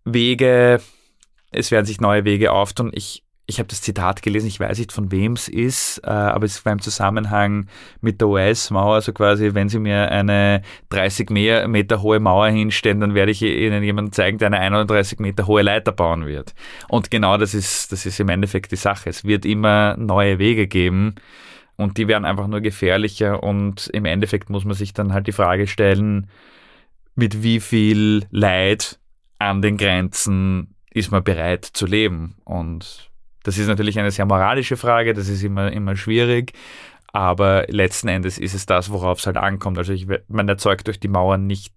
Wege, 0.03 0.81
es 1.51 1.71
werden 1.71 1.85
sich 1.85 2.01
neue 2.01 2.25
Wege 2.25 2.51
auftun. 2.51 2.91
Ich 2.93 3.23
ich 3.49 3.57
habe 3.57 3.67
das 3.67 3.81
Zitat 3.81 4.21
gelesen, 4.21 4.45
ich 4.45 4.59
weiß 4.59 4.77
nicht 4.77 4.91
von 4.91 5.11
wem 5.11 5.33
es 5.33 5.47
ist, 5.47 5.97
äh, 6.03 6.09
aber 6.09 6.45
es 6.45 6.63
war 6.65 6.71
im 6.71 6.81
Zusammenhang 6.81 7.65
mit 7.99 8.21
der 8.21 8.27
US-Mauer, 8.27 8.93
also 8.93 9.11
quasi, 9.11 9.55
wenn 9.55 9.69
Sie 9.69 9.79
mir 9.79 10.11
eine 10.11 10.61
30 10.89 11.31
Meter 11.31 12.03
hohe 12.03 12.19
Mauer 12.19 12.49
hinstellen, 12.49 12.99
dann 12.99 13.15
werde 13.15 13.31
ich 13.31 13.41
Ihnen 13.41 13.83
jemanden 13.83 14.11
zeigen, 14.11 14.37
der 14.37 14.47
eine 14.47 14.59
31 14.59 15.17
Meter 15.17 15.47
hohe 15.47 15.63
Leiter 15.63 15.91
bauen 15.91 16.27
wird. 16.27 16.53
Und 16.89 17.09
genau 17.09 17.37
das 17.37 17.55
ist, 17.55 17.91
das 17.91 18.05
ist 18.05 18.19
im 18.19 18.29
Endeffekt 18.29 18.71
die 18.71 18.75
Sache. 18.75 19.09
Es 19.09 19.25
wird 19.25 19.45
immer 19.45 19.97
neue 19.97 20.37
Wege 20.37 20.67
geben 20.67 21.15
und 21.75 21.97
die 21.97 22.07
werden 22.07 22.25
einfach 22.25 22.45
nur 22.45 22.61
gefährlicher 22.61 23.41
und 23.41 23.87
im 23.87 24.05
Endeffekt 24.05 24.51
muss 24.51 24.63
man 24.63 24.75
sich 24.75 24.93
dann 24.93 25.11
halt 25.11 25.25
die 25.25 25.31
Frage 25.31 25.65
stellen, 25.65 26.29
mit 27.15 27.41
wie 27.41 27.59
viel 27.59 28.27
Leid 28.29 28.99
an 29.39 29.63
den 29.63 29.77
Grenzen 29.77 30.75
ist 30.91 31.11
man 31.11 31.23
bereit 31.23 31.65
zu 31.65 31.87
leben 31.87 32.35
und 32.45 33.08
das 33.43 33.57
ist 33.57 33.67
natürlich 33.67 33.97
eine 33.99 34.11
sehr 34.11 34.25
moralische 34.25 34.77
Frage, 34.77 35.13
das 35.13 35.29
ist 35.29 35.43
immer, 35.43 35.71
immer 35.71 35.95
schwierig. 35.95 36.53
Aber 37.11 37.65
letzten 37.69 38.07
Endes 38.07 38.37
ist 38.37 38.53
es 38.53 38.65
das, 38.65 38.91
worauf 38.91 39.19
es 39.19 39.25
halt 39.25 39.37
ankommt. 39.37 39.77
Also 39.77 39.93
ich, 39.93 40.07
man 40.27 40.47
erzeugt 40.47 40.87
durch 40.87 40.99
die 40.99 41.07
Mauern 41.07 41.47
nicht 41.47 41.73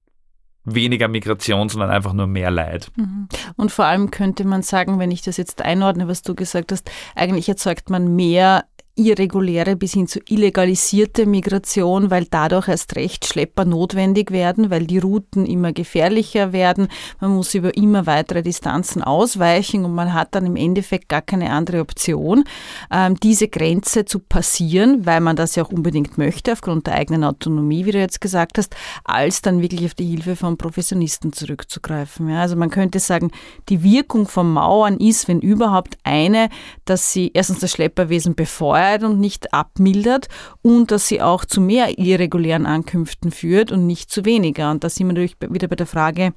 weniger 0.64 1.08
Migration, 1.08 1.68
sondern 1.68 1.90
einfach 1.90 2.12
nur 2.12 2.26
mehr 2.26 2.50
Leid. 2.50 2.90
Mhm. 2.96 3.28
Und 3.56 3.72
vor 3.72 3.86
allem 3.86 4.10
könnte 4.10 4.44
man 4.44 4.62
sagen, 4.62 4.98
wenn 4.98 5.10
ich 5.10 5.22
das 5.22 5.36
jetzt 5.36 5.62
einordne, 5.62 6.06
was 6.06 6.22
du 6.22 6.34
gesagt 6.34 6.70
hast, 6.70 6.90
eigentlich 7.16 7.48
erzeugt 7.48 7.90
man 7.90 8.14
mehr 8.14 8.64
irreguläre 8.94 9.74
bis 9.74 9.94
hin 9.94 10.06
zu 10.06 10.20
illegalisierte 10.28 11.24
Migration, 11.24 12.10
weil 12.10 12.26
dadurch 12.30 12.68
erst 12.68 12.94
recht 12.94 13.24
Schlepper 13.26 13.64
notwendig 13.64 14.30
werden, 14.30 14.70
weil 14.70 14.86
die 14.86 14.98
Routen 14.98 15.46
immer 15.46 15.72
gefährlicher 15.72 16.52
werden. 16.52 16.88
Man 17.18 17.30
muss 17.30 17.54
über 17.54 17.74
immer 17.74 18.06
weitere 18.06 18.42
Distanzen 18.42 19.02
ausweichen 19.02 19.86
und 19.86 19.94
man 19.94 20.12
hat 20.12 20.34
dann 20.34 20.44
im 20.44 20.56
Endeffekt 20.56 21.08
gar 21.08 21.22
keine 21.22 21.52
andere 21.52 21.80
Option, 21.80 22.44
ähm, 22.90 23.16
diese 23.22 23.48
Grenze 23.48 24.04
zu 24.04 24.18
passieren, 24.18 25.06
weil 25.06 25.20
man 25.20 25.36
das 25.36 25.54
ja 25.54 25.64
auch 25.64 25.72
unbedingt 25.72 26.18
möchte, 26.18 26.52
aufgrund 26.52 26.86
der 26.86 26.94
eigenen 26.94 27.24
Autonomie, 27.24 27.86
wie 27.86 27.92
du 27.92 27.98
jetzt 27.98 28.20
gesagt 28.20 28.58
hast, 28.58 28.76
als 29.04 29.40
dann 29.40 29.62
wirklich 29.62 29.86
auf 29.86 29.94
die 29.94 30.06
Hilfe 30.06 30.36
von 30.36 30.58
Professionisten 30.58 31.32
zurückzugreifen. 31.32 32.28
Ja, 32.28 32.42
also 32.42 32.56
man 32.56 32.68
könnte 32.68 32.98
sagen, 32.98 33.30
die 33.70 33.82
Wirkung 33.82 34.28
von 34.28 34.52
Mauern 34.52 34.98
ist, 34.98 35.28
wenn 35.28 35.40
überhaupt, 35.40 35.96
eine, 36.04 36.50
dass 36.84 37.12
sie 37.12 37.30
erstens 37.32 37.60
das 37.60 37.70
Schlepperwesen 37.70 38.34
befeuern, 38.34 38.81
befeuert 38.82 39.02
und 39.04 39.20
nicht 39.20 39.52
abmildert 39.52 40.28
und 40.62 40.90
dass 40.90 41.08
sie 41.08 41.22
auch 41.22 41.44
zu 41.44 41.60
mehr 41.60 41.98
irregulären 41.98 42.66
Ankünften 42.66 43.30
führt 43.30 43.72
und 43.72 43.86
nicht 43.86 44.10
zu 44.10 44.24
weniger. 44.24 44.70
Und 44.70 44.84
da 44.84 44.88
sind 44.88 45.06
wir 45.06 45.14
natürlich 45.14 45.36
wieder 45.40 45.68
bei 45.68 45.76
der 45.76 45.86
Frage, 45.86 46.32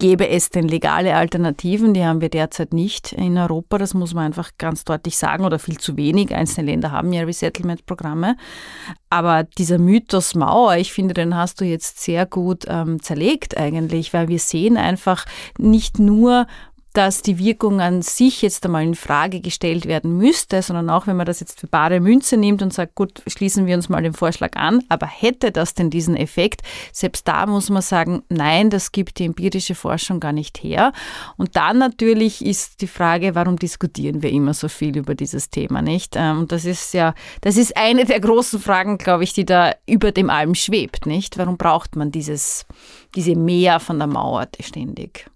Gäbe 0.00 0.28
es 0.28 0.50
denn 0.50 0.68
legale 0.68 1.14
Alternativen? 1.14 1.94
Die 1.94 2.04
haben 2.04 2.20
wir 2.20 2.28
derzeit 2.28 2.74
nicht 2.74 3.12
in 3.12 3.38
Europa, 3.38 3.78
das 3.78 3.94
muss 3.94 4.12
man 4.12 4.26
einfach 4.26 4.50
ganz 4.58 4.84
deutlich 4.84 5.16
sagen, 5.16 5.46
oder 5.46 5.58
viel 5.58 5.78
zu 5.78 5.96
wenig. 5.96 6.34
Einzelne 6.34 6.72
Länder 6.72 6.90
haben 6.90 7.12
ja 7.12 7.22
Resettlement-Programme. 7.22 8.36
Aber 9.08 9.44
dieser 9.44 9.78
Mythos 9.78 10.34
Mauer, 10.34 10.76
ich 10.76 10.92
finde, 10.92 11.14
den 11.14 11.34
hast 11.34 11.60
du 11.60 11.64
jetzt 11.64 12.00
sehr 12.00 12.26
gut 12.26 12.64
ähm, 12.68 13.00
zerlegt 13.00 13.56
eigentlich, 13.56 14.12
weil 14.12 14.28
wir 14.28 14.40
sehen 14.40 14.76
einfach 14.76 15.24
nicht 15.56 15.98
nur, 15.98 16.46
dass 16.98 17.22
die 17.22 17.38
Wirkung 17.38 17.80
an 17.80 18.02
sich 18.02 18.42
jetzt 18.42 18.64
einmal 18.64 18.82
in 18.82 18.96
Frage 18.96 19.40
gestellt 19.40 19.86
werden 19.86 20.16
müsste, 20.16 20.62
sondern 20.62 20.90
auch 20.90 21.06
wenn 21.06 21.16
man 21.16 21.26
das 21.26 21.38
jetzt 21.38 21.60
für 21.60 21.68
bare 21.68 22.00
Münze 22.00 22.36
nimmt 22.36 22.60
und 22.60 22.72
sagt, 22.74 22.96
gut, 22.96 23.22
schließen 23.28 23.66
wir 23.66 23.76
uns 23.76 23.88
mal 23.88 24.02
den 24.02 24.14
Vorschlag 24.14 24.56
an, 24.56 24.82
aber 24.88 25.06
hätte 25.06 25.52
das 25.52 25.74
denn 25.74 25.90
diesen 25.90 26.16
Effekt? 26.16 26.62
Selbst 26.92 27.28
da 27.28 27.46
muss 27.46 27.70
man 27.70 27.82
sagen, 27.82 28.24
nein, 28.28 28.68
das 28.68 28.90
gibt 28.90 29.20
die 29.20 29.26
empirische 29.26 29.76
Forschung 29.76 30.18
gar 30.18 30.32
nicht 30.32 30.60
her. 30.60 30.92
Und 31.36 31.54
dann 31.54 31.78
natürlich 31.78 32.44
ist 32.44 32.80
die 32.80 32.88
Frage, 32.88 33.36
warum 33.36 33.60
diskutieren 33.60 34.20
wir 34.24 34.30
immer 34.30 34.52
so 34.52 34.66
viel 34.66 34.96
über 34.96 35.14
dieses 35.14 35.50
Thema, 35.50 35.82
nicht? 35.82 36.16
Ähm, 36.16 36.40
und 36.40 36.50
das 36.50 36.64
ist 36.64 36.94
ja, 36.94 37.14
das 37.42 37.56
ist 37.56 37.76
eine 37.76 38.06
der 38.06 38.18
großen 38.18 38.58
Fragen, 38.58 38.98
glaube 38.98 39.22
ich, 39.22 39.32
die 39.32 39.44
da 39.44 39.72
über 39.86 40.10
dem 40.10 40.30
allem 40.30 40.56
schwebt, 40.56 41.06
nicht? 41.06 41.38
Warum 41.38 41.58
braucht 41.58 41.94
man 41.94 42.10
dieses, 42.10 42.66
diese 43.14 43.36
Mehr 43.36 43.78
von 43.78 43.98
der 43.98 44.08
Mauer 44.08 44.48
ständig? 44.58 45.30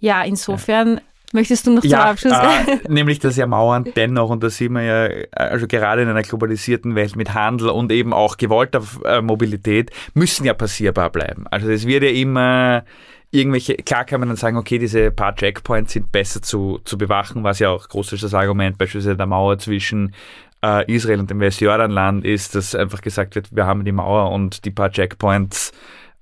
Ja, 0.00 0.22
insofern. 0.22 0.96
Ja. 0.96 1.02
Möchtest 1.32 1.66
du 1.66 1.72
noch 1.72 1.82
ja, 1.82 2.14
zum 2.16 2.30
Abschluss? 2.32 2.68
Äh, 2.68 2.88
nämlich, 2.88 3.18
dass 3.18 3.36
ja 3.36 3.48
Mauern 3.48 3.88
dennoch, 3.96 4.30
und 4.30 4.44
da 4.44 4.50
sieht 4.50 4.70
man 4.70 4.84
ja, 4.84 5.08
also 5.32 5.66
gerade 5.66 6.02
in 6.02 6.08
einer 6.08 6.22
globalisierten 6.22 6.94
Welt 6.94 7.16
mit 7.16 7.34
Handel 7.34 7.70
und 7.70 7.90
eben 7.90 8.12
auch 8.12 8.36
gewollter 8.36 8.82
äh, 9.04 9.20
Mobilität, 9.20 9.90
müssen 10.14 10.44
ja 10.44 10.54
passierbar 10.54 11.10
bleiben. 11.10 11.46
Also 11.50 11.68
es 11.70 11.88
wird 11.88 12.04
ja 12.04 12.10
immer 12.10 12.84
irgendwelche, 13.32 13.74
klar 13.74 14.04
kann 14.04 14.20
man 14.20 14.28
dann 14.28 14.36
sagen, 14.36 14.56
okay, 14.56 14.78
diese 14.78 15.10
paar 15.10 15.34
Checkpoints 15.34 15.94
sind 15.94 16.12
besser 16.12 16.40
zu, 16.40 16.78
zu 16.84 16.96
bewachen, 16.96 17.42
was 17.42 17.58
ja 17.58 17.70
auch 17.70 17.88
groß 17.88 18.12
ist 18.12 18.22
das 18.22 18.32
Argument 18.32 18.78
beispielsweise 18.78 19.16
der 19.16 19.26
Mauer 19.26 19.58
zwischen 19.58 20.14
äh, 20.64 20.90
Israel 20.92 21.18
und 21.18 21.30
dem 21.30 21.40
Westjordanland 21.40 22.24
ist, 22.24 22.54
dass 22.54 22.76
einfach 22.76 23.00
gesagt 23.00 23.34
wird, 23.34 23.54
wir 23.54 23.66
haben 23.66 23.84
die 23.84 23.90
Mauer 23.90 24.30
und 24.30 24.64
die 24.64 24.70
paar 24.70 24.92
Checkpoints 24.92 25.72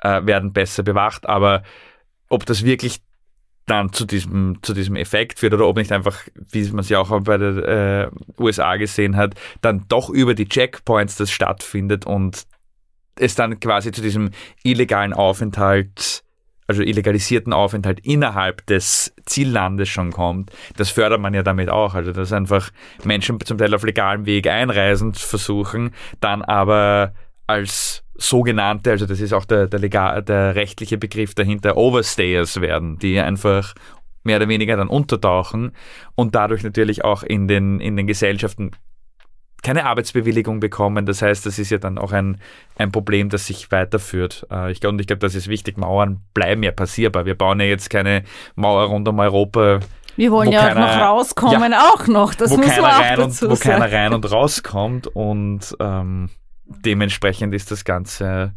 äh, 0.03 0.25
werden 0.25 0.55
besser 0.55 0.83
bewacht, 0.83 1.29
aber 1.29 1.63
ob 2.31 2.47
das 2.47 2.65
wirklich 2.65 3.03
dann 3.67 3.93
zu 3.93 4.05
diesem, 4.05 4.59
zu 4.63 4.75
diesem 4.75 4.97
Effekt 4.97 5.39
führt 5.39 5.55
oder 5.55 5.67
ob 5.67 5.77
nicht 5.77 5.93
einfach, 5.93 6.19
wie 6.35 6.65
man 6.71 6.81
es 6.81 6.89
ja 6.89 6.99
auch 6.99 7.21
bei 7.21 7.39
den 7.39 7.59
äh, 7.63 8.11
USA 8.39 8.77
gesehen 8.77 9.17
hat, 9.17 9.35
dann 9.61 9.85
doch 9.89 10.11
über 10.11 10.35
die 10.35 10.49
Checkpoints 10.49 11.17
das 11.17 11.31
stattfindet 11.31 12.05
und 12.05 12.47
es 13.17 13.35
dann 13.35 13.61
quasi 13.61 13.93
zu 13.93 14.03
diesem 14.03 14.31
illegalen 14.65 15.13
Aufenthalt, 15.13 16.25
also 16.67 16.83
illegalisierten 16.83 17.53
Aufenthalt 17.53 18.01
innerhalb 18.01 18.67
des 18.67 19.15
Ziellandes 19.27 19.89
schon 19.89 20.11
kommt. 20.11 20.51
Das 20.77 20.91
fördert 20.91 21.21
man 21.21 21.35
ja 21.35 21.43
damit 21.43 21.69
auch. 21.69 21.95
Also 21.95 22.13
dass 22.13 22.33
einfach 22.33 22.71
Menschen 23.05 23.39
zum 23.41 23.59
Teil 23.59 23.75
auf 23.75 23.85
legalem 23.85 24.27
Weg 24.27 24.47
einreisen 24.49 25.15
versuchen, 25.15 25.95
dann 26.21 26.43
aber 26.43 27.13
als 27.47 28.02
sogenannte, 28.15 28.91
also 28.91 29.07
das 29.07 29.21
ist 29.21 29.33
auch 29.33 29.45
der, 29.45 29.67
der, 29.67 29.81
legal, 29.81 30.23
der 30.23 30.55
rechtliche 30.55 30.99
Begriff 30.99 31.35
dahinter, 31.35 31.77
Overstayers 31.77 32.61
werden, 32.61 32.99
die 32.99 33.19
einfach 33.19 33.75
mehr 34.25 34.37
oder 34.37 34.49
weniger 34.49 34.77
dann 34.77 34.89
untertauchen 34.89 35.73
und 36.15 36.35
dadurch 36.35 36.63
natürlich 36.63 37.05
auch 37.05 37.23
in 37.23 37.49
den, 37.49 37.81
in 37.81 37.97
den 37.97 38.07
Gesellschaften 38.07 38.71
keine 39.63 39.87
Arbeitsbewilligung 39.87 40.61
bekommen. 40.61 41.07
Das 41.07 41.23
heißt, 41.23 41.47
das 41.47 41.59
ist 41.59 41.71
ja 41.71 41.79
dann 41.79 41.97
auch 41.97 42.13
ein, 42.13 42.39
ein 42.77 42.91
Problem, 42.91 43.29
das 43.29 43.47
sich 43.47 43.71
weiterführt. 43.71 44.47
Äh, 44.51 44.73
ich 44.73 44.81
glaube, 44.81 45.01
ich 45.01 45.07
glaube, 45.07 45.21
das 45.21 45.35
ist 45.35 45.49
wichtig. 45.49 45.79
Mauern 45.79 46.21
bleiben 46.35 46.63
ja 46.65 46.73
passierbar. 46.73 47.27
Wir 47.27 47.37
bauen 47.37 47.61
ja 47.61 47.67
jetzt 47.67 47.89
keine 47.89 48.25
Mauer 48.57 48.87
rund 48.87 49.07
um 49.09 49.21
Europa. 49.21 49.79
Wir 50.17 50.31
wollen 50.31 50.51
ja 50.51 50.67
keiner, 50.67 50.85
auch 50.85 50.97
noch 50.97 51.05
rauskommen, 51.05 51.73
ja, 51.73 51.81
auch 51.81 52.07
noch. 52.07 52.35
Das 52.35 52.51
wo 52.51 52.57
muss 52.57 52.67
keiner 52.67 52.83
man 52.83 52.91
auch 52.91 53.01
rein 53.01 53.19
dazu 53.19 53.45
und, 53.47 53.51
Wo 53.53 53.55
sagen. 53.55 53.81
keiner 53.81 53.93
rein 53.93 54.13
und 54.13 54.31
rauskommt 54.31 55.07
und 55.07 55.77
ähm, 55.81 56.29
dementsprechend 56.85 57.55
ist 57.55 57.71
das 57.71 57.85
Ganze 57.85 58.55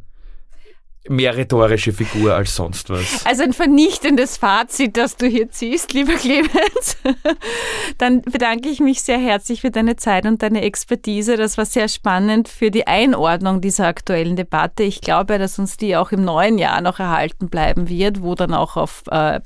mehr 1.07 1.35
rhetorische 1.35 1.93
Figur 1.93 2.33
als 2.33 2.55
sonst 2.55 2.89
was. 2.89 3.25
Also 3.25 3.43
ein 3.43 3.53
vernichtendes 3.53 4.37
Fazit, 4.37 4.97
das 4.97 5.15
du 5.17 5.27
hier 5.27 5.49
ziehst, 5.51 5.93
lieber 5.93 6.13
Clemens. 6.13 6.97
Dann 7.97 8.21
bedanke 8.21 8.69
ich 8.69 8.79
mich 8.79 9.01
sehr 9.01 9.19
herzlich 9.19 9.61
für 9.61 9.71
deine 9.71 9.95
Zeit 9.97 10.25
und 10.25 10.41
deine 10.41 10.61
Expertise. 10.61 11.37
Das 11.37 11.57
war 11.57 11.65
sehr 11.65 11.87
spannend 11.87 12.47
für 12.47 12.71
die 12.71 12.87
Einordnung 12.87 13.61
dieser 13.61 13.87
aktuellen 13.87 14.35
Debatte. 14.35 14.83
Ich 14.83 15.01
glaube, 15.01 15.37
dass 15.37 15.59
uns 15.59 15.77
die 15.77 15.95
auch 15.95 16.11
im 16.11 16.23
neuen 16.23 16.57
Jahr 16.57 16.81
noch 16.81 16.99
erhalten 16.99 17.49
bleiben 17.49 17.87
wird, 17.87 18.21
wo 18.23 18.35
dann 18.35 18.53
auch 18.53 18.75
auf 18.75 19.03
äh, 19.11 19.41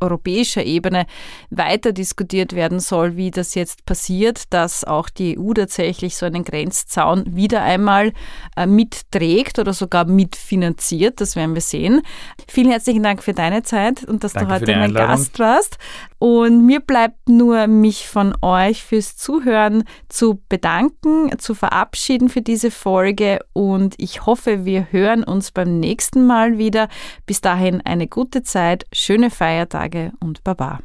europäischer 0.00 0.64
Ebene 0.64 1.06
weiter 1.50 1.92
diskutiert 1.92 2.54
werden 2.54 2.80
soll, 2.80 3.16
wie 3.16 3.30
das 3.30 3.54
jetzt 3.54 3.86
passiert, 3.86 4.52
dass 4.52 4.84
auch 4.84 5.08
die 5.08 5.38
EU 5.38 5.52
tatsächlich 5.54 6.16
so 6.16 6.26
einen 6.26 6.44
Grenzzaun 6.44 7.36
wieder 7.36 7.62
einmal 7.62 8.12
äh, 8.56 8.66
mitträgt 8.66 9.58
oder 9.58 9.72
sogar 9.72 10.04
mitfinanziert. 10.04 11.20
Das 11.20 11.36
werden 11.36 11.54
wir 11.54 11.62
sehen. 11.62 12.02
Vielen 12.48 12.70
herzlichen 12.70 13.02
Dank 13.02 13.22
für 13.22 13.32
deine 13.32 13.62
Zeit 13.62 14.04
und 14.04 14.24
dass 14.24 14.32
Danke 14.32 14.48
du 14.48 14.54
heute 14.54 14.76
mein. 14.76 14.94
Gast 14.94 15.38
warst. 15.38 15.78
Und 16.24 16.64
mir 16.64 16.80
bleibt 16.80 17.28
nur, 17.28 17.66
mich 17.66 18.08
von 18.08 18.34
euch 18.40 18.82
fürs 18.82 19.14
Zuhören 19.14 19.84
zu 20.08 20.40
bedanken, 20.48 21.38
zu 21.38 21.54
verabschieden 21.54 22.30
für 22.30 22.40
diese 22.40 22.70
Folge 22.70 23.40
und 23.52 23.94
ich 23.98 24.24
hoffe, 24.24 24.64
wir 24.64 24.90
hören 24.90 25.22
uns 25.22 25.50
beim 25.50 25.78
nächsten 25.80 26.26
Mal 26.26 26.56
wieder. 26.56 26.88
Bis 27.26 27.42
dahin 27.42 27.82
eine 27.82 28.06
gute 28.06 28.42
Zeit, 28.42 28.86
schöne 28.90 29.28
Feiertage 29.28 30.12
und 30.18 30.42
Baba. 30.44 30.78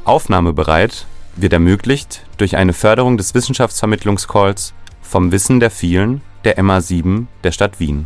Aufnahmebereit 0.04 1.06
wird 1.36 1.54
ermöglicht 1.54 2.26
durch 2.38 2.58
eine 2.58 2.74
Förderung 2.74 3.18
des 3.18 3.36
Wissenschaftsvermittlungscalls 3.36 4.74
vom 5.10 5.32
Wissen 5.32 5.60
der 5.60 5.72
vielen 5.72 6.22
der 6.44 6.60
MA7 6.60 7.26
der 7.44 7.52
Stadt 7.52 7.80
Wien. 7.80 8.06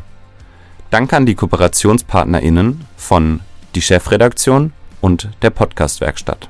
Danke 0.89 1.17
an 1.17 1.25
die 1.25 1.35
KooperationspartnerInnen 1.35 2.85
von 2.95 3.41
die 3.75 3.81
Chefredaktion 3.81 4.71
und 5.01 5.29
der 5.41 5.49
Podcastwerkstatt. 5.49 6.49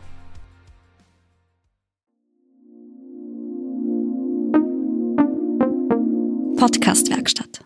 Podcastwerkstatt. 6.57 7.62